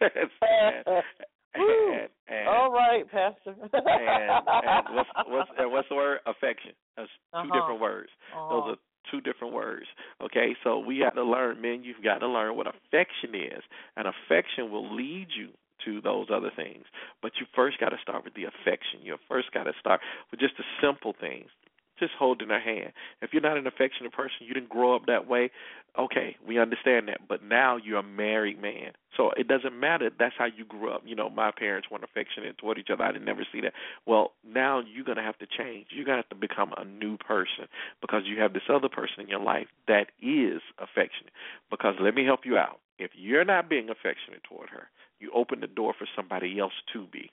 and, 1.54 2.08
and, 2.28 2.48
All 2.48 2.70
right, 2.72 3.04
Pastor. 3.10 3.54
and, 3.60 3.72
and 3.72 4.94
what's 4.94 5.10
what's 5.28 5.50
and 5.58 5.70
what's 5.72 5.88
the 5.88 5.94
word? 5.94 6.18
Affection. 6.26 6.72
That's 6.96 7.10
2 7.32 7.38
Uh-huh. 7.38 7.54
different 7.60 7.80
words. 7.80 8.08
Those 8.50 8.64
are 8.74 8.76
two 9.10 9.20
different 9.20 9.52
words. 9.54 9.86
Okay, 10.22 10.56
so 10.64 10.78
we 10.78 10.98
got 10.98 11.14
to 11.14 11.22
learn, 11.24 11.60
men. 11.60 11.82
You've 11.84 12.02
got 12.02 12.18
to 12.18 12.28
learn 12.28 12.56
what 12.56 12.66
affection 12.66 13.34
is, 13.34 13.62
and 13.96 14.06
affection 14.08 14.70
will 14.70 14.94
lead 14.96 15.28
you 15.36 15.50
to 15.84 16.00
those 16.00 16.28
other 16.32 16.50
things. 16.56 16.84
But 17.20 17.32
you 17.38 17.46
first 17.54 17.78
got 17.78 17.90
to 17.90 17.98
start 18.00 18.24
with 18.24 18.32
the 18.34 18.44
affection. 18.44 19.00
You 19.02 19.16
first 19.28 19.52
got 19.52 19.64
to 19.64 19.72
start 19.80 20.00
with 20.30 20.40
just 20.40 20.54
the 20.56 20.64
simple 20.80 21.14
things. 21.20 21.50
Just 21.98 22.12
holding 22.18 22.48
her 22.48 22.60
hand. 22.60 22.92
If 23.22 23.32
you're 23.32 23.42
not 23.42 23.56
an 23.56 23.66
affectionate 23.66 24.12
person, 24.12 24.38
you 24.40 24.54
didn't 24.54 24.68
grow 24.68 24.96
up 24.96 25.06
that 25.06 25.28
way. 25.28 25.50
Okay, 25.96 26.36
we 26.44 26.58
understand 26.58 27.06
that. 27.06 27.28
But 27.28 27.44
now 27.44 27.76
you're 27.76 28.00
a 28.00 28.02
married 28.02 28.60
man, 28.60 28.92
so 29.16 29.30
it 29.36 29.46
doesn't 29.46 29.78
matter. 29.78 30.10
That's 30.18 30.34
how 30.36 30.46
you 30.46 30.64
grew 30.64 30.90
up. 30.90 31.02
You 31.06 31.14
know, 31.14 31.30
my 31.30 31.52
parents 31.56 31.88
weren't 31.88 32.02
affectionate 32.02 32.58
toward 32.58 32.78
each 32.78 32.88
other. 32.92 33.04
I 33.04 33.12
didn't 33.12 33.26
never 33.26 33.46
see 33.52 33.60
that. 33.60 33.74
Well, 34.06 34.32
now 34.44 34.80
you're 34.80 35.04
gonna 35.04 35.22
have 35.22 35.38
to 35.38 35.46
change. 35.46 35.86
You're 35.90 36.04
gonna 36.04 36.18
have 36.18 36.28
to 36.30 36.34
become 36.34 36.72
a 36.76 36.84
new 36.84 37.16
person 37.16 37.68
because 38.00 38.22
you 38.24 38.40
have 38.40 38.54
this 38.54 38.68
other 38.68 38.88
person 38.88 39.20
in 39.20 39.28
your 39.28 39.40
life 39.40 39.68
that 39.86 40.08
is 40.20 40.62
affectionate. 40.78 41.32
Because 41.70 41.94
let 42.00 42.14
me 42.14 42.24
help 42.24 42.40
you 42.44 42.56
out. 42.56 42.80
If 42.98 43.12
you're 43.14 43.44
not 43.44 43.68
being 43.68 43.88
affectionate 43.88 44.42
toward 44.42 44.70
her, 44.70 44.88
you 45.20 45.30
open 45.32 45.60
the 45.60 45.68
door 45.68 45.94
for 45.96 46.08
somebody 46.16 46.58
else 46.58 46.74
to 46.92 47.06
be. 47.06 47.30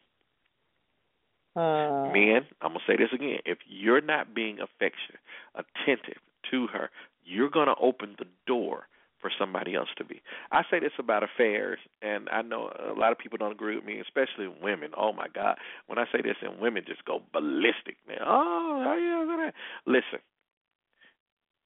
Uh, 1.55 2.11
Men, 2.13 2.47
I'm 2.61 2.73
gonna 2.73 2.79
say 2.87 2.95
this 2.95 3.09
again. 3.13 3.39
If 3.45 3.59
you're 3.67 4.01
not 4.01 4.33
being 4.33 4.59
affectionate, 4.59 5.19
attentive 5.55 6.21
to 6.51 6.67
her, 6.67 6.89
you're 7.25 7.49
gonna 7.49 7.75
open 7.79 8.15
the 8.17 8.27
door 8.47 8.87
for 9.19 9.31
somebody 9.37 9.75
else 9.75 9.89
to 9.97 10.03
be. 10.03 10.21
I 10.51 10.63
say 10.69 10.79
this 10.79 10.91
about 10.97 11.23
affairs, 11.23 11.79
and 12.01 12.27
I 12.29 12.41
know 12.41 12.71
a 12.79 12.97
lot 12.97 13.11
of 13.11 13.19
people 13.19 13.37
don't 13.37 13.51
agree 13.51 13.75
with 13.75 13.85
me, 13.85 13.99
especially 13.99 14.47
women. 14.61 14.91
Oh 14.97 15.13
my 15.13 15.27
God, 15.33 15.57
when 15.87 15.99
I 15.99 16.05
say 16.11 16.21
this, 16.23 16.37
and 16.41 16.59
women 16.59 16.83
just 16.87 17.05
go 17.05 17.21
ballistic, 17.31 17.97
man. 18.07 18.17
Oh? 18.25 19.51
Listen, 19.85 20.19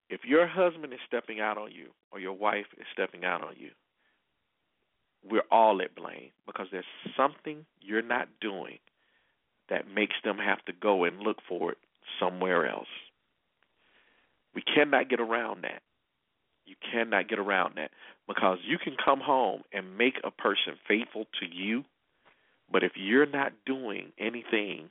if 0.09 0.21
your 0.25 0.47
husband 0.47 0.93
is 0.93 0.99
stepping 1.07 1.39
out 1.39 1.57
on 1.57 1.71
you, 1.71 1.87
or 2.11 2.19
your 2.19 2.33
wife 2.33 2.67
is 2.77 2.85
stepping 2.91 3.23
out 3.23 3.41
on 3.41 3.53
you, 3.57 3.69
we're 5.27 5.43
all 5.49 5.81
at 5.81 5.95
blame 5.95 6.29
because 6.45 6.67
there's 6.71 6.85
something 7.17 7.65
you're 7.81 8.01
not 8.01 8.27
doing 8.41 8.77
that 9.69 9.87
makes 9.93 10.15
them 10.23 10.37
have 10.37 10.63
to 10.65 10.73
go 10.73 11.03
and 11.05 11.19
look 11.19 11.37
for 11.47 11.71
it 11.73 11.77
somewhere 12.19 12.67
else. 12.67 12.87
We 14.55 14.63
cannot 14.63 15.09
get 15.09 15.19
around 15.19 15.63
that. 15.63 15.81
You 16.65 16.75
cannot 16.91 17.29
get 17.29 17.39
around 17.39 17.75
that 17.77 17.91
because 18.27 18.59
you 18.65 18.77
can 18.77 18.95
come 19.03 19.21
home 19.21 19.63
and 19.73 19.97
make 19.97 20.15
a 20.23 20.31
person 20.31 20.75
faithful 20.87 21.25
to 21.39 21.45
you 21.45 21.85
But 22.71 22.83
if 22.83 22.93
you're 22.95 23.25
not 23.25 23.53
doing 23.65 24.11
anything 24.19 24.89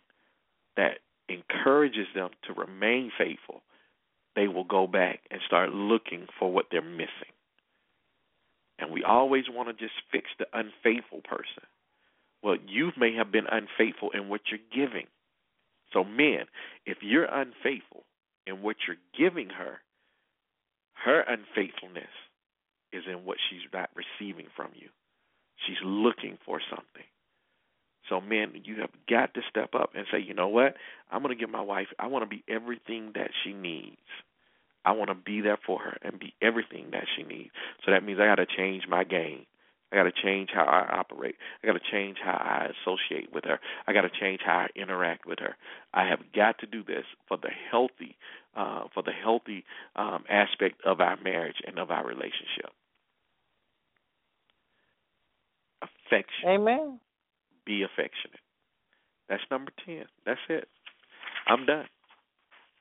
that 0.77 0.99
encourages 1.29 2.07
them 2.14 2.31
to 2.47 2.53
remain 2.53 3.11
faithful, 3.16 3.62
they 4.37 4.49
will 4.49 4.64
go 4.64 4.87
back 4.87 5.20
and 5.31 5.41
start 5.47 5.72
looking 5.72 6.27
for 6.39 6.53
what 6.53 6.66
they're 6.70 6.83
missing. 6.83 7.33
And 8.79 8.91
we 8.93 9.05
always 9.05 9.45
want 9.51 9.68
to 9.68 9.75
just 9.75 9.95
fix 10.11 10.27
the 10.39 10.47
unfaithful 10.53 11.20
person. 11.22 11.64
Well, 12.45 12.57
you 12.68 12.92
may 12.99 13.14
have 13.14 13.32
been 13.32 13.47
unfaithful 13.51 14.11
in 14.11 14.28
what 14.28 14.42
you're 14.51 14.86
giving. 14.86 15.07
So, 15.95 16.05
men, 16.05 16.45
if 16.84 16.99
you're 17.01 17.24
unfaithful 17.24 18.05
in 18.47 18.61
what 18.61 18.76
you're 18.86 18.99
giving 19.18 19.49
her, 19.49 19.78
her 21.05 21.20
unfaithfulness 21.22 22.12
is 22.92 23.05
in 23.11 23.24
what 23.24 23.38
she's 23.49 23.66
not 23.72 23.88
receiving 23.95 24.47
from 24.55 24.68
you. 24.74 24.88
She's 25.66 25.78
looking 25.82 26.36
for 26.45 26.61
something. 26.68 27.09
So, 28.11 28.20
men, 28.20 28.53
you 28.64 28.82
have 28.82 28.90
got 29.09 29.32
to 29.34 29.40
step 29.49 29.74
up 29.74 29.92
and 29.95 30.05
say, 30.12 30.20
you 30.20 30.34
know 30.34 30.49
what? 30.49 30.74
I'm 31.11 31.22
going 31.22 31.34
to 31.34 31.40
give 31.40 31.51
my 31.51 31.62
wife, 31.62 31.88
I 31.99 32.09
want 32.09 32.24
to 32.24 32.36
be 32.36 32.45
everything 32.47 33.12
that 33.14 33.30
she 33.42 33.55
needs. 33.55 33.97
I 34.84 34.92
want 34.92 35.09
to 35.09 35.14
be 35.14 35.40
there 35.40 35.59
for 35.66 35.80
her 35.80 35.97
and 36.03 36.20
be 36.20 36.34
everything 36.42 36.88
that 36.92 37.05
she 37.16 37.22
needs. 37.22 37.53
So 37.86 37.92
that 37.92 38.05
means 38.05 38.20
I 38.20 38.26
got 38.26 38.34
to 38.34 38.47
change 38.47 38.82
my 38.86 39.03
game. 39.03 39.47
I 39.95 39.97
got 39.97 40.03
to 40.05 40.22
change 40.22 40.49
how 40.53 40.64
I 40.64 40.99
operate. 40.99 41.36
I 41.62 41.68
got 41.68 41.74
to 41.74 41.92
change 41.92 42.16
how 42.22 42.32
I 42.32 42.66
associate 42.82 43.32
with 43.32 43.45
her. 43.45 43.61
I 43.86 43.92
got 43.92 44.01
to 44.01 44.11
change 44.20 44.40
how 44.45 44.66
I 44.66 44.66
interact 44.74 45.24
with 45.24 45.38
her. 45.38 45.55
I 45.92 46.09
have 46.09 46.18
got 46.34 46.59
to 46.59 46.66
do 46.66 46.82
this 46.82 47.05
for 47.28 47.36
the 47.36 47.51
healthy, 47.70 48.16
uh, 48.57 48.84
for 48.92 49.05
the 49.05 49.12
healthy 49.12 49.64
um, 49.95 50.24
aspect 50.28 50.80
of 50.84 51.01
our 51.01 51.16
marriage 51.22 51.59
and 51.64 51.78
of 51.78 51.92
our 51.92 52.05
relationship. 52.05 52.70
Affection. 55.80 56.49
Amen. 56.49 56.99
Be 57.64 57.84
affectionate. 57.84 58.40
That's 59.28 59.42
number 59.49 59.70
ten. 59.86 60.07
That's 60.26 60.40
it. 60.49 60.66
I'm 61.47 61.66
done. 61.66 61.86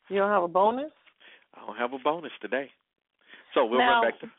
You 0.10 0.18
don't 0.18 0.32
have 0.32 0.44
a 0.44 0.48
bonus? 0.48 0.92
I 1.54 1.66
don't 1.66 1.78
have 1.78 1.94
a 1.94 2.00
bonus 2.00 2.32
today. 2.42 2.72
So 3.54 3.66
we'll 3.66 3.80
Now- 3.80 4.02
run 4.02 4.12
back 4.12 4.20
to? 4.22 4.32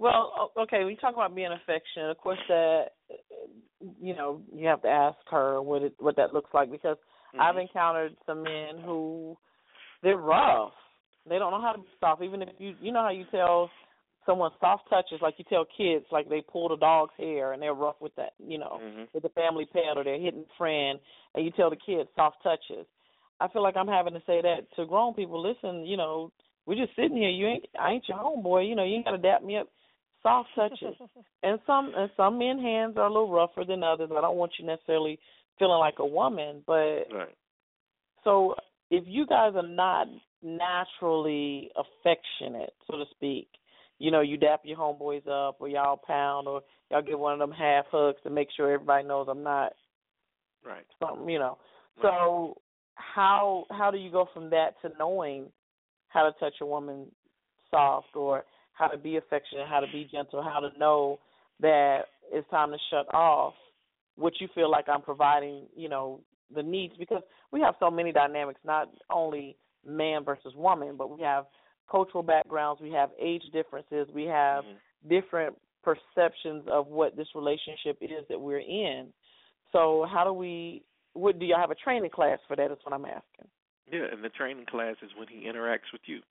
Well, 0.00 0.50
okay, 0.58 0.84
we 0.84 0.96
talk 0.96 1.12
about 1.12 1.34
being 1.34 1.52
affectionate. 1.52 2.10
Of 2.10 2.16
course, 2.16 2.38
that 2.48 2.86
you 4.00 4.16
know 4.16 4.40
you 4.52 4.66
have 4.66 4.80
to 4.82 4.88
ask 4.88 5.18
her 5.30 5.60
what 5.60 5.82
it 5.82 5.94
what 5.98 6.16
that 6.16 6.32
looks 6.32 6.48
like 6.54 6.70
because 6.70 6.96
I've 7.38 7.56
Mhm. 7.56 7.60
encountered 7.60 8.16
some 8.24 8.42
men 8.42 8.78
who 8.78 9.36
they're 10.02 10.16
rough. 10.16 10.72
They 11.26 11.38
don't 11.38 11.50
know 11.52 11.60
how 11.60 11.72
to 11.72 11.78
be 11.78 11.88
soft. 12.00 12.22
Even 12.22 12.40
if 12.40 12.48
you 12.58 12.74
you 12.80 12.92
know 12.92 13.02
how 13.02 13.10
you 13.10 13.26
tell 13.26 13.70
someone 14.24 14.50
soft 14.58 14.88
touches, 14.88 15.20
like 15.20 15.38
you 15.38 15.44
tell 15.44 15.66
kids, 15.66 16.06
like 16.10 16.30
they 16.30 16.40
pull 16.40 16.70
the 16.70 16.76
dog's 16.76 17.14
hair 17.18 17.52
and 17.52 17.60
they're 17.62 17.74
rough 17.74 18.00
with 18.00 18.14
that, 18.16 18.32
you 18.38 18.56
know, 18.56 18.80
Mhm. 18.80 19.08
with 19.12 19.22
the 19.22 19.28
family 19.30 19.66
pet 19.66 19.98
or 19.98 20.04
they're 20.04 20.18
hitting 20.18 20.46
a 20.48 20.56
friend, 20.56 20.98
and 21.34 21.44
you 21.44 21.50
tell 21.50 21.68
the 21.68 21.76
kids 21.76 22.08
soft 22.14 22.42
touches. 22.42 22.86
I 23.38 23.48
feel 23.48 23.62
like 23.62 23.76
I'm 23.76 23.88
having 23.88 24.14
to 24.14 24.22
say 24.22 24.40
that 24.40 24.70
to 24.76 24.86
grown 24.86 25.12
people. 25.12 25.40
Listen, 25.40 25.84
you 25.84 25.98
know, 25.98 26.32
we're 26.64 26.82
just 26.82 26.96
sitting 26.96 27.18
here. 27.18 27.28
You 27.28 27.48
ain't 27.48 27.68
I 27.78 27.92
ain't 27.92 28.08
your 28.08 28.16
homeboy. 28.16 28.66
You 28.66 28.76
know, 28.76 28.84
you 28.84 28.94
ain't 28.96 29.04
got 29.04 29.12
to 29.12 29.18
dap 29.18 29.42
me 29.42 29.58
up. 29.58 29.68
Soft 30.22 30.48
touches. 30.54 30.96
and 31.42 31.58
some 31.66 31.92
and 31.96 32.10
some 32.16 32.38
men 32.38 32.58
hands 32.58 32.96
are 32.96 33.06
a 33.06 33.12
little 33.12 33.30
rougher 33.30 33.64
than 33.64 33.82
others. 33.82 34.10
I 34.16 34.20
don't 34.20 34.36
want 34.36 34.52
you 34.58 34.66
necessarily 34.66 35.18
feeling 35.58 35.78
like 35.78 35.98
a 35.98 36.06
woman, 36.06 36.62
but 36.66 37.04
Right. 37.12 37.36
so 38.24 38.54
if 38.90 39.04
you 39.06 39.26
guys 39.26 39.52
are 39.54 39.66
not 39.66 40.08
naturally 40.42 41.70
affectionate, 41.76 42.74
so 42.86 42.96
to 42.96 43.04
speak, 43.10 43.48
you 43.98 44.10
know, 44.10 44.20
you 44.20 44.36
dap 44.36 44.62
your 44.64 44.78
homeboys 44.78 45.26
up 45.28 45.56
or 45.60 45.68
y'all 45.68 46.00
pound 46.06 46.48
or 46.48 46.62
y'all 46.90 47.02
give 47.02 47.18
one 47.18 47.34
of 47.34 47.38
them 47.38 47.52
half 47.52 47.84
hugs 47.90 48.18
to 48.22 48.30
make 48.30 48.48
sure 48.56 48.72
everybody 48.72 49.06
knows 49.06 49.26
I'm 49.30 49.42
not 49.42 49.72
Right. 50.64 50.86
something, 50.98 51.28
you 51.28 51.38
know. 51.38 51.58
So 52.02 52.56
how 52.94 53.64
how 53.70 53.90
do 53.90 53.98
you 53.98 54.10
go 54.10 54.28
from 54.32 54.50
that 54.50 54.74
to 54.82 54.90
knowing 54.98 55.50
how 56.08 56.24
to 56.28 56.38
touch 56.38 56.54
a 56.60 56.66
woman 56.66 57.10
soft 57.70 58.14
or 58.14 58.44
how 58.80 58.88
to 58.88 58.98
be 58.98 59.16
affectionate, 59.16 59.68
how 59.68 59.80
to 59.80 59.86
be 59.92 60.08
gentle, 60.10 60.42
how 60.42 60.58
to 60.58 60.76
know 60.78 61.20
that 61.60 62.04
it's 62.32 62.48
time 62.48 62.70
to 62.70 62.78
shut 62.90 63.12
off 63.14 63.52
what 64.16 64.32
you 64.40 64.48
feel 64.54 64.70
like 64.70 64.88
I'm 64.88 65.02
providing, 65.02 65.66
you 65.76 65.88
know, 65.88 66.20
the 66.54 66.62
needs 66.62 66.94
because 66.98 67.22
we 67.52 67.60
have 67.60 67.74
so 67.78 67.90
many 67.90 68.10
dynamics, 68.10 68.60
not 68.64 68.88
only 69.10 69.56
man 69.86 70.24
versus 70.24 70.52
woman, 70.56 70.96
but 70.96 71.16
we 71.16 71.22
have 71.22 71.44
cultural 71.90 72.22
backgrounds, 72.22 72.80
we 72.80 72.90
have 72.90 73.10
age 73.20 73.44
differences, 73.52 74.08
we 74.14 74.24
have 74.24 74.64
Mhm. 74.64 74.80
different 75.08 75.60
perceptions 75.82 76.66
of 76.68 76.88
what 76.88 77.16
this 77.16 77.34
relationship 77.34 77.98
is 78.00 78.26
that 78.28 78.40
we're 78.40 78.58
in. 78.58 79.12
So 79.72 80.04
how 80.04 80.24
do 80.24 80.32
we 80.32 80.82
what 81.14 81.38
do 81.38 81.46
y'all 81.46 81.58
have 81.58 81.72
a 81.72 81.74
training 81.74 82.10
class 82.10 82.38
for 82.46 82.56
that 82.56 82.70
is 82.70 82.78
what 82.84 82.92
I'm 82.92 83.04
asking. 83.04 83.50
Yeah, 83.90 84.04
and 84.12 84.22
the 84.22 84.28
training 84.28 84.66
class 84.66 84.94
is 85.02 85.12
when 85.16 85.26
he 85.26 85.46
interacts 85.46 85.90
with 85.92 86.02
you. 86.06 86.22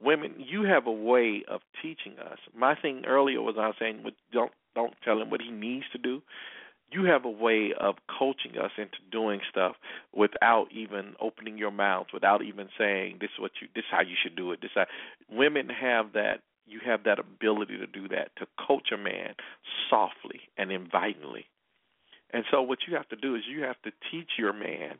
Women, 0.00 0.34
you 0.38 0.62
have 0.64 0.86
a 0.86 0.92
way 0.92 1.44
of 1.48 1.60
teaching 1.82 2.18
us. 2.18 2.38
My 2.56 2.74
thing 2.74 3.04
earlier 3.06 3.42
was 3.42 3.56
I 3.58 3.66
was 3.66 3.76
saying, 3.78 4.04
don't 4.32 4.52
don't 4.74 4.94
tell 5.04 5.20
him 5.20 5.30
what 5.30 5.40
he 5.40 5.50
needs 5.50 5.86
to 5.92 5.98
do. 5.98 6.22
You 6.90 7.04
have 7.04 7.24
a 7.24 7.30
way 7.30 7.72
of 7.78 7.96
coaching 8.18 8.56
us 8.56 8.70
into 8.78 8.96
doing 9.10 9.40
stuff 9.50 9.74
without 10.14 10.68
even 10.72 11.14
opening 11.20 11.58
your 11.58 11.70
mouth, 11.70 12.06
without 12.14 12.42
even 12.42 12.68
saying 12.78 13.18
this 13.20 13.30
is 13.34 13.40
what 13.40 13.52
you 13.60 13.68
this 13.74 13.82
is 13.82 13.90
how 13.90 14.02
you 14.02 14.14
should 14.22 14.36
do 14.36 14.52
it. 14.52 14.60
This 14.62 14.70
how, 14.74 14.86
women 15.30 15.68
have 15.68 16.12
that 16.12 16.40
you 16.66 16.80
have 16.84 17.04
that 17.04 17.18
ability 17.18 17.78
to 17.78 17.86
do 17.86 18.08
that 18.08 18.30
to 18.36 18.46
coach 18.66 18.90
a 18.92 18.96
man 18.96 19.34
softly 19.90 20.40
and 20.56 20.70
invitingly. 20.70 21.46
And 22.32 22.44
so 22.50 22.62
what 22.62 22.80
you 22.86 22.94
have 22.96 23.08
to 23.08 23.16
do 23.16 23.34
is 23.34 23.42
you 23.48 23.62
have 23.62 23.80
to 23.82 23.90
teach 24.10 24.30
your 24.38 24.52
man 24.52 24.98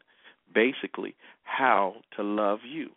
basically 0.53 1.15
how 1.43 1.97
to 2.17 2.23
love 2.23 2.61
you. 2.67 2.91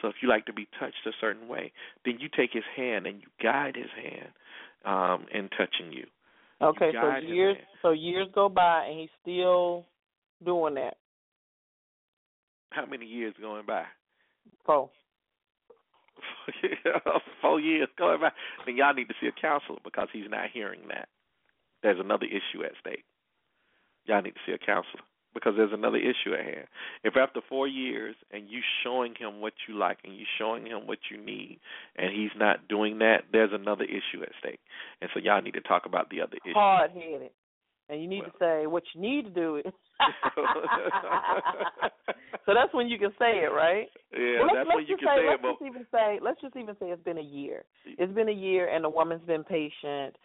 So 0.00 0.08
if 0.08 0.16
you 0.22 0.28
like 0.28 0.46
to 0.46 0.52
be 0.52 0.68
touched 0.78 1.06
a 1.06 1.12
certain 1.20 1.48
way, 1.48 1.72
then 2.04 2.18
you 2.20 2.28
take 2.34 2.50
his 2.52 2.64
hand 2.76 3.06
and 3.06 3.20
you 3.20 3.28
guide 3.42 3.76
his 3.76 3.90
hand 3.96 4.28
um 4.84 5.26
in 5.32 5.48
touching 5.48 5.92
you. 5.92 6.06
Okay, 6.62 6.92
so 6.92 7.16
years 7.26 7.56
so 7.82 7.90
years 7.90 8.28
go 8.34 8.48
by 8.48 8.86
and 8.88 9.00
he's 9.00 9.10
still 9.22 9.84
doing 10.44 10.74
that. 10.74 10.96
How 12.70 12.86
many 12.86 13.06
years 13.06 13.34
going 13.40 13.66
by? 13.66 13.84
Four. 14.64 14.90
Four 17.42 17.60
years 17.60 17.88
going 17.98 18.20
by. 18.20 18.30
Then 18.64 18.76
y'all 18.76 18.94
need 18.94 19.08
to 19.08 19.14
see 19.20 19.26
a 19.26 19.32
counselor 19.32 19.78
because 19.84 20.08
he's 20.12 20.30
not 20.30 20.50
hearing 20.52 20.80
that. 20.88 21.08
There's 21.82 22.00
another 22.00 22.26
issue 22.26 22.64
at 22.64 22.72
stake. 22.80 23.04
Y'all 24.06 24.22
need 24.22 24.34
to 24.34 24.40
see 24.46 24.52
a 24.52 24.58
counselor 24.58 25.02
because 25.36 25.52
there's 25.56 25.72
another 25.72 25.98
issue 25.98 26.32
at 26.32 26.40
hand. 26.44 26.66
If 27.04 27.14
after 27.16 27.40
four 27.46 27.68
years 27.68 28.16
and 28.32 28.48
you 28.48 28.60
showing 28.82 29.14
him 29.18 29.40
what 29.42 29.52
you 29.68 29.76
like 29.76 29.98
and 30.02 30.16
you 30.16 30.24
showing 30.38 30.64
him 30.66 30.86
what 30.86 30.98
you 31.10 31.18
need 31.22 31.60
and 31.96 32.10
he's 32.10 32.30
not 32.38 32.66
doing 32.68 32.98
that, 33.00 33.24
there's 33.30 33.52
another 33.52 33.84
issue 33.84 34.22
at 34.22 34.30
stake. 34.40 34.60
And 35.02 35.10
so 35.12 35.20
y'all 35.20 35.42
need 35.42 35.52
to 35.54 35.60
talk 35.60 35.84
about 35.84 36.08
the 36.08 36.22
other 36.22 36.38
issue. 36.44 36.54
hard 36.54 36.90
headed. 36.92 37.30
And 37.88 38.02
you 38.02 38.08
need 38.08 38.22
Well. 38.22 38.30
to 38.30 38.36
say 38.40 38.66
what 38.66 38.82
you 38.94 39.00
need 39.00 39.24
to 39.26 39.30
do 39.30 39.56
is 39.56 39.64
So 42.46 42.54
that's 42.54 42.72
when 42.72 42.88
you 42.88 42.98
can 42.98 43.10
say 43.18 43.42
it, 43.44 43.52
right? 43.52 43.88
Yeah, 44.12 44.40
Well, 44.40 44.48
that's 44.54 44.68
when 44.74 44.86
you 44.86 44.96
can 44.96 45.06
say, 45.06 45.16
say 45.18 45.34
it, 45.34 45.40
let's 45.42 45.58
just 45.58 45.62
even 45.66 45.86
say 45.92 46.18
let's 46.22 46.40
just 46.40 46.56
even 46.56 46.74
say 46.80 46.86
it's 46.86 47.02
been 47.04 47.18
a 47.18 47.20
year. 47.20 47.64
It's 47.84 48.12
been 48.14 48.28
a 48.28 48.32
year 48.32 48.68
and 48.74 48.82
the 48.84 48.88
woman's 48.88 49.24
been 49.26 49.44
patient 49.44 50.16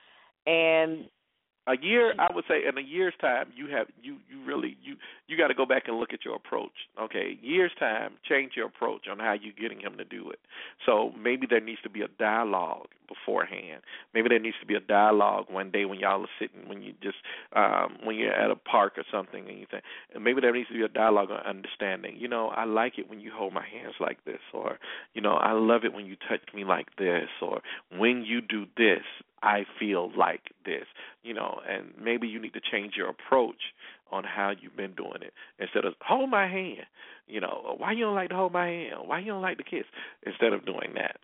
and 0.47 1.05
a 1.68 1.78
year 1.82 2.14
i 2.20 2.28
would 2.34 2.45
say 2.47 2.62
in 2.68 2.78
a 2.78 2.82
year's 2.82 3.14
time 3.22 3.47
you 3.55 3.68
have 3.68 3.88
you 4.01 4.18
you 4.30 4.43
really 4.45 4.78
you 4.82 4.95
you 5.28 5.38
got 5.38 5.47
to 5.47 5.53
go 5.53 5.66
back 5.66 5.84
and 5.88 5.97
look 5.97 6.14
at 6.14 6.26
your 6.26 6.36
approach. 6.36 6.72
Okay 7.01 7.38
year's 7.41 7.72
time 7.80 8.14
change 8.28 8.53
your 8.55 8.68
approach 8.68 9.07
on 9.09 9.20
how 9.20 9.34
you're 9.34 9.53
getting 9.53 9.80
him 9.80 9.97
to 9.97 10.03
do 10.03 10.30
it. 10.30 10.39
So 10.86 11.12
maybe 11.18 11.47
there 11.49 11.62
needs 11.62 11.82
to 11.84 11.89
be 11.89 12.01
a 12.01 12.07
dialogue 12.20 12.88
beforehand. 13.07 13.82
Maybe 14.14 14.30
there 14.30 14.39
needs 14.39 14.57
to 14.62 14.66
be 14.66 14.76
a 14.76 14.80
dialogue 14.80 15.45
one 15.49 15.72
day 15.72 15.86
when 15.86 15.99
y'all 15.99 16.22
are 16.22 16.28
sitting 16.39 16.68
when 16.68 16.82
you 16.82 16.93
just 17.01 17.18
um 17.55 17.97
when 18.03 18.16
you're 18.16 18.34
at 18.34 18.51
a 18.51 18.55
park 18.55 18.93
or 18.97 19.03
something 19.12 19.47
and 19.47 19.59
you 19.59 19.66
think 19.70 19.84
and 20.14 20.24
maybe 20.24 20.41
there 20.41 20.53
needs 20.53 20.68
to 20.68 20.74
be 20.74 20.84
a 20.84 20.89
dialogue 20.89 21.32
on 21.32 21.39
understanding. 21.45 22.16
You 22.18 22.28
know 22.28 22.49
i 22.49 22.66
like 22.66 22.97
it 22.97 23.09
when 23.09 23.20
you 23.20 23.32
hold 23.34 23.53
my 23.53 23.66
hands 23.66 23.95
like 23.99 24.24
this 24.26 24.41
or 24.53 24.80
you 25.14 25.22
know 25.22 25.34
i 25.34 25.51
love 25.51 25.84
it 25.84 25.93
when 25.93 26.05
you 26.05 26.16
touch 26.16 26.41
me 26.53 26.64
like 26.64 26.95
this 26.97 27.30
or 27.41 27.62
when 27.97 28.24
you 28.24 28.41
do 28.41 28.66
this 28.78 29.03
I 29.44 29.66
feel 29.80 30.12
like 30.16 30.52
this, 30.66 30.86
you 31.24 31.34
know, 31.34 31.62
and 31.68 31.94
maybe 32.02 32.28
you 32.28 32.39
need 32.39 32.54
to 32.54 32.62
change 32.62 32.94
your 32.96 33.10
approach 33.10 33.74
on 34.12 34.24
how 34.24 34.52
you've 34.60 34.76
been 34.76 34.94
doing 34.94 35.22
it 35.22 35.34
instead 35.58 35.86
of 35.86 35.94
hold 36.02 36.30
my 36.30 36.48
hand, 36.48 36.86
you 37.28 37.39
know, 37.39 37.76
why 37.78 37.92
you 37.94 38.04
don't 38.06 38.16
like 38.16 38.30
to 38.30 38.36
hold 38.36 38.54
my 38.54 38.68
hand, 38.68 38.96
why 39.06 39.20
you 39.20 39.28
don't 39.28 39.42
like 39.42 39.58
to 39.58 39.64
kiss, 39.64 39.86
instead 40.26 40.54
of 40.54 40.66
doing 40.66 40.94
that. 40.96 41.18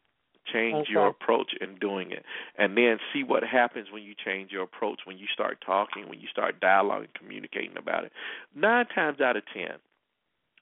Change 0.52 0.84
Okay. 0.84 0.94
your 0.94 1.08
approach 1.08 1.52
in 1.60 1.76
doing 1.76 2.12
it, 2.12 2.24
and 2.58 2.78
then 2.78 3.00
see 3.14 3.22
what 3.22 3.44
happens 3.44 3.92
when 3.92 4.02
you 4.02 4.16
change 4.16 4.50
your 4.50 4.64
approach. 4.64 5.02
When 5.04 5.18
you 5.18 5.28
start 5.34 5.60
talking, 5.60 6.08
when 6.08 6.22
you 6.22 6.28
start 6.32 6.62
dialoguing, 6.62 7.14
communicating 7.20 7.76
about 7.76 8.06
it. 8.06 8.14
Nine 8.56 8.86
times 8.86 9.20
out 9.20 9.36
of 9.36 9.44
ten, 9.54 9.76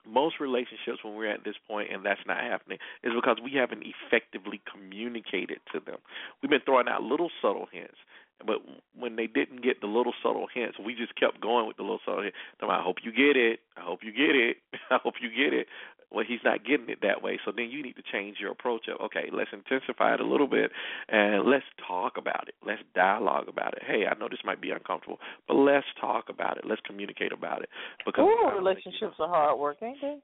most 0.07 0.39
relationships 0.39 1.03
when 1.03 1.15
we're 1.15 1.31
at 1.31 1.43
this 1.43 1.55
point 1.67 1.91
and 1.91 2.05
that's 2.05 2.21
not 2.27 2.37
happening 2.37 2.77
is 3.03 3.13
because 3.13 3.37
we 3.43 3.53
haven't 3.53 3.83
effectively 3.83 4.61
communicated 4.71 5.59
to 5.73 5.79
them. 5.79 5.97
We've 6.41 6.49
been 6.49 6.65
throwing 6.65 6.87
out 6.87 7.03
little 7.03 7.29
subtle 7.41 7.67
hints. 7.71 7.97
But 8.45 8.57
when 8.97 9.15
they 9.15 9.27
didn't 9.27 9.63
get 9.63 9.79
the 9.79 9.87
little 9.87 10.13
subtle 10.21 10.47
hints, 10.53 10.77
we 10.77 10.93
just 10.93 11.15
kept 11.15 11.39
going 11.39 11.67
with 11.67 11.77
the 11.77 11.83
little 11.83 12.01
subtle 12.03 12.23
hints. 12.23 12.37
I 12.61 12.81
hope 12.81 12.97
you 13.01 13.11
get 13.11 13.37
it. 13.37 13.61
I 13.77 13.81
hope 13.81 13.99
you 14.03 14.11
get 14.11 14.35
it. 14.35 14.57
I 14.91 14.97
hope 15.01 15.15
you 15.21 15.29
get 15.29 15.53
it. 15.53 15.67
Well, 16.11 16.25
he's 16.27 16.43
not 16.43 16.65
getting 16.65 16.89
it 16.89 16.99
that 17.01 17.21
way. 17.21 17.39
So 17.43 17.51
then 17.55 17.69
you 17.69 17.83
need 17.83 17.95
to 17.97 18.03
change 18.11 18.37
your 18.39 18.51
approach 18.51 18.87
of, 18.87 18.99
okay, 19.05 19.29
let's 19.31 19.51
intensify 19.51 20.13
it 20.13 20.19
a 20.19 20.25
little 20.25 20.47
bit 20.47 20.71
and 21.09 21.45
let's 21.45 21.65
talk 21.87 22.13
about 22.17 22.47
it. 22.47 22.55
Let's 22.65 22.81
dialogue 22.93 23.47
about 23.47 23.73
it. 23.73 23.83
Hey, 23.85 24.05
I 24.09 24.17
know 24.17 24.27
this 24.29 24.45
might 24.45 24.61
be 24.61 24.71
uncomfortable, 24.71 25.19
but 25.47 25.55
let's 25.55 25.87
talk 25.99 26.25
about 26.29 26.57
it. 26.57 26.65
Let's 26.67 26.81
communicate 26.85 27.31
about 27.31 27.61
it. 27.63 27.69
Because 28.05 28.25
Ooh, 28.25 28.57
relationships 28.57 29.15
are 29.19 29.27
hard 29.27 29.59
work, 29.59 29.77
ain't 29.81 29.97
they? 30.01 30.17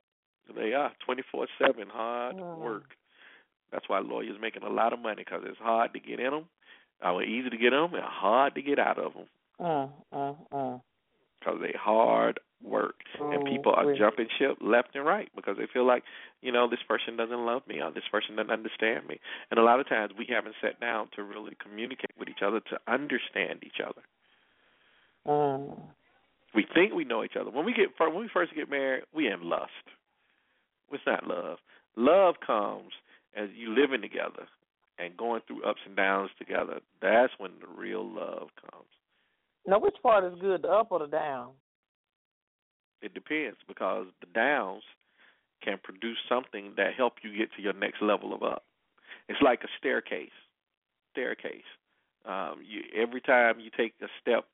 They 0.55 0.73
are 0.73 0.91
24 1.05 1.47
7 1.59 1.87
hard 1.89 2.35
mm. 2.35 2.57
work. 2.59 2.95
That's 3.71 3.87
why 3.87 3.99
lawyers 3.99 4.37
making 4.41 4.63
a 4.63 4.69
lot 4.69 4.91
of 4.91 4.99
money 4.99 5.23
because 5.23 5.43
it's 5.45 5.59
hard 5.59 5.93
to 5.93 5.99
get 5.99 6.19
in 6.19 6.31
them 6.31 6.45
uh, 7.03 7.19
easy 7.21 7.49
to 7.49 7.57
get 7.57 7.71
them 7.71 7.93
and 7.93 8.03
hard 8.03 8.55
to 8.55 8.61
get 8.61 8.79
out 8.79 8.97
of 8.97 9.13
them. 9.13 9.25
Uh, 9.59 9.87
uh, 10.15 10.33
uh. 10.51 10.77
Because 11.39 11.59
they 11.61 11.73
hard 11.77 12.39
work, 12.63 12.95
oh, 13.19 13.31
and 13.31 13.45
people 13.45 13.73
are 13.73 13.95
jumping 13.95 14.27
ship 14.37 14.57
left 14.61 14.95
and 14.95 15.05
right 15.05 15.29
because 15.35 15.57
they 15.57 15.67
feel 15.71 15.85
like, 15.85 16.03
you 16.41 16.51
know, 16.51 16.69
this 16.69 16.79
person 16.87 17.17
doesn't 17.17 17.45
love 17.45 17.61
me 17.67 17.81
or 17.81 17.91
this 17.91 18.03
person 18.11 18.35
doesn't 18.35 18.51
understand 18.51 19.07
me. 19.07 19.19
And 19.49 19.59
a 19.59 19.63
lot 19.63 19.79
of 19.79 19.87
times 19.87 20.13
we 20.17 20.27
haven't 20.29 20.55
sat 20.61 20.79
down 20.79 21.09
to 21.15 21.23
really 21.23 21.55
communicate 21.61 22.11
with 22.17 22.29
each 22.29 22.43
other 22.45 22.59
to 22.59 22.79
understand 22.91 23.63
each 23.63 23.81
other. 23.83 24.01
Mm. 25.27 25.79
We 26.53 26.65
think 26.73 26.93
we 26.93 27.05
know 27.05 27.23
each 27.23 27.35
other. 27.39 27.49
When 27.49 27.65
we 27.65 27.73
get 27.73 27.89
when 27.97 28.19
we 28.19 28.29
first 28.33 28.53
get 28.55 28.69
married, 28.69 29.03
we 29.13 29.27
in 29.27 29.43
lust. 29.43 29.71
It's 30.91 31.03
not 31.05 31.25
love. 31.25 31.59
Love 31.95 32.35
comes 32.45 32.91
as 33.35 33.49
you 33.55 33.73
living 33.73 34.01
together 34.01 34.47
and 35.01 35.17
going 35.17 35.41
through 35.47 35.63
ups 35.63 35.79
and 35.85 35.95
downs 35.95 36.29
together, 36.37 36.79
that's 37.01 37.33
when 37.37 37.51
the 37.59 37.67
real 37.67 38.05
love 38.05 38.49
comes. 38.69 38.85
Now, 39.65 39.79
which 39.79 39.95
part 40.01 40.23
is 40.23 40.39
good, 40.39 40.63
the 40.63 40.69
up 40.69 40.91
or 40.91 40.99
the 40.99 41.07
down? 41.07 41.51
It 43.01 43.13
depends 43.13 43.57
because 43.67 44.07
the 44.19 44.27
downs 44.33 44.83
can 45.63 45.79
produce 45.81 46.17
something 46.27 46.73
that 46.77 46.93
help 46.95 47.13
you 47.23 47.37
get 47.37 47.49
to 47.55 47.61
your 47.61 47.73
next 47.73 48.01
level 48.01 48.33
of 48.33 48.43
up. 48.43 48.63
It's 49.27 49.41
like 49.41 49.63
a 49.63 49.67
staircase. 49.77 50.29
Staircase. 51.11 51.69
Um, 52.25 52.61
you 52.67 52.81
every 52.95 53.21
time 53.21 53.59
you 53.59 53.71
take 53.75 53.93
a 54.01 54.07
step, 54.21 54.45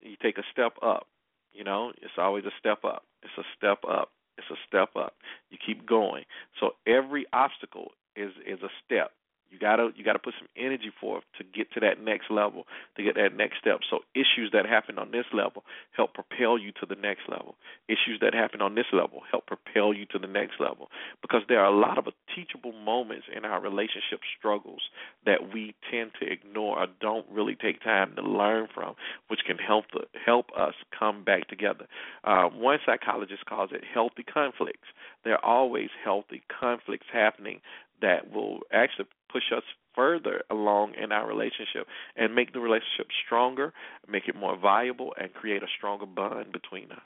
you 0.00 0.16
take 0.20 0.38
a 0.38 0.42
step 0.52 0.74
up. 0.82 1.06
You 1.52 1.64
know, 1.64 1.92
it's 2.00 2.14
always 2.18 2.44
a 2.44 2.50
step 2.58 2.84
up. 2.84 3.04
It's 3.22 3.32
a 3.38 3.44
step 3.56 3.80
up. 3.88 4.10
It's 4.38 4.46
a 4.50 4.56
step 4.66 4.90
up. 4.96 5.14
You 5.50 5.58
keep 5.64 5.86
going. 5.86 6.24
So 6.58 6.70
every 6.86 7.26
obstacle 7.32 7.92
is 8.16 8.32
is 8.46 8.60
a 8.62 8.70
step. 8.84 9.12
You 9.52 9.58
gotta 9.58 9.90
you 9.94 10.02
gotta 10.02 10.18
put 10.18 10.34
some 10.38 10.48
energy 10.56 10.90
forth 10.98 11.24
to 11.36 11.44
get 11.44 11.70
to 11.74 11.80
that 11.80 12.02
next 12.02 12.30
level, 12.30 12.64
to 12.96 13.02
get 13.02 13.16
that 13.16 13.36
next 13.36 13.58
step. 13.60 13.80
So 13.88 14.00
issues 14.14 14.50
that 14.52 14.64
happen 14.64 14.98
on 14.98 15.10
this 15.10 15.26
level 15.32 15.62
help 15.94 16.14
propel 16.14 16.56
you 16.56 16.72
to 16.80 16.86
the 16.88 16.96
next 16.96 17.28
level. 17.28 17.56
Issues 17.86 18.18
that 18.22 18.32
happen 18.32 18.62
on 18.62 18.74
this 18.74 18.86
level 18.92 19.20
help 19.30 19.46
propel 19.46 19.92
you 19.92 20.06
to 20.06 20.18
the 20.18 20.26
next 20.26 20.58
level. 20.58 20.88
Because 21.20 21.42
there 21.48 21.60
are 21.60 21.70
a 21.70 21.78
lot 21.78 21.98
of 21.98 22.06
teachable 22.34 22.72
moments 22.72 23.26
in 23.34 23.44
our 23.44 23.60
relationship 23.60 24.20
struggles 24.38 24.80
that 25.26 25.52
we 25.52 25.74
tend 25.90 26.12
to 26.20 26.32
ignore 26.32 26.78
or 26.78 26.86
don't 27.00 27.26
really 27.30 27.54
take 27.54 27.82
time 27.82 28.16
to 28.16 28.22
learn 28.22 28.68
from, 28.74 28.94
which 29.28 29.40
can 29.46 29.58
help 29.58 29.84
the, 29.92 30.06
help 30.24 30.46
us 30.56 30.74
come 30.98 31.24
back 31.24 31.48
together. 31.48 31.86
Uh, 32.24 32.44
one 32.48 32.78
psychologist 32.86 33.44
calls 33.44 33.70
it 33.72 33.82
healthy 33.92 34.22
conflicts. 34.22 34.88
There 35.24 35.34
are 35.34 35.44
always 35.44 35.90
healthy 36.02 36.42
conflicts 36.48 37.06
happening 37.12 37.60
that 38.02 38.30
will 38.30 38.60
actually 38.72 39.06
push 39.32 39.44
us 39.56 39.62
further 39.94 40.42
along 40.50 40.94
in 41.02 41.12
our 41.12 41.26
relationship 41.26 41.86
and 42.16 42.34
make 42.34 42.52
the 42.52 42.60
relationship 42.60 43.08
stronger, 43.24 43.72
make 44.08 44.24
it 44.28 44.36
more 44.36 44.56
viable, 44.56 45.14
and 45.18 45.32
create 45.32 45.62
a 45.62 45.66
stronger 45.76 46.06
bond 46.06 46.52
between 46.52 46.92
us. 46.92 46.98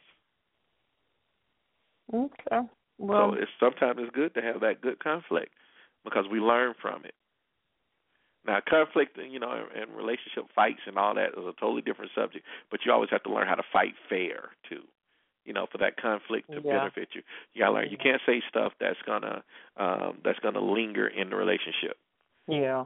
Okay. 2.13 2.67
Well, 2.99 3.33
so 3.33 3.43
it's 3.43 3.51
sometimes 3.61 3.99
it's 4.01 4.15
good 4.15 4.35
to 4.35 4.43
have 4.43 4.61
that 4.61 4.81
good 4.81 4.99
conflict 5.01 5.53
because 6.05 6.25
we 6.31 6.41
learn 6.41 6.75
from 6.81 7.05
it. 7.05 7.15
Now, 8.47 8.61
conflict, 8.67 9.19
you 9.19 9.41
know, 9.41 9.67
and 9.75 9.91
relationship 9.97 10.45
fights 10.55 10.81
and 10.87 10.97
all 10.97 11.15
that 11.15 11.31
is 11.31 11.45
a 11.45 11.53
totally 11.61 11.83
different 11.83 12.13
subject, 12.15 12.45
but 12.71 12.81
you 12.87 12.93
always 12.93 13.11
have 13.11 13.25
to 13.25 13.33
learn 13.33 13.49
how 13.49 13.57
to 13.57 13.65
fight 13.73 13.95
fair 14.09 14.51
too 14.69 14.83
you 15.47 15.53
know, 15.53 15.67
for 15.71 15.79
that 15.79 15.97
conflict 15.97 16.51
to 16.51 16.61
yeah. 16.63 16.79
benefit 16.79 17.09
you. 17.15 17.23
You 17.55 17.63
gotta 17.63 17.73
learn. 17.73 17.89
You 17.91 17.97
can't 17.97 18.21
say 18.27 18.43
stuff 18.49 18.73
that's 18.81 18.99
gonna 19.07 19.43
um, 19.77 20.19
that's 20.25 20.39
gonna 20.41 20.61
linger 20.61 21.07
in 21.07 21.31
the 21.31 21.37
relationship. 21.37 21.97
Yeah. 22.49 22.85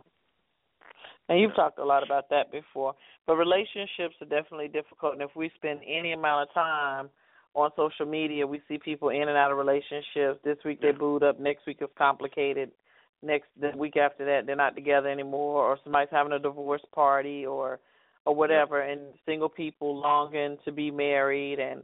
And 1.28 1.40
you've 1.40 1.54
talked 1.54 1.78
a 1.78 1.84
lot 1.84 2.02
about 2.02 2.28
that 2.30 2.50
before. 2.50 2.94
But 3.26 3.36
relationships 3.36 4.16
are 4.20 4.28
definitely 4.28 4.68
difficult 4.68 5.14
and 5.14 5.22
if 5.22 5.30
we 5.34 5.50
spend 5.56 5.80
any 5.86 6.12
amount 6.12 6.48
of 6.48 6.54
time 6.54 7.08
on 7.54 7.70
social 7.76 8.06
media, 8.06 8.46
we 8.46 8.61
see 8.68 8.78
people 8.78 9.08
in 9.08 9.22
and 9.22 9.36
out 9.36 9.50
of 9.50 9.58
relationships. 9.58 10.40
This 10.44 10.58
week 10.64 10.80
they 10.80 10.92
booed 10.92 11.22
up, 11.22 11.40
next 11.40 11.66
week 11.66 11.78
it's 11.80 11.92
complicated. 11.96 12.70
Next 13.22 13.46
the 13.58 13.72
week 13.76 13.96
after 13.96 14.24
that 14.26 14.46
they're 14.46 14.56
not 14.56 14.74
together 14.74 15.08
anymore 15.08 15.64
or 15.64 15.78
somebody's 15.82 16.08
having 16.11 16.32
a 16.32 16.38
divorce 16.38 16.82
party 16.94 17.46
or 17.46 17.80
or 18.26 18.34
whatever 18.34 18.80
and 18.80 19.00
single 19.26 19.48
people 19.48 19.98
longing 19.98 20.58
to 20.64 20.72
be 20.72 20.90
married 20.90 21.58
and 21.58 21.82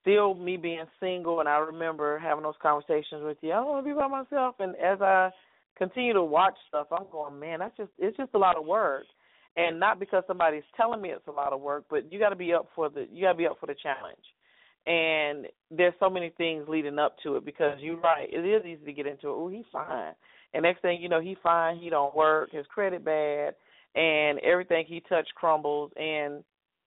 still 0.00 0.34
me 0.34 0.56
being 0.56 0.84
single 1.00 1.40
and 1.40 1.48
I 1.48 1.58
remember 1.58 2.18
having 2.18 2.44
those 2.44 2.54
conversations 2.62 3.22
with 3.22 3.38
you. 3.40 3.52
I 3.52 3.56
don't 3.56 3.68
want 3.68 3.84
to 3.84 3.90
be 3.90 3.96
by 3.96 4.08
myself 4.08 4.56
and 4.58 4.74
as 4.76 5.00
I 5.00 5.30
continue 5.78 6.12
to 6.12 6.22
watch 6.22 6.54
stuff, 6.68 6.88
I'm 6.90 7.06
going, 7.10 7.38
man, 7.38 7.60
that's 7.60 7.76
just 7.76 7.90
it's 7.98 8.16
just 8.16 8.34
a 8.34 8.38
lot 8.38 8.56
of 8.56 8.66
work. 8.66 9.04
And 9.56 9.80
not 9.80 9.98
because 9.98 10.22
somebody's 10.26 10.62
telling 10.76 11.00
me 11.00 11.10
it's 11.10 11.26
a 11.26 11.32
lot 11.32 11.52
of 11.52 11.60
work, 11.60 11.84
but 11.90 12.12
you 12.12 12.18
got 12.18 12.28
to 12.28 12.36
be 12.36 12.52
up 12.52 12.68
for 12.74 12.88
the 12.88 13.06
you 13.10 13.22
got 13.22 13.32
to 13.32 13.38
be 13.38 13.46
up 13.46 13.58
for 13.58 13.66
the 13.66 13.74
challenge. 13.82 14.16
And 14.86 15.46
there's 15.70 15.94
so 16.00 16.08
many 16.08 16.32
things 16.36 16.64
leading 16.68 16.98
up 16.98 17.16
to 17.22 17.36
it 17.36 17.44
because 17.44 17.78
you're 17.80 18.00
right, 18.00 18.28
it 18.30 18.38
is 18.38 18.64
easy 18.64 18.84
to 18.84 18.92
get 18.92 19.06
into 19.06 19.28
it. 19.28 19.32
Oh, 19.32 19.48
he's 19.48 19.64
fine. 19.72 20.12
And 20.54 20.62
next 20.62 20.80
thing 20.80 21.00
you 21.00 21.08
know, 21.08 21.20
he's 21.20 21.36
fine, 21.42 21.76
he 21.76 21.90
don't 21.90 22.14
work, 22.14 22.50
his 22.52 22.66
credit 22.66 23.04
bad, 23.04 23.54
and 23.94 24.38
everything 24.40 24.84
he 24.86 25.02
touched 25.08 25.34
crumbles 25.34 25.92
and 25.96 26.42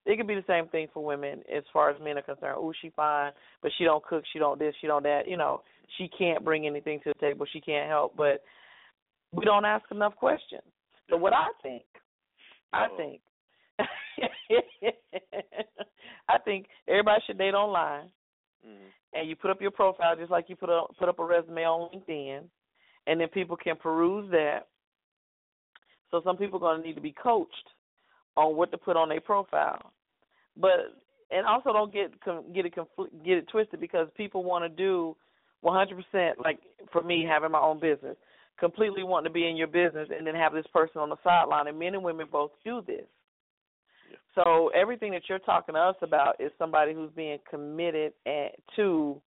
it 0.06 0.18
could 0.18 0.28
be 0.28 0.36
the 0.36 0.44
same 0.48 0.68
thing 0.68 0.88
for 0.94 1.04
women 1.04 1.42
as 1.56 1.64
far 1.72 1.90
as 1.90 2.02
men 2.02 2.18
are 2.18 2.24
concerned. 2.24 2.56
Oh, 2.58 2.74
she 2.82 2.90
fine, 2.96 3.32
but 3.62 3.72
she 3.78 3.84
don't 3.84 4.04
cook, 4.04 4.24
she 4.34 4.40
don't 4.40 4.58
this, 4.58 4.74
she 4.82 4.88
don't 4.88 5.04
that. 5.04 5.28
You 5.28 5.38
know, 5.38 5.62
she 5.98 6.10
can't 6.18 6.44
bring 6.44 6.66
anything 6.66 7.00
to 7.04 7.14
the 7.14 7.20
table, 7.20 7.46
she 7.52 7.62
can't 7.62 7.90
help. 7.90 8.16
But 8.18 8.42
we 9.32 9.46
don't 9.46 9.66
ask 9.66 9.86
enough 9.92 10.16
questions. 10.16 10.64
So 11.10 11.18
what 11.18 11.34
I 11.34 11.48
think, 11.62 11.84
I 12.74 12.88
think, 12.98 13.22
I 16.30 16.38
think 16.46 16.66
everybody 16.88 17.22
should 17.28 17.38
date 17.38 17.54
online, 17.54 18.10
mm-hmm. 18.66 18.88
and 19.14 19.30
you 19.30 19.36
put 19.36 19.52
up 19.52 19.62
your 19.62 19.72
profile 19.72 20.16
just 20.16 20.32
like 20.32 20.46
you 20.48 20.56
put 20.56 20.70
up 20.70 20.96
put 20.98 21.10
up 21.10 21.20
a 21.20 21.26
resume 21.26 21.64
on 21.64 21.90
LinkedIn, 21.94 22.42
and 23.06 23.20
then 23.20 23.28
people 23.28 23.58
can 23.58 23.76
peruse 23.76 24.32
that. 24.32 24.68
So 26.10 26.22
some 26.24 26.38
people 26.38 26.58
are 26.58 26.74
going 26.74 26.82
to 26.82 26.88
need 26.88 26.96
to 26.96 27.02
be 27.02 27.14
coached 27.14 27.70
on 28.38 28.56
what 28.56 28.72
to 28.72 28.78
put 28.78 28.98
on 28.98 29.10
their 29.10 29.22
profile. 29.22 29.92
But 30.58 30.96
and 31.32 31.46
also 31.46 31.72
don't 31.72 31.94
get 31.94 32.12
get 32.54 32.66
it 32.66 32.74
get 33.24 33.38
it 33.38 33.48
twisted 33.50 33.80
because 33.80 34.08
people 34.16 34.44
want 34.44 34.64
to 34.64 34.70
do 34.70 35.16
100% 35.64 35.94
like 36.44 36.60
for 36.92 37.02
me 37.02 37.26
having 37.28 37.52
my 37.52 37.60
own 37.60 37.80
business, 37.80 38.18
completely 38.60 39.04
wanting 39.04 39.30
to 39.30 39.34
be 39.34 39.48
in 39.48 39.56
your 39.56 39.68
business 39.68 40.10
and 40.16 40.26
then 40.26 40.36
have 40.36 40.54
this 40.54 40.66
person 40.74 41.02
on 41.02 41.10
the 41.10 41.18
sideline 41.24 41.68
and 41.68 41.78
men 41.78 41.94
and 41.94 42.04
women 42.04 42.28
both 42.32 42.52
do 42.64 42.82
this. 42.86 43.06
Yeah. 44.10 44.18
So 44.36 44.72
everything 44.76 45.12
that 45.12 45.24
you're 45.30 45.40
talking 45.40 45.76
to 45.76 45.82
us 45.82 45.96
about 46.02 46.40
is 46.40 46.52
somebody 46.58 46.94
who's 46.94 47.12
being 47.16 47.38
committed 47.50 48.14
at, 48.26 48.56
to 48.76 49.22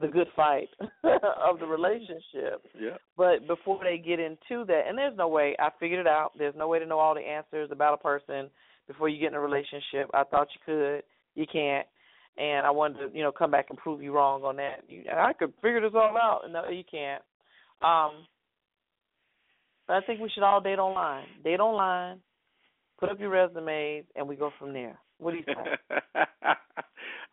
the 0.00 0.08
good 0.08 0.28
fight 0.36 0.68
of 0.80 1.58
the 1.58 1.66
relationship. 1.66 2.62
Yeah. 2.78 2.96
But 3.16 3.46
before 3.46 3.80
they 3.82 3.98
get 3.98 4.20
into 4.20 4.64
that, 4.66 4.82
and 4.88 4.96
there's 4.96 5.16
no 5.16 5.28
way 5.28 5.56
I 5.58 5.70
figured 5.80 6.00
it 6.00 6.06
out. 6.06 6.32
There's 6.38 6.54
no 6.56 6.68
way 6.68 6.78
to 6.78 6.86
know 6.86 6.98
all 6.98 7.14
the 7.14 7.20
answers 7.20 7.70
about 7.72 7.94
a 7.94 8.02
person 8.02 8.50
before 8.86 9.08
you 9.08 9.18
get 9.18 9.28
in 9.28 9.34
a 9.34 9.40
relationship. 9.40 10.10
I 10.14 10.24
thought 10.24 10.48
you 10.54 10.60
could, 10.64 11.02
you 11.34 11.46
can't, 11.50 11.86
and 12.36 12.66
I 12.66 12.70
wanted 12.70 12.98
to, 12.98 13.16
you 13.16 13.22
know, 13.22 13.32
come 13.32 13.50
back 13.50 13.66
and 13.70 13.78
prove 13.78 14.02
you 14.02 14.12
wrong 14.12 14.42
on 14.42 14.56
that. 14.56 14.84
You, 14.88 15.04
I 15.14 15.32
could 15.32 15.52
figure 15.62 15.80
this 15.80 15.92
all 15.94 16.16
out. 16.16 16.42
And 16.44 16.52
no, 16.52 16.68
you 16.68 16.84
can't. 16.88 17.22
Um, 17.82 18.26
but 19.86 19.96
I 19.96 20.00
think 20.02 20.20
we 20.20 20.30
should 20.30 20.42
all 20.42 20.60
date 20.60 20.78
online. 20.78 21.24
Date 21.42 21.60
online. 21.60 22.20
Put 23.00 23.10
up 23.10 23.20
your 23.20 23.30
resumes, 23.30 24.04
and 24.16 24.28
we 24.28 24.36
go 24.36 24.50
from 24.58 24.72
there. 24.72 24.98
What 25.18 25.32
do 25.32 25.38
you 25.38 25.44
think? 25.44 25.58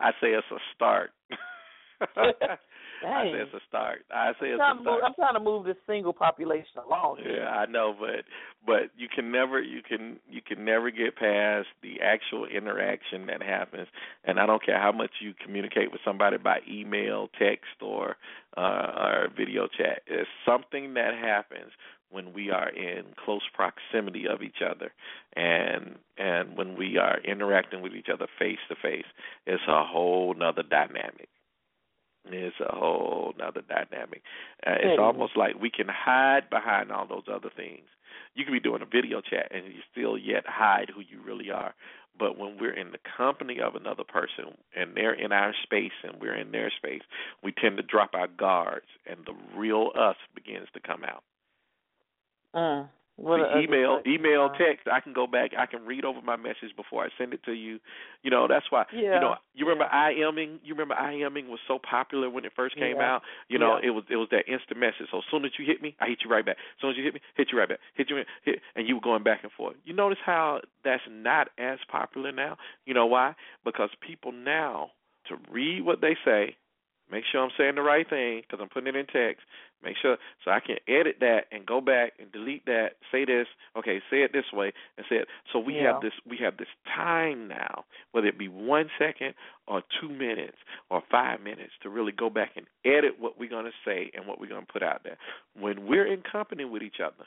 I 0.00 0.10
say 0.20 0.28
it's 0.28 0.46
a 0.50 0.58
start. 0.74 1.10
I 3.04 3.24
say 3.24 3.38
it's 3.38 3.54
a 3.54 3.60
start. 3.68 4.04
I 4.10 4.32
say 4.40 4.48
it's 4.48 4.60
I'm 4.62 4.80
a 4.80 4.82
trying, 4.82 4.84
to 4.84 4.90
move, 4.90 4.98
start. 4.98 5.02
I'm 5.04 5.14
trying 5.14 5.34
to 5.34 5.40
move 5.40 5.64
this 5.64 5.76
single 5.86 6.12
population 6.12 6.80
along. 6.86 7.18
here. 7.22 7.42
Yeah, 7.42 7.48
I 7.48 7.66
know, 7.66 7.94
but 7.98 8.24
but 8.64 8.90
you 8.96 9.08
can 9.14 9.30
never 9.30 9.60
you 9.60 9.82
can 9.82 10.18
you 10.30 10.40
can 10.40 10.64
never 10.64 10.90
get 10.90 11.16
past 11.16 11.68
the 11.82 12.00
actual 12.02 12.46
interaction 12.46 13.26
that 13.26 13.42
happens, 13.42 13.88
and 14.24 14.40
I 14.40 14.46
don't 14.46 14.64
care 14.64 14.80
how 14.80 14.92
much 14.92 15.10
you 15.20 15.34
communicate 15.44 15.92
with 15.92 16.00
somebody 16.04 16.38
by 16.38 16.58
email, 16.68 17.28
text, 17.38 17.82
or 17.82 18.16
uh, 18.56 18.60
or 18.60 19.28
video 19.36 19.68
chat. 19.68 20.02
It's 20.06 20.28
something 20.46 20.94
that 20.94 21.14
happens 21.14 21.72
when 22.10 22.32
we 22.32 22.50
are 22.50 22.68
in 22.70 23.04
close 23.24 23.42
proximity 23.52 24.26
of 24.26 24.42
each 24.42 24.62
other, 24.64 24.92
and 25.34 25.96
and 26.16 26.56
when 26.56 26.76
we 26.76 26.96
are 26.98 27.18
interacting 27.20 27.82
with 27.82 27.92
each 27.94 28.08
other 28.12 28.26
face 28.38 28.58
to 28.68 28.76
face. 28.76 29.06
It's 29.46 29.62
a 29.68 29.84
whole 29.84 30.34
nother 30.34 30.62
dynamic. 30.62 31.28
It's 32.32 32.56
a 32.60 32.74
whole 32.74 33.34
nother 33.38 33.62
dynamic. 33.62 34.22
Uh, 34.66 34.74
it's 34.80 35.00
almost 35.00 35.36
like 35.36 35.60
we 35.60 35.70
can 35.70 35.88
hide 35.88 36.50
behind 36.50 36.92
all 36.92 37.06
those 37.06 37.24
other 37.32 37.50
things. 37.54 37.86
You 38.34 38.44
can 38.44 38.52
be 38.52 38.60
doing 38.60 38.82
a 38.82 38.86
video 38.86 39.20
chat 39.20 39.50
and 39.50 39.66
you 39.66 39.80
still 39.90 40.18
yet 40.18 40.44
hide 40.46 40.90
who 40.94 41.00
you 41.00 41.22
really 41.24 41.50
are. 41.50 41.74
But 42.18 42.38
when 42.38 42.58
we're 42.58 42.74
in 42.74 42.92
the 42.92 42.98
company 43.16 43.60
of 43.60 43.74
another 43.74 44.04
person 44.04 44.56
and 44.74 44.94
they're 44.94 45.14
in 45.14 45.32
our 45.32 45.54
space 45.62 45.92
and 46.02 46.20
we're 46.20 46.36
in 46.36 46.52
their 46.52 46.72
space, 46.76 47.02
we 47.42 47.52
tend 47.52 47.76
to 47.76 47.82
drop 47.82 48.10
our 48.14 48.28
guards 48.28 48.86
and 49.06 49.20
the 49.26 49.34
real 49.56 49.90
us 49.98 50.16
begins 50.34 50.68
to 50.74 50.80
come 50.80 51.04
out. 51.04 51.22
Mm. 52.54 52.88
What 53.16 53.38
the 53.38 53.58
email, 53.60 54.00
email, 54.06 54.50
text. 54.50 54.86
I 54.92 55.00
can 55.00 55.14
go 55.14 55.26
back. 55.26 55.52
I 55.56 55.64
can 55.64 55.86
read 55.86 56.04
over 56.04 56.20
my 56.20 56.36
message 56.36 56.76
before 56.76 57.02
I 57.02 57.08
send 57.16 57.32
it 57.32 57.42
to 57.44 57.52
you. 57.52 57.78
You 58.22 58.30
know, 58.30 58.46
that's 58.46 58.66
why. 58.70 58.84
Yeah. 58.92 59.14
You 59.14 59.20
know, 59.20 59.34
you 59.54 59.64
remember 59.66 59.88
IMing? 59.92 60.58
You 60.62 60.74
remember 60.74 60.94
IMing 60.94 61.48
was 61.48 61.60
so 61.66 61.78
popular 61.78 62.28
when 62.28 62.44
it 62.44 62.52
first 62.54 62.76
came 62.76 62.96
Yeah. 62.96 63.14
out. 63.14 63.22
You 63.48 63.58
know, 63.58 63.78
Yeah. 63.78 63.88
it 63.88 63.90
was 63.90 64.04
it 64.10 64.16
was 64.16 64.28
that 64.30 64.46
instant 64.46 64.78
message. 64.78 65.08
So 65.10 65.18
as 65.18 65.24
soon 65.30 65.46
as 65.46 65.58
you 65.58 65.64
hit 65.64 65.80
me, 65.80 65.96
I 65.98 66.08
hit 66.08 66.24
you 66.24 66.30
right 66.30 66.44
back. 66.44 66.58
As 66.58 66.80
soon 66.80 66.90
as 66.90 66.96
you 66.98 67.04
hit 67.04 67.14
me, 67.14 67.20
hit 67.36 67.50
you 67.52 67.58
right 67.58 67.68
back. 67.68 67.80
Hit 67.94 68.10
you, 68.10 68.22
hit, 68.44 68.60
and 68.74 68.86
you 68.86 68.96
were 68.96 69.00
going 69.00 69.22
back 69.22 69.42
and 69.44 69.52
forth. 69.52 69.76
You 69.84 69.94
notice 69.94 70.18
how 70.22 70.60
that's 70.84 71.02
not 71.08 71.48
as 71.56 71.78
popular 71.88 72.32
now. 72.32 72.58
You 72.84 72.92
know 72.92 73.06
why? 73.06 73.34
Because 73.64 73.88
people 74.00 74.30
now 74.32 74.90
to 75.28 75.38
read 75.50 75.82
what 75.86 76.02
they 76.02 76.16
say 76.22 76.56
Make 77.10 77.24
sure 77.30 77.42
I'm 77.42 77.50
saying 77.56 77.76
the 77.76 77.82
right 77.82 78.08
thing 78.08 78.42
because 78.42 78.58
I'm 78.60 78.68
putting 78.68 78.88
it 78.88 78.96
in 78.96 79.06
text. 79.06 79.44
Make 79.82 79.96
sure 80.00 80.16
so 80.44 80.50
I 80.50 80.58
can 80.60 80.76
edit 80.88 81.16
that 81.20 81.46
and 81.52 81.64
go 81.64 81.80
back 81.80 82.14
and 82.18 82.32
delete 82.32 82.66
that. 82.66 82.96
Say 83.12 83.24
this, 83.24 83.46
okay, 83.76 84.00
say 84.10 84.22
it 84.22 84.32
this 84.32 84.50
way, 84.52 84.72
and 84.96 85.06
say 85.08 85.16
it. 85.16 85.28
So 85.52 85.58
we 85.60 85.74
Yeah. 85.76 85.92
have 85.92 86.00
this 86.02 86.14
we 86.26 86.36
have 86.38 86.56
this 86.56 86.68
time 86.86 87.46
now, 87.46 87.84
whether 88.12 88.26
it 88.26 88.38
be 88.38 88.48
one 88.48 88.90
second 88.98 89.34
or 89.66 89.82
two 90.00 90.08
minutes 90.08 90.58
or 90.90 91.00
five 91.10 91.40
minutes, 91.40 91.74
to 91.82 91.90
really 91.90 92.12
go 92.12 92.28
back 92.30 92.56
and 92.56 92.66
edit 92.84 93.18
what 93.20 93.38
we're 93.38 93.50
gonna 93.50 93.72
say 93.84 94.10
and 94.14 94.26
what 94.26 94.40
we're 94.40 94.48
gonna 94.48 94.66
put 94.66 94.82
out 94.82 95.04
there. 95.04 95.18
When 95.54 95.86
we're 95.86 96.06
in 96.06 96.22
company 96.22 96.64
with 96.64 96.82
each 96.82 97.00
other, 97.00 97.26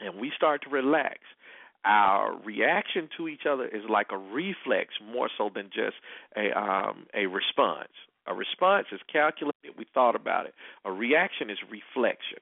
and 0.00 0.18
we 0.18 0.30
start 0.36 0.62
to 0.62 0.70
relax, 0.70 1.20
our 1.84 2.36
reaction 2.44 3.08
to 3.16 3.28
each 3.28 3.46
other 3.46 3.66
is 3.66 3.84
like 3.88 4.08
a 4.10 4.18
reflex 4.18 4.94
more 5.00 5.30
so 5.38 5.48
than 5.54 5.70
just 5.70 5.96
a 6.36 6.52
um 6.58 7.06
a 7.14 7.26
response. 7.26 7.92
A 8.26 8.34
response 8.34 8.86
is 8.92 9.00
calculated, 9.12 9.76
we 9.76 9.86
thought 9.92 10.16
about 10.16 10.46
it. 10.46 10.54
A 10.84 10.92
reaction 10.92 11.50
is 11.50 11.58
reflection. 11.70 12.38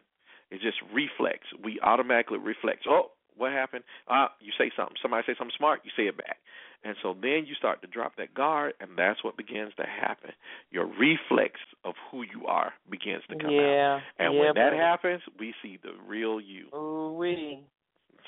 It's 0.51 0.63
just 0.63 0.79
reflex. 0.93 1.41
We 1.63 1.81
automatically 1.81 2.39
reflect. 2.39 2.85
Oh, 2.89 3.11
what 3.37 3.53
happened? 3.53 3.85
Uh, 4.09 4.27
you 4.41 4.53
say 4.59 4.71
something. 4.77 4.97
Somebody 5.01 5.25
say 5.27 5.35
something 5.39 5.55
smart, 5.57 5.81
you 5.85 5.91
say 5.97 6.07
it 6.09 6.17
back. 6.17 6.37
And 6.85 6.97
so 7.03 7.15
then 7.21 7.45
you 7.47 7.55
start 7.57 7.81
to 7.83 7.89
drop 7.89 8.17
that 8.17 8.35
guard 8.35 8.75
and 8.81 8.91
that's 8.97 9.23
what 9.25 9.37
begins 9.37 9.73
to 9.77 9.85
happen. 9.87 10.31
Your 10.71 10.87
reflex 10.87 11.55
of 11.85 11.95
who 12.11 12.23
you 12.23 12.47
are 12.47 12.73
begins 12.91 13.23
to 13.31 13.37
come 13.37 13.47
out. 13.47 13.53
yeah. 13.53 14.01
And 14.19 14.35
yeah, 14.35 14.41
when 14.41 14.55
that 14.57 14.73
happens, 14.73 15.23
we 15.39 15.55
see 15.63 15.79
the 15.83 15.93
real 16.07 16.41
you. 16.41 16.67
Ooh 16.75 17.15
wee. 17.19 17.61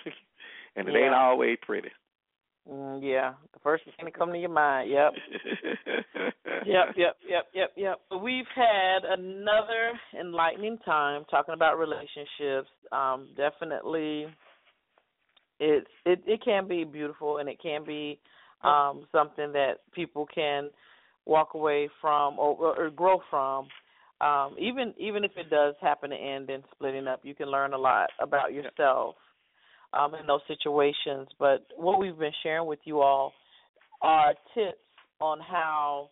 and 0.77 0.89
it 0.89 0.95
Yeah. 0.95 1.07
ain't 1.07 1.15
always 1.15 1.59
pretty. 1.63 1.91
Mm, 2.71 3.01
yeah. 3.03 3.35
The 3.53 3.59
first 3.63 3.85
thing 3.85 3.93
that 4.05 4.15
come 4.15 4.33
to 4.33 4.39
your 4.39 4.51
mind. 4.51 4.91
Yep. 4.91 5.13
Yep, 6.67 6.95
yep, 6.97 7.17
yep, 7.29 7.45
yep, 7.53 7.71
yep. 7.77 8.01
We've 8.23 8.47
had 8.55 9.01
another 9.05 9.93
enlightening 10.19 10.79
time 10.79 11.25
talking 11.31 11.53
about 11.53 11.79
relationships. 11.79 12.71
Um, 12.91 13.29
definitely, 13.37 14.27
it's 15.61 15.87
it 16.07 16.23
it 16.27 16.43
can 16.43 16.67
be 16.67 16.85
beautiful 16.85 17.39
and 17.39 17.49
it 17.51 17.61
can 17.61 17.85
be 17.85 18.19
um, 18.63 19.07
something 19.13 19.53
that 19.53 19.81
people 19.93 20.27
can 20.35 20.71
walk 21.27 21.55
away 21.55 21.89
from 22.01 22.39
or, 22.39 22.55
or, 22.57 22.87
or 22.87 22.91
grow 22.91 23.21
from. 23.29 23.67
Um, 24.27 24.57
even 24.59 24.95
even 24.99 25.23
if 25.25 25.33
it 25.37 25.51
does 25.51 25.75
happen 25.83 26.11
to 26.11 26.17
end 26.17 26.49
in 26.49 26.63
splitting 26.75 27.07
up, 27.07 27.21
you 27.25 27.35
can 27.35 27.51
learn 27.51 27.75
a 27.75 27.79
lot 27.79 28.09
about 28.21 28.55
yourself 28.55 29.17
um, 29.99 30.15
in 30.15 30.27
those 30.27 30.41
situations. 30.49 31.29
But 31.39 31.67
what 31.77 31.99
we've 31.99 32.19
been 32.19 32.33
sharing 32.43 32.67
with 32.67 32.81
you 32.85 33.01
all 33.01 33.33
are 34.03 34.35
tips 34.55 34.79
on 35.21 35.41
how 35.41 36.11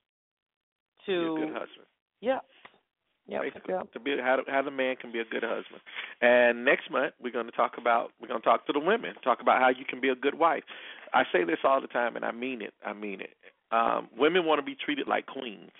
Be 1.06 1.12
a 1.12 1.16
to 1.16 1.36
good 1.36 1.48
husband. 1.52 1.86
yeah. 2.20 2.38
Yep. 3.28 3.42
to 3.92 4.00
be 4.00 4.16
how 4.20 4.36
to, 4.36 4.42
how 4.50 4.62
the 4.62 4.70
man 4.72 4.96
can 4.96 5.12
be 5.12 5.20
a 5.20 5.24
good 5.24 5.44
husband. 5.44 5.80
And 6.20 6.64
next 6.64 6.90
month 6.90 7.14
we're 7.22 7.30
going 7.32 7.46
to 7.46 7.52
talk 7.52 7.72
about 7.78 8.10
we're 8.20 8.26
going 8.28 8.40
to 8.40 8.44
talk 8.44 8.66
to 8.66 8.72
the 8.72 8.80
women, 8.80 9.14
talk 9.22 9.40
about 9.40 9.60
how 9.60 9.68
you 9.68 9.84
can 9.88 10.00
be 10.00 10.08
a 10.08 10.14
good 10.16 10.34
wife. 10.38 10.64
I 11.14 11.22
say 11.32 11.44
this 11.44 11.58
all 11.62 11.80
the 11.80 11.86
time, 11.86 12.16
and 12.16 12.24
I 12.24 12.32
mean 12.32 12.62
it. 12.62 12.74
I 12.84 12.92
mean 12.92 13.20
it. 13.20 13.30
Um, 13.70 14.08
women 14.18 14.44
want 14.44 14.58
to 14.58 14.64
be 14.66 14.74
treated 14.74 15.06
like 15.06 15.26
queens. 15.26 15.70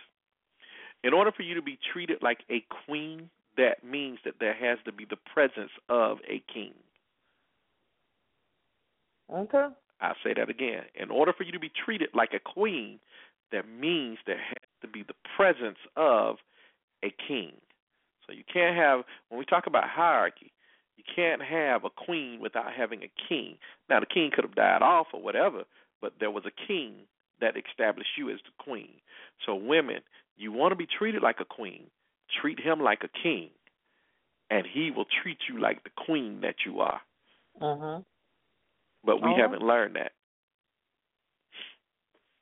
In 1.03 1.13
order 1.13 1.33
for 1.33 1.43
you 1.43 1.55
to 1.57 1.63
be 1.63 1.79
treated 1.93 2.19
like 2.23 2.39
a 2.49 2.65
queen, 2.87 3.29
that 3.57 3.83
means 3.85 4.19
that 4.25 4.35
there 4.39 4.55
has 4.55 4.79
to 4.85 4.93
be 4.93 5.05
the 5.05 5.19
presence 5.35 5.73
of 5.89 6.19
a 6.29 6.41
king. 6.53 6.73
Okay. 9.33 9.68
I'll 10.01 10.16
say 10.24 10.35
that 10.35 10.51
again. 10.51 10.83
In 10.95 11.11
order 11.11 11.33
for 11.33 11.45
you 11.45 11.53
to 11.53 11.61
be 11.61 11.70
treated 11.70 12.11
like 12.14 12.33
a 12.35 12.41
queen, 12.41 12.99
that 13.53 13.68
means 13.68 14.18
there 14.26 14.39
has 14.39 14.68
to 14.83 14.89
be 14.89 15.03
the 15.03 15.14
presence 15.37 15.78
of 15.97 16.37
a 17.05 17.14
king. 17.28 17.53
So 18.26 18.33
you 18.33 18.45
can't 18.53 18.76
have, 18.76 19.05
when 19.28 19.39
we 19.39 19.45
talk 19.45 19.66
about 19.66 19.89
hierarchy, 19.89 20.53
you 20.97 21.05
can't 21.14 21.43
have 21.43 21.85
a 21.85 21.91
queen 21.91 22.41
without 22.41 22.72
having 22.72 23.03
a 23.03 23.11
king. 23.28 23.57
Now, 23.89 24.01
the 24.01 24.07
king 24.07 24.30
could 24.35 24.45
have 24.45 24.55
died 24.55 24.83
off 24.83 25.09
or 25.12 25.22
whatever, 25.22 25.64
but 26.01 26.14
there 26.20 26.30
was 26.30 26.45
a 26.47 26.66
king 26.66 26.95
that 27.41 27.55
established 27.57 28.11
you 28.16 28.30
as 28.30 28.39
the 28.45 28.62
queen. 28.62 28.95
So, 29.45 29.55
women, 29.55 30.01
you 30.37 30.53
want 30.53 30.72
to 30.72 30.76
be 30.76 30.87
treated 30.87 31.22
like 31.22 31.41
a 31.41 31.45
queen, 31.45 31.85
treat 32.41 32.61
him 32.61 32.80
like 32.80 33.03
a 33.03 33.22
king, 33.22 33.51
and 34.51 34.66
he 34.66 34.91
will 34.91 35.07
treat 35.22 35.39
you 35.49 35.61
like 35.61 35.83
the 35.85 35.91
queen 35.91 36.41
that 36.43 36.57
you 36.64 36.80
are. 36.80 37.01
Mhm. 37.61 38.05
But 39.05 39.17
we 39.17 39.23
All 39.23 39.29
right. 39.31 39.41
haven't 39.41 39.63
learned 39.63 39.97
that. 39.97 40.13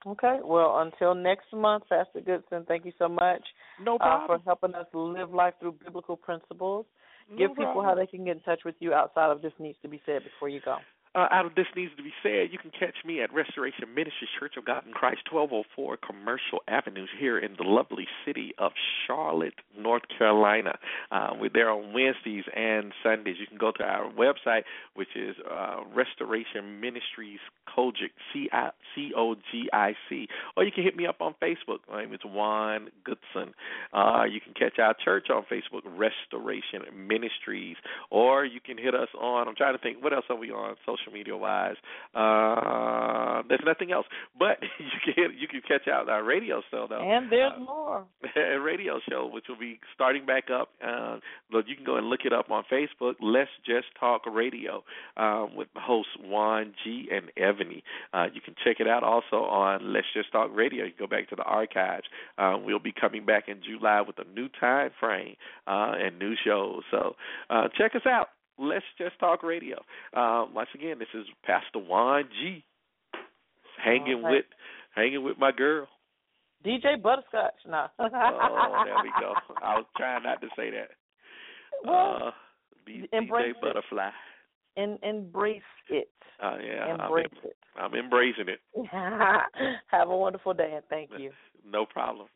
Okay. 0.07 0.39
Well, 0.43 0.79
until 0.79 1.15
next 1.15 1.53
month, 1.53 1.85
Pastor 1.89 2.21
Goodson, 2.25 2.65
thank 2.67 2.85
you 2.85 2.93
so 2.99 3.09
much 3.09 3.43
No 3.83 3.97
uh, 3.97 3.99
problem. 3.99 4.41
for 4.41 4.45
helping 4.45 4.75
us 4.75 4.87
live 4.95 5.33
life 5.33 5.55
through 5.61 5.77
biblical 5.85 6.17
principles. 6.17 6.87
No 7.31 7.37
Give 7.37 7.57
people 7.57 7.83
how 7.83 7.95
they 7.95 8.07
can 8.07 8.25
get 8.25 8.37
in 8.37 8.43
touch 8.43 8.61
with 8.65 8.75
you 8.81 8.95
outside 8.95 9.31
of 9.31 9.43
this 9.43 9.53
needs 9.59 9.79
to 9.83 9.89
be 9.89 10.01
said 10.07 10.23
before 10.25 10.49
you 10.49 10.61
go. 10.65 10.79
Uh, 11.13 11.27
out 11.33 11.45
of 11.45 11.57
this 11.57 11.67
needs 11.75 11.91
to 11.97 12.05
be 12.05 12.13
said, 12.23 12.53
you 12.53 12.59
can 12.59 12.71
catch 12.71 12.95
me 13.05 13.21
at 13.21 13.35
Restoration 13.35 13.93
Ministries 13.93 14.31
Church 14.39 14.55
of 14.57 14.65
God 14.65 14.87
in 14.87 14.93
Christ, 14.93 15.23
1204 15.29 15.97
Commercial 16.07 16.63
Avenue 16.69 17.07
here 17.19 17.37
in 17.37 17.57
the 17.59 17.65
lovely 17.65 18.07
city 18.25 18.53
of 18.59 18.71
Charlotte, 19.07 19.55
North 19.77 20.05
Carolina. 20.17 20.79
Uh, 21.11 21.31
we're 21.41 21.51
there 21.53 21.69
on 21.69 21.93
Wednesdays 21.93 22.45
and 22.55 22.93
Sundays. 23.03 23.37
You 23.41 23.49
can 23.49 23.59
go 23.59 23.73
to 23.73 23.83
our 23.83 24.09
website, 24.13 24.63
which 24.95 25.09
is 25.17 25.35
uh, 25.51 25.81
Restoration 25.93 26.81
Ministries 26.81 27.41
COGIC, 27.77 28.11
C-O-G-I-C. 28.95 30.29
Or 30.57 30.65
you 30.65 30.73
can 30.73 30.85
hit 30.85 30.97
me 30.97 31.07
up 31.07 31.21
on 31.21 31.35
Facebook. 31.43 31.79
My 31.91 32.05
name 32.05 32.15
is 32.15 32.21
Juan 32.25 32.89
Goodson. 33.05 33.55
Uh, 33.93 34.25
you 34.31 34.41
can 34.41 34.55
catch 34.55 34.79
our 34.79 34.95
church 34.95 35.27
on 35.29 35.43
Facebook, 35.51 35.83
Restoration 35.85 36.83
Ministries. 36.95 37.77
Or 38.11 38.45
you 38.45 38.61
can 38.61 38.79
hit 38.79 38.95
us 38.95 39.09
on, 39.21 39.49
I'm 39.49 39.57
trying 39.57 39.77
to 39.77 39.83
think, 39.83 40.03
what 40.03 40.13
else 40.13 40.27
are 40.31 40.37
we 40.37 40.53
on 40.53 40.77
social 40.87 41.00
media 41.13 41.37
wise? 41.37 41.77
Uh, 42.15 43.43
there's 43.49 43.61
nothing 43.65 43.93
else. 43.93 44.07
But 44.39 44.59
you 44.79 45.15
can 45.15 45.39
you 45.39 45.49
can 45.49 45.61
catch 45.67 45.89
out 45.89 46.09
our 46.09 46.23
radio 46.25 46.63
show 46.71 46.87
though. 46.89 47.01
And 47.03 47.31
there's 47.31 47.53
Uh, 47.57 47.61
more. 47.61 48.05
a 48.37 48.59
radio 48.61 49.01
show, 49.09 49.29
which 49.33 49.45
will 49.49 49.59
be 49.59 49.79
starting 49.95 50.27
back 50.27 50.51
up. 50.51 50.69
Uh, 50.87 51.19
but 51.51 51.69
you 51.69 51.75
can 51.77 51.85
go 51.85 51.97
and 51.97 52.09
look 52.09 52.21
it 52.25 52.33
up 52.33 52.51
on 52.51 52.65
Facebook. 52.71 53.15
Let's 53.21 53.51
Just 53.65 53.87
Talk 53.99 54.23
Radio 54.27 54.85
um, 55.17 55.55
with 55.57 55.69
hosts 55.77 56.13
Juan 56.23 56.75
G 56.85 57.09
and 57.13 57.31
Ebony. 57.37 57.83
Uh, 58.13 58.27
you 58.33 58.41
can 58.41 58.55
check 58.65 58.77
it 58.81 58.89
out 58.89 59.03
also 59.03 59.37
on 59.45 59.93
Let's 59.93 60.07
Just 60.15 60.31
Talk 60.33 60.51
Radio. 60.55 60.85
You 60.85 60.93
can 60.93 61.07
go 61.07 61.11
back 61.17 61.29
to 61.31 61.37
the 61.37 61.43
archives. 61.43 62.05
Uh, 62.39 62.57
we'll 62.63 62.79
be 62.79 62.93
coming 62.93 63.25
back 63.27 63.49
in 63.49 63.61
July 63.63 64.01
with 64.03 64.17
a 64.19 64.25
new 64.35 64.49
time 64.61 64.91
frame 65.01 65.37
uh, 65.67 65.93
and 65.99 66.19
new 66.19 66.35
shows. 66.45 66.83
So 66.91 67.17
uh, 67.49 67.69
check 67.77 67.95
us 67.95 68.07
out. 68.07 68.29
Let's 68.61 68.85
Just 68.99 69.19
Talk 69.19 69.43
Radio. 69.43 69.79
Um, 70.15 70.53
once 70.55 70.69
again, 70.75 70.99
this 70.99 71.09
is 71.15 71.25
Pastor 71.45 71.79
Juan 71.79 72.25
G. 72.41 72.63
Hanging 73.83 74.23
right. 74.23 74.31
with 74.33 74.45
hanging 74.95 75.25
with 75.25 75.39
my 75.39 75.51
girl. 75.51 75.89
DJ 76.65 77.01
Butterscotch. 77.03 77.55
No. 77.67 77.87
oh, 77.99 78.83
there 78.85 78.95
we 79.03 79.11
go. 79.19 79.33
I 79.63 79.77
was 79.77 79.87
trying 79.97 80.25
not 80.25 80.43
to 80.43 80.49
say 80.55 80.71
that. 80.71 80.91
Well, 81.85 82.19
uh, 82.27 82.31
B- 82.85 83.09
DJ. 83.13 83.53
Butterfly. 83.63 84.11
and 84.77 84.99
embrace 85.03 85.63
it. 85.89 86.11
Oh 86.43 86.59
yeah, 86.63 86.85
I'm, 86.85 87.01
Embrace 87.01 87.27
em- 87.33 87.51
it. 87.51 87.57
I'm 87.77 87.95
embracing 87.95 88.49
it. 88.49 88.61
Have 89.91 90.11
a 90.11 90.17
wonderful 90.17 90.53
day 90.53 90.73
and 90.75 90.85
thank 90.91 91.11
you. 91.19 91.31
No 91.67 91.87
problem. 91.87 92.27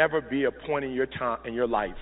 Never 0.00 0.22
be 0.22 0.44
a 0.44 0.50
point 0.50 0.82
in 0.82 0.92
your 0.92 1.04
time 1.04 1.36
in 1.44 1.52
your 1.52 1.68
life 1.68 2.00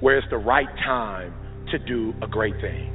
where 0.00 0.16
it's 0.16 0.26
the 0.30 0.40
right 0.40 0.72
time 0.80 1.28
to 1.68 1.76
do 1.78 2.14
a 2.24 2.26
great 2.26 2.56
thing. 2.64 2.88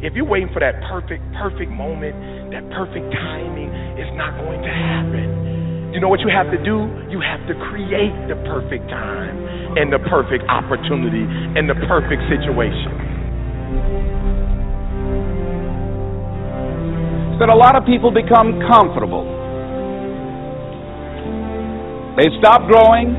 If 0.00 0.14
you're 0.16 0.24
waiting 0.24 0.48
for 0.48 0.60
that 0.64 0.80
perfect, 0.88 1.20
perfect 1.36 1.68
moment, 1.68 2.16
that 2.56 2.64
perfect 2.72 3.04
timing, 3.12 3.68
it's 4.00 4.16
not 4.16 4.40
going 4.40 4.64
to 4.64 4.72
happen. 4.72 5.92
You 5.92 6.00
know 6.00 6.08
what 6.08 6.20
you 6.24 6.32
have 6.32 6.48
to 6.56 6.60
do? 6.64 6.88
You 7.12 7.20
have 7.20 7.44
to 7.52 7.54
create 7.68 8.16
the 8.32 8.40
perfect 8.48 8.88
time 8.88 9.36
and 9.76 9.92
the 9.92 10.00
perfect 10.08 10.48
opportunity 10.48 11.28
and 11.60 11.68
the 11.68 11.76
perfect 11.84 12.24
situation. 12.32 13.12
that 17.34 17.50
a 17.50 17.54
lot 17.54 17.74
of 17.74 17.84
people 17.84 18.14
become 18.14 18.62
comfortable. 18.70 19.43
They 22.14 22.30
stop 22.38 22.70
growing. 22.70 23.10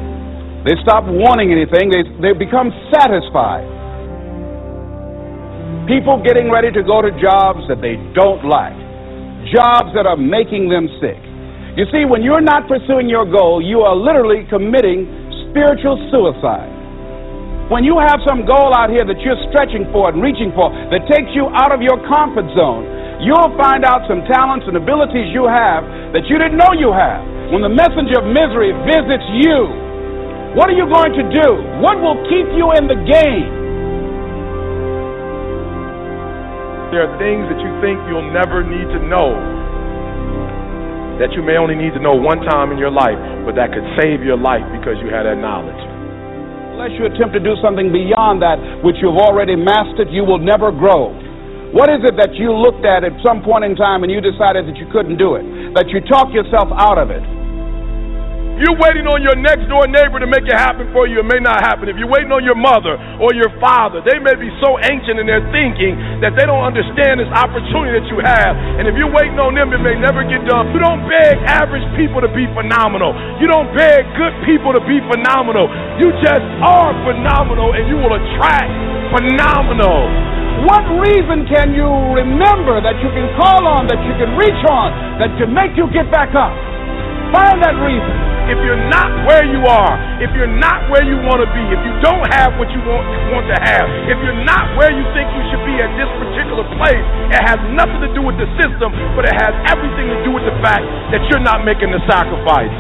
They 0.64 0.74
stop 0.82 1.04
wanting 1.06 1.52
anything. 1.52 1.91
They, 1.91 2.08
they 2.24 2.34
become 2.34 2.72
satisfied. 2.96 3.68
People 5.86 6.18
getting 6.26 6.50
ready 6.50 6.74
to 6.74 6.82
go 6.82 7.04
to 7.04 7.14
jobs 7.22 7.62
that 7.70 7.78
they 7.78 8.00
don't 8.18 8.41
like, 8.50 8.74
jobs 9.54 9.93
that 9.93 10.10
are 10.10 10.18
making 10.18 10.72
them 10.72 10.89
sick. 10.98 11.22
You 11.78 11.86
see, 11.93 12.10
when 12.10 12.24
you're 12.24 12.41
not 12.41 12.66
pursuing 12.72 13.06
your 13.12 13.30
goal, 13.30 13.62
you 13.62 13.86
are 13.86 13.93
literally 13.93 14.48
committing 14.50 15.06
spiritual 15.52 16.00
suicide. 16.10 16.72
When 17.70 17.84
you 17.84 18.00
have 18.00 18.24
some 18.26 18.48
goal 18.48 18.74
out 18.74 18.89
here 18.89 19.04
that 19.04 19.20
you're 19.22 19.38
stretching 19.52 19.86
for 19.91 20.08
and 20.10 20.24
reaching 20.24 20.56
for 20.56 20.72
that 20.72 21.04
takes 21.06 21.30
you 21.36 21.52
out 21.52 21.76
of 21.76 21.84
your 21.84 22.00
comfort 22.08 22.48
zone, 22.56 22.88
you'll 23.22 23.54
find 23.60 23.84
out 23.84 24.08
some 24.08 24.24
talents 24.26 24.66
and 24.66 24.80
abilities 24.80 25.30
you 25.36 25.46
have 25.46 25.84
that 26.16 26.26
you 26.32 26.39
didn't 26.39 26.58
know 26.58 26.74
you 26.74 26.96
have. 26.96 27.34
When 27.54 27.62
the 27.62 27.70
messenger 27.70 28.18
of 28.18 28.26
misery 28.26 28.74
visits 28.89 29.28
you, 29.38 29.70
what 30.58 30.66
are 30.66 30.78
you 30.78 30.89
going 30.89 31.14
to 31.14 31.26
do? 31.30 31.48
What 31.84 32.02
will 32.02 32.18
keep 32.26 32.48
you 32.58 32.74
in 32.74 32.89
the 32.89 32.98
game? 33.06 33.50
There 36.89 37.06
are 37.06 37.14
things 37.20 37.46
that 37.52 37.60
you 37.60 37.72
think 37.84 38.00
you'll 38.08 38.32
never 38.34 38.64
need 38.64 38.88
to 38.96 39.00
know 39.06 39.36
that 41.20 41.32
you 41.32 41.43
may 41.43 41.56
only 41.56 41.76
need 41.76 41.96
to 41.96 42.02
know 42.04 42.16
one 42.16 42.43
time 42.43 42.72
in 42.72 42.78
your 42.78 42.91
life, 42.91 43.20
but 43.48 43.56
that 43.56 43.72
could 43.72 43.88
save 44.00 44.24
your 44.24 44.36
life 44.36 44.64
because 44.76 45.00
you 45.00 45.08
had 45.08 45.24
that 45.24 45.39
knowledge. 45.39 45.80
Unless 46.76 46.91
you 47.00 47.08
attempt 47.08 47.32
to 47.36 47.39
do 47.39 47.56
something 47.64 47.88
beyond 47.91 48.43
that 48.43 48.60
which 48.84 49.00
you've 49.00 49.16
already 49.16 49.56
mastered, 49.56 50.12
you 50.12 50.28
will 50.28 50.39
never 50.39 50.76
grow. 50.76 51.16
What 51.76 51.91
is 51.91 52.07
it 52.07 52.15
that 52.15 52.32
you 52.39 52.55
looked 52.55 52.88
at 52.88 53.03
at 53.03 53.11
some 53.19 53.43
point 53.43 53.67
in 53.67 53.76
time 53.76 54.07
and 54.07 54.09
you 54.09 54.23
decided 54.23 54.63
that 54.63 54.80
you 54.80 54.88
couldn't 54.95 55.19
do 55.19 55.36
it? 55.36 55.43
That 55.76 55.91
you 55.91 55.99
talked 56.07 56.32
yourself 56.32 56.71
out 56.71 56.95
of 56.95 57.11
it? 57.11 57.19
You're 58.55 58.80
waiting 58.80 59.03
on 59.03 59.19
your 59.19 59.36
next 59.36 59.67
door 59.67 59.84
neighbor 59.84 60.23
to 60.23 60.30
make 60.32 60.47
it 60.47 60.55
happen 60.55 60.88
for 60.95 61.03
you. 61.03 61.19
It 61.19 61.28
may 61.28 61.43
not 61.43 61.59
happen. 61.59 61.91
If 61.91 61.99
you're 61.99 62.07
waiting 62.07 62.32
on 62.32 62.47
your 62.47 62.55
mother 62.55 62.95
or 63.19 63.36
your 63.36 63.51
father, 63.59 63.99
they 64.07 64.15
may 64.23 64.39
be 64.39 64.47
so 64.63 64.80
ancient 64.88 65.19
in 65.19 65.28
their 65.28 65.43
thinking 65.51 65.99
that 66.23 66.39
they 66.39 66.47
don't 66.47 66.63
understand 66.63 67.19
this 67.19 67.28
opportunity 67.36 67.99
that 67.99 68.07
you 68.07 68.23
have. 68.23 68.55
And 68.80 68.88
if 68.88 68.95
you're 68.95 69.11
waiting 69.11 69.36
on 69.36 69.51
them, 69.51 69.76
it 69.76 69.84
may 69.84 69.99
never 69.99 70.23
get 70.23 70.47
done. 70.47 70.71
You 70.71 70.80
don't 70.80 71.03
beg 71.03 71.36
average 71.43 71.84
people 71.99 72.23
to 72.23 72.32
be 72.32 72.47
phenomenal. 72.55 73.11
You 73.43 73.51
don't 73.51 73.76
beg 73.76 74.07
good 74.15 74.32
people 74.47 74.71
to 74.71 74.80
be 74.88 75.03
phenomenal. 75.11 75.67
You 75.99 76.15
just 76.23 76.47
are 76.63 76.95
phenomenal 77.03 77.76
and 77.76 77.84
you 77.91 77.99
will 77.99 78.15
attract 78.15 78.71
phenomenal. 79.11 80.45
What 80.64 80.88
reason 81.03 81.43
can 81.51 81.76
you 81.76 81.88
remember 82.16 82.80
that 82.80 82.95
you 83.03 83.12
can 83.12 83.28
call 83.36 83.68
on, 83.68 83.91
that 83.91 83.99
you 84.08 84.16
can 84.16 84.39
reach 84.39 84.62
on, 84.72 85.20
that 85.20 85.36
can 85.36 85.51
make 85.51 85.76
you 85.76 85.91
get 85.91 86.08
back 86.08 86.32
up? 86.32 86.56
Find 87.36 87.60
that 87.60 87.76
reason 87.84 88.36
if 88.45 88.62
you're 88.62 88.86
not 88.93 89.10
where 89.26 89.41
you 89.41 89.66
are, 89.66 89.97
if 90.22 90.30
you're 90.38 90.56
not 90.62 90.86
where 90.93 91.01
you 91.01 91.18
want 91.26 91.41
to 91.41 91.49
be, 91.49 91.64
if 91.74 91.82
you 91.82 91.93
don't 92.06 92.30
have 92.30 92.53
what 92.62 92.70
you 92.70 92.78
want, 92.86 93.01
want 93.34 93.49
to 93.49 93.58
have, 93.58 93.89
if 94.06 94.22
you're 94.22 94.45
not 94.45 94.70
where 94.78 94.93
you 94.93 95.01
think 95.18 95.26
you 95.34 95.43
should 95.49 95.66
be 95.66 95.76
at 95.82 95.89
this 95.97 96.10
particular 96.22 96.62
place, 96.78 97.06
it 97.34 97.41
has 97.41 97.58
nothing 97.74 98.06
to 98.06 98.12
do 98.14 98.22
with 98.22 98.38
the 98.38 98.45
system, 98.62 98.93
but 99.18 99.26
it 99.26 99.34
has 99.34 99.53
everything 99.74 100.14
to 100.14 100.18
do 100.22 100.30
with 100.30 100.45
the 100.45 100.56
fact 100.62 100.86
that 101.10 101.26
you're 101.28 101.41
not 101.41 101.66
making 101.66 101.89
the 101.89 102.01
sacrifice. 102.06 102.72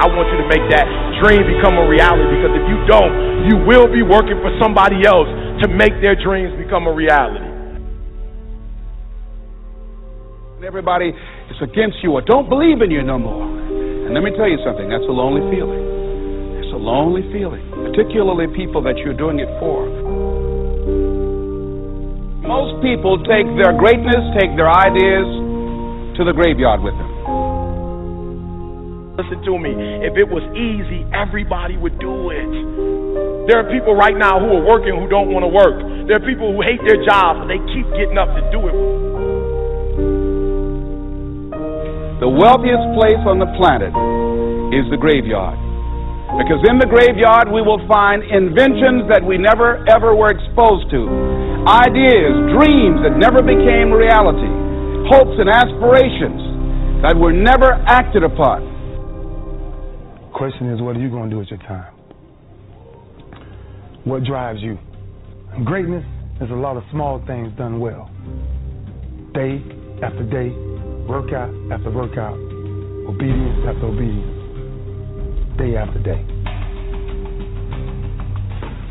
I 0.00 0.08
want 0.10 0.26
you 0.32 0.40
to 0.40 0.48
make 0.50 0.64
that 0.72 0.88
dream 1.22 1.44
become 1.44 1.78
a 1.78 1.86
reality 1.86 2.26
because 2.40 2.56
if 2.56 2.66
you 2.66 2.80
don't, 2.88 3.12
you 3.46 3.60
will 3.62 3.86
be 3.86 4.02
working 4.02 4.40
for 4.40 4.50
somebody 4.58 5.04
else 5.04 5.28
to 5.62 5.68
make 5.68 5.94
their 6.00 6.16
dreams 6.16 6.56
become 6.58 6.86
a 6.86 6.92
reality. 6.92 7.54
Everybody 10.64 11.12
is 11.12 11.58
against 11.60 12.00
you 12.02 12.12
or 12.12 12.22
don't 12.22 12.48
believe 12.48 12.80
in 12.80 12.90
you 12.90 13.02
no 13.02 13.18
more. 13.18 13.44
And 13.44 14.14
let 14.14 14.24
me 14.24 14.32
tell 14.32 14.48
you 14.48 14.56
something, 14.64 14.88
that's 14.88 15.04
a 15.04 15.12
lonely 15.12 15.44
feeling. 15.52 15.84
It's 16.64 16.72
a 16.72 16.80
lonely 16.80 17.20
feeling, 17.32 17.60
particularly 17.70 18.48
people 18.56 18.80
that 18.82 18.96
you're 18.96 19.16
doing 19.16 19.40
it 19.40 19.48
for. 19.60 19.84
Most 22.48 22.80
people 22.80 23.20
take 23.28 23.44
their 23.60 23.76
greatness, 23.76 24.24
take 24.40 24.56
their 24.56 24.72
ideas 24.72 25.28
to 26.16 26.24
the 26.24 26.32
graveyard 26.32 26.80
with 26.80 26.94
them. 26.96 27.12
Listen 29.20 29.44
to 29.44 29.58
me. 29.58 29.72
If 30.00 30.16
it 30.16 30.28
was 30.28 30.42
easy, 30.56 31.04
everybody 31.12 31.76
would 31.76 31.98
do 32.00 32.30
it. 32.30 32.93
There 33.44 33.60
are 33.60 33.68
people 33.68 33.92
right 33.92 34.16
now 34.16 34.40
who 34.40 34.56
are 34.56 34.64
working 34.64 34.96
who 34.96 35.04
don't 35.04 35.28
want 35.28 35.44
to 35.44 35.52
work. 35.52 35.76
There 36.08 36.16
are 36.16 36.24
people 36.24 36.56
who 36.56 36.64
hate 36.64 36.80
their 36.80 37.04
jobs, 37.04 37.44
but 37.44 37.48
they 37.52 37.60
keep 37.76 37.84
getting 37.92 38.16
up 38.16 38.32
to 38.32 38.42
do 38.48 38.60
it. 38.72 38.76
The 42.24 42.30
wealthiest 42.32 42.86
place 42.96 43.20
on 43.28 43.36
the 43.36 43.50
planet 43.60 43.92
is 44.72 44.88
the 44.88 44.96
graveyard. 44.96 45.60
Because 46.40 46.64
in 46.64 46.80
the 46.80 46.88
graveyard 46.88 47.52
we 47.52 47.60
will 47.60 47.84
find 47.84 48.24
inventions 48.24 49.06
that 49.12 49.20
we 49.20 49.36
never 49.36 49.84
ever 49.92 50.16
were 50.16 50.32
exposed 50.32 50.88
to, 50.90 51.04
ideas, 51.68 52.32
dreams 52.56 53.04
that 53.04 53.14
never 53.20 53.44
became 53.44 53.92
reality, 53.92 54.48
hopes 55.12 55.36
and 55.36 55.52
aspirations 55.52 57.04
that 57.04 57.12
were 57.12 57.36
never 57.36 57.76
acted 57.84 58.24
upon. 58.24 58.64
Question 60.32 60.72
is, 60.72 60.80
what 60.80 60.96
are 60.96 61.00
you 61.04 61.12
going 61.12 61.28
to 61.28 61.36
do 61.36 61.38
with 61.38 61.52
your 61.52 61.60
time? 61.68 61.93
What 64.04 64.22
drives 64.24 64.60
you? 64.60 64.76
Greatness 65.64 66.04
is 66.42 66.50
a 66.50 66.54
lot 66.54 66.76
of 66.76 66.84
small 66.92 67.24
things 67.26 67.48
done 67.56 67.80
well. 67.80 68.10
Day 69.32 69.64
after 70.04 70.20
day, 70.28 70.52
workout 71.08 71.48
after 71.72 71.88
workout, 71.88 72.36
obedience 73.08 73.64
after 73.64 73.88
obedience, 73.88 75.56
day 75.56 75.72
after 75.80 75.96
day. 76.04 76.20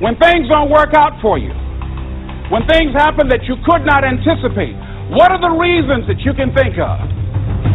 When 0.01 0.17
things 0.17 0.49
don't 0.49 0.73
work 0.73 0.97
out 0.97 1.21
for 1.21 1.37
you, 1.37 1.53
when 2.49 2.65
things 2.65 2.97
happen 2.97 3.29
that 3.29 3.45
you 3.45 3.53
could 3.69 3.85
not 3.85 4.01
anticipate, 4.01 4.73
what 5.13 5.29
are 5.29 5.39
the 5.39 5.53
reasons 5.53 6.09
that 6.09 6.25
you 6.25 6.33
can 6.33 6.49
think 6.57 6.73
of 6.81 6.97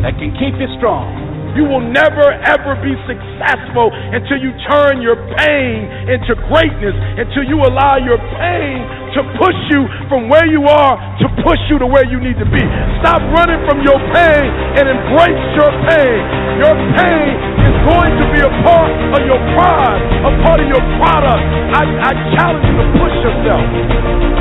that 0.03 0.19
can 0.19 0.35
keep 0.43 0.59
you 0.59 0.67
strong? 0.83 1.28
You 1.57 1.65
will 1.65 1.85
never 1.85 2.27
ever 2.45 2.77
be 2.83 2.93
successful 3.09 3.93
until 3.93 4.39
you 4.41 4.53
turn 4.69 5.01
your 5.01 5.17
pain 5.39 5.89
into 6.11 6.37
greatness, 6.49 6.97
until 7.17 7.45
you 7.45 7.61
allow 7.65 7.97
your 7.97 8.19
pain 8.37 9.08
to 9.17 9.23
push 9.41 9.59
you 9.73 9.87
from 10.09 10.29
where 10.29 10.45
you 10.49 10.65
are 10.69 10.95
to 11.23 11.27
push 11.45 11.61
you 11.71 11.79
to 11.81 11.89
where 11.89 12.05
you 12.05 12.21
need 12.21 12.37
to 12.37 12.49
be. 12.49 12.63
Stop 13.01 13.23
running 13.33 13.61
from 13.65 13.81
your 13.85 13.99
pain 14.13 14.47
and 14.77 14.85
embrace 14.89 15.43
your 15.57 15.71
pain. 15.89 16.19
Your 16.61 16.75
pain 16.99 17.33
is 17.65 17.77
going 17.87 18.13
to 18.19 18.27
be 18.35 18.41
a 18.43 18.53
part 18.67 18.91
of 19.17 19.21
your 19.25 19.41
pride, 19.55 20.01
a 20.27 20.33
part 20.45 20.59
of 20.61 20.69
your 20.69 20.83
product. 20.99 21.43
I, 21.75 21.83
I 21.85 22.13
challenge 22.37 22.65
you 22.67 22.77
to 22.79 22.87
push 22.99 23.15
yourself. 23.23 23.65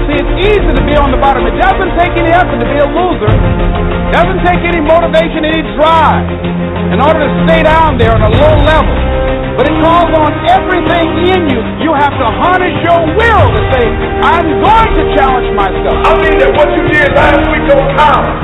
See, 0.07 0.17
it's 0.17 0.35
easy 0.55 0.71
to 0.71 0.83
be 0.87 0.95
on 0.95 1.11
the 1.11 1.19
bottom. 1.19 1.43
It 1.45 1.57
doesn't 1.59 1.93
take 1.99 2.13
any 2.15 2.31
effort 2.31 2.59
to 2.59 2.67
be 2.67 2.79
a 2.79 2.87
loser. 2.87 3.33
It 3.33 4.13
doesn't 4.15 4.41
take 4.47 4.63
any 4.63 4.79
motivation, 4.79 5.43
any 5.43 5.63
drive 5.75 6.27
in 6.95 6.99
order 7.03 7.19
to 7.19 7.31
stay 7.43 7.63
down 7.63 7.99
there 7.99 8.15
on 8.15 8.23
a 8.23 8.31
low 8.31 8.55
level. 8.63 9.16
But 9.57 9.65
it 9.65 9.77
calls 9.81 10.13
on 10.13 10.29
everything 10.53 11.33
in 11.33 11.49
you. 11.49 11.57
You 11.81 11.89
have 11.97 12.13
to 12.13 12.27
harness 12.29 12.77
your 12.85 13.01
will 13.17 13.45
to 13.57 13.61
say, 13.73 13.89
I'm 14.21 14.61
going 14.61 14.91
to 14.93 15.03
challenge 15.17 15.49
myself. 15.57 15.97
I 16.05 16.13
mean 16.21 16.37
that 16.45 16.53
what 16.53 16.69
you 16.77 16.85
did 16.85 17.09
last 17.17 17.41
week 17.49 17.65
don't 17.65 17.89
count. 17.97 18.37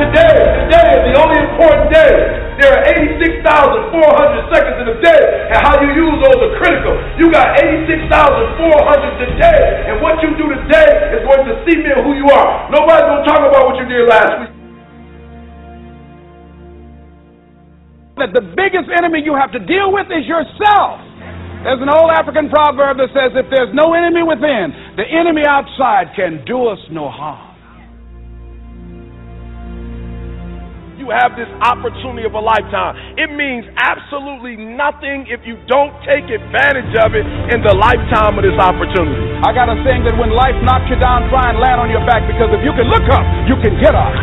Today, 0.00 0.36
today 0.64 0.88
is 0.96 1.02
the 1.12 1.14
only 1.20 1.36
important 1.36 1.92
day. 1.92 2.12
There 2.64 2.72
are 2.72 2.80
86,400 2.96 4.56
seconds 4.56 4.76
in 4.80 4.86
a 4.88 4.96
day, 5.04 5.22
and 5.52 5.58
how 5.68 5.76
you 5.84 6.00
use 6.00 6.16
those 6.24 6.40
are 6.48 6.56
critical. 6.56 6.96
You 7.20 7.28
got 7.28 7.60
86,400 7.60 8.08
today, 9.20 9.92
and 9.92 10.00
what 10.00 10.16
you 10.24 10.32
do 10.40 10.48
today 10.48 11.12
is 11.12 11.28
going 11.28 11.44
to 11.44 11.60
see 11.68 11.76
cement 11.76 12.08
who 12.08 12.16
you 12.16 12.32
are. 12.32 12.72
Nobody's 12.72 13.04
going 13.04 13.20
to 13.20 13.28
talk 13.28 13.44
about 13.44 13.68
what 13.68 13.76
you 13.76 13.84
did 13.84 14.08
last 14.08 14.32
week. 14.40 14.51
That 18.22 18.30
the 18.30 18.46
biggest 18.54 18.86
enemy 18.86 19.18
you 19.26 19.34
have 19.34 19.50
to 19.50 19.58
deal 19.58 19.90
with 19.90 20.06
is 20.14 20.22
yourself. 20.30 21.02
There's 21.66 21.82
an 21.82 21.90
old 21.90 22.06
African 22.14 22.46
proverb 22.46 23.02
that 23.02 23.10
says, 23.10 23.34
if 23.34 23.50
there's 23.50 23.74
no 23.74 23.98
enemy 23.98 24.22
within, 24.22 24.70
the 24.94 25.02
enemy 25.02 25.42
outside 25.42 26.14
can 26.14 26.46
do 26.46 26.70
us 26.70 26.78
no 26.94 27.10
harm. 27.10 27.50
You 31.02 31.10
have 31.10 31.34
this 31.34 31.50
opportunity 31.66 32.22
of 32.22 32.38
a 32.38 32.38
lifetime. 32.38 32.94
It 33.18 33.34
means 33.34 33.66
absolutely 33.74 34.54
nothing 34.54 35.26
if 35.26 35.42
you 35.42 35.58
don't 35.66 35.90
take 36.06 36.30
advantage 36.30 36.94
of 37.02 37.18
it 37.18 37.26
in 37.50 37.58
the 37.58 37.74
lifetime 37.74 38.38
of 38.38 38.46
this 38.46 38.54
opportunity. 38.54 39.18
I 39.42 39.50
got 39.50 39.66
a 39.66 39.74
saying 39.82 40.06
that 40.06 40.14
when 40.14 40.30
life 40.30 40.54
knocks 40.62 40.86
you 40.86 40.98
down, 41.02 41.26
try 41.26 41.50
and 41.50 41.58
land 41.58 41.82
on 41.82 41.90
your 41.90 42.06
back 42.06 42.22
because 42.30 42.54
if 42.54 42.62
you 42.62 42.70
can 42.78 42.86
look 42.86 43.06
up, 43.10 43.26
you 43.50 43.58
can 43.58 43.82
get 43.82 43.98
up. 43.98 44.14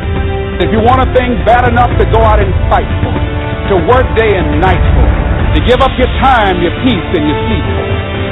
If 0.64 0.72
you 0.72 0.80
want 0.80 1.04
a 1.04 1.10
thing 1.12 1.44
bad 1.44 1.68
enough 1.68 1.92
to 2.00 2.08
go 2.16 2.24
out 2.24 2.40
and 2.40 2.48
fight 2.72 2.88
for 3.04 3.12
it 3.12 3.29
to 3.70 3.78
work 3.86 4.06
day 4.18 4.34
and 4.34 4.58
night 4.58 4.82
for, 4.98 5.08
to 5.54 5.60
give 5.70 5.80
up 5.86 5.94
your 6.02 6.10
time, 6.22 6.58
your 6.62 6.74
peace, 6.82 7.10
and 7.14 7.24
your 7.30 7.40
sleep 7.46 7.66
for. 7.66 7.86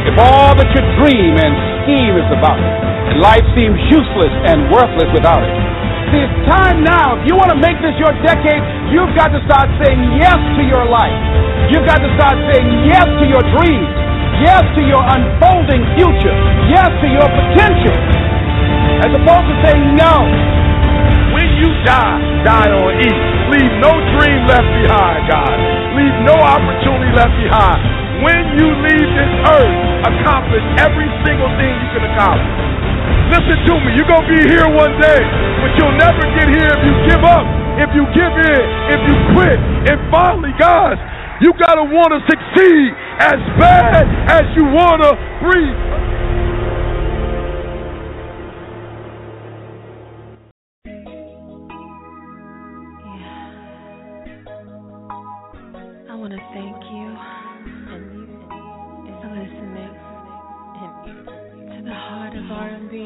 If 0.10 0.16
all 0.18 0.58
that 0.58 0.70
you 0.74 0.82
dream 0.98 1.38
and 1.38 1.54
scheme 1.86 2.16
is 2.18 2.30
about 2.34 2.58
it, 2.58 2.74
and 3.14 3.22
life 3.22 3.46
seems 3.54 3.78
useless 3.88 4.34
and 4.50 4.68
worthless 4.74 5.08
without 5.14 5.46
it. 5.46 5.54
See, 6.10 6.24
it's 6.24 6.40
time 6.48 6.82
now. 6.88 7.20
If 7.20 7.28
you 7.28 7.36
want 7.36 7.52
to 7.52 7.60
make 7.60 7.76
this 7.84 7.94
your 8.00 8.16
decade, 8.24 8.64
you've 8.90 9.12
got 9.14 9.30
to 9.36 9.40
start 9.44 9.68
saying 9.84 10.00
yes 10.18 10.40
to 10.56 10.64
your 10.64 10.88
life. 10.88 11.16
You've 11.68 11.86
got 11.86 12.00
to 12.00 12.10
start 12.16 12.40
saying 12.48 12.68
yes 12.88 13.06
to 13.06 13.26
your 13.28 13.44
dreams, 13.60 13.92
yes 14.40 14.64
to 14.80 14.82
your 14.88 15.04
unfolding 15.04 15.84
future, 16.00 16.36
yes 16.72 16.88
to 17.04 17.08
your 17.12 17.28
potential, 17.28 17.98
as 19.04 19.12
opposed 19.12 19.46
to 19.52 19.56
saying 19.68 20.00
no. 20.00 20.67
You 21.58 21.70
die, 21.82 22.18
die 22.46 22.70
on 22.70 22.94
E. 23.02 23.10
Leave 23.50 23.74
no 23.82 23.90
dream 24.14 24.40
left 24.46 24.70
behind, 24.78 25.26
God. 25.26 25.58
Leave 25.98 26.18
no 26.22 26.38
opportunity 26.38 27.10
left 27.18 27.34
behind. 27.34 27.82
When 28.22 28.44
you 28.62 28.68
leave 28.86 29.10
this 29.18 29.34
earth, 29.58 29.78
accomplish 30.06 30.62
every 30.78 31.10
single 31.26 31.50
thing 31.58 31.74
you 31.74 31.90
can 31.98 32.04
accomplish. 32.14 32.78
Listen 33.34 33.58
to 33.58 33.74
me, 33.82 33.90
you're 33.98 34.06
going 34.06 34.26
to 34.26 34.34
be 34.38 34.42
here 34.46 34.70
one 34.70 34.94
day, 35.02 35.22
but 35.66 35.70
you'll 35.82 35.98
never 35.98 36.24
get 36.38 36.48
here 36.48 36.70
if 36.78 36.82
you 36.86 36.94
give 37.10 37.24
up, 37.26 37.46
if 37.82 37.90
you 37.98 38.06
give 38.14 38.34
in, 38.38 38.64
if 38.94 39.02
you 39.10 39.16
quit. 39.34 39.58
And 39.90 39.98
finally, 40.14 40.54
guys, 40.62 40.98
you 41.42 41.54
got 41.58 41.76
to 41.76 41.86
want 41.90 42.14
to 42.14 42.22
succeed 42.30 42.90
as 43.18 43.42
bad 43.58 44.06
as 44.30 44.46
you 44.54 44.66
want 44.70 45.02
to 45.02 45.12
breathe. 45.42 45.78
DJ 62.98 63.06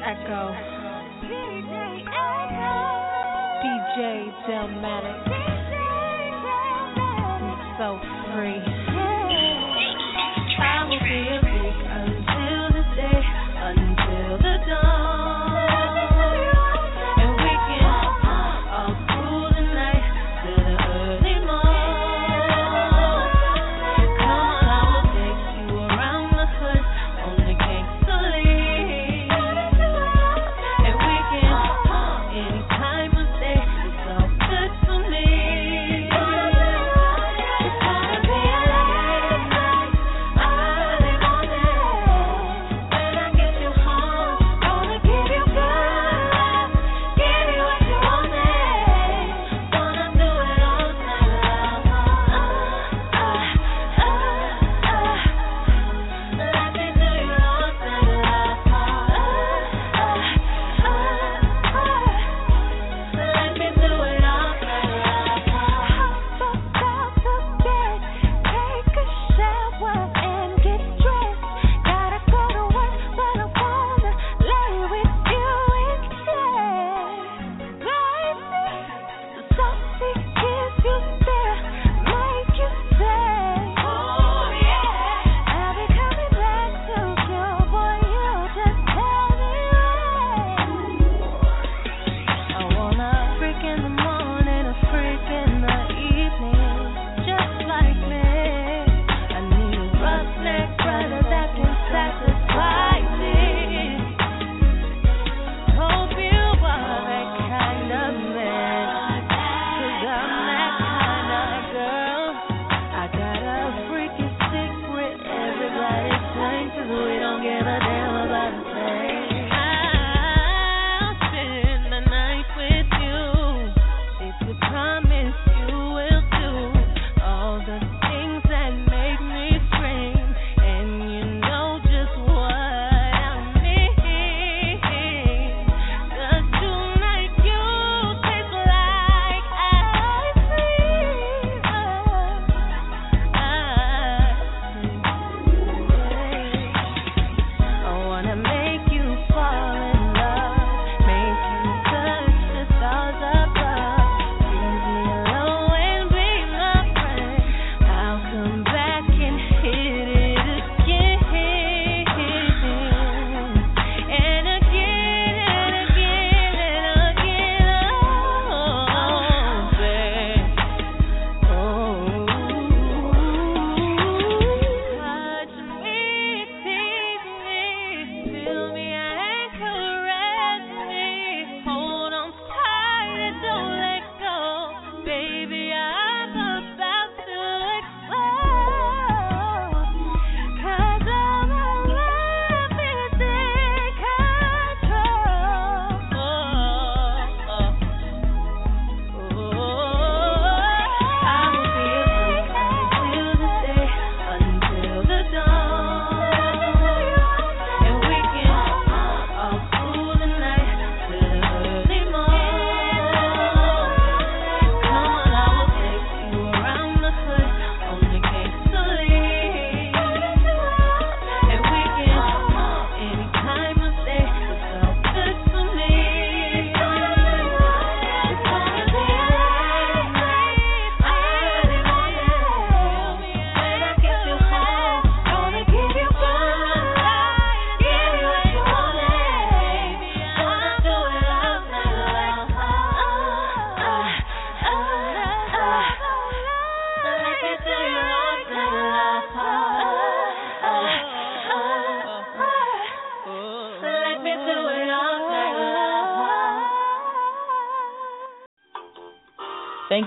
Echo, 0.00 0.42
DJ 1.28 1.74
Echo, 2.08 2.72
DJ 3.60 4.00
Delmatic, 4.48 5.20
so 7.76 8.00
free. 8.32 8.81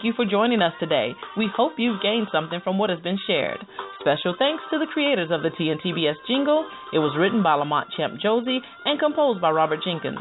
you 0.05 0.13
for 0.15 0.25
joining 0.25 0.61
us 0.61 0.73
today. 0.79 1.11
We 1.35 1.49
hope 1.53 1.73
you've 1.77 2.01
gained 2.01 2.27
something 2.31 2.61
from 2.63 2.77
what 2.77 2.89
has 2.89 2.99
been 2.99 3.17
shared. 3.27 3.57
Special 3.99 4.35
thanks 4.37 4.63
to 4.71 4.79
the 4.79 4.85
creators 4.93 5.31
of 5.31 5.41
the 5.41 5.49
TNTBS 5.49 6.15
jingle. 6.27 6.69
It 6.93 6.99
was 6.99 7.17
written 7.17 7.41
by 7.41 7.55
Lamont 7.55 7.89
Champ 7.97 8.21
Josie 8.21 8.61
and 8.85 8.99
composed 8.99 9.41
by 9.41 9.49
Robert 9.49 9.79
Jenkins. 9.83 10.19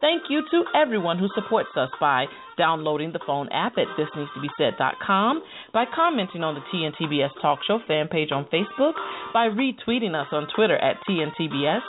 Thank 0.00 0.24
you 0.28 0.42
to 0.50 0.64
everyone 0.74 1.18
who 1.18 1.28
supports 1.34 1.70
us 1.76 1.90
by 1.98 2.26
downloading 2.56 3.12
the 3.12 3.20
phone 3.26 3.48
app 3.50 3.74
at 3.78 3.88
thisneedstobesaid.com, 3.98 5.42
by 5.72 5.84
commenting 5.92 6.44
on 6.44 6.54
the 6.54 6.60
TNTBS 6.72 7.30
Talk 7.42 7.60
Show 7.66 7.80
fan 7.88 8.08
page 8.08 8.30
on 8.30 8.44
Facebook, 8.44 8.92
by 9.32 9.48
retweeting 9.48 10.14
us 10.14 10.28
on 10.32 10.46
Twitter 10.54 10.76
at 10.76 10.96
TNTBS, 11.08 11.80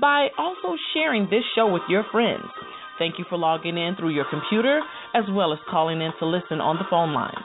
by 0.00 0.28
also 0.38 0.76
sharing 0.94 1.24
this 1.24 1.44
show 1.54 1.70
with 1.70 1.82
your 1.88 2.04
friends. 2.10 2.44
Thank 3.02 3.18
you 3.18 3.24
for 3.28 3.36
logging 3.36 3.76
in 3.76 3.96
through 3.96 4.14
your 4.14 4.26
computer 4.30 4.80
as 5.12 5.24
well 5.32 5.52
as 5.52 5.58
calling 5.68 6.00
in 6.00 6.12
to 6.20 6.24
listen 6.24 6.60
on 6.60 6.76
the 6.76 6.84
phone 6.88 7.12
lines. 7.12 7.44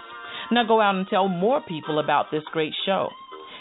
Now 0.51 0.67
go 0.67 0.79
out 0.79 0.93
and 0.93 1.07
tell 1.07 1.27
more 1.27 1.61
people 1.67 1.97
about 1.97 2.27
this 2.29 2.43
great 2.53 2.73
show. 2.85 3.09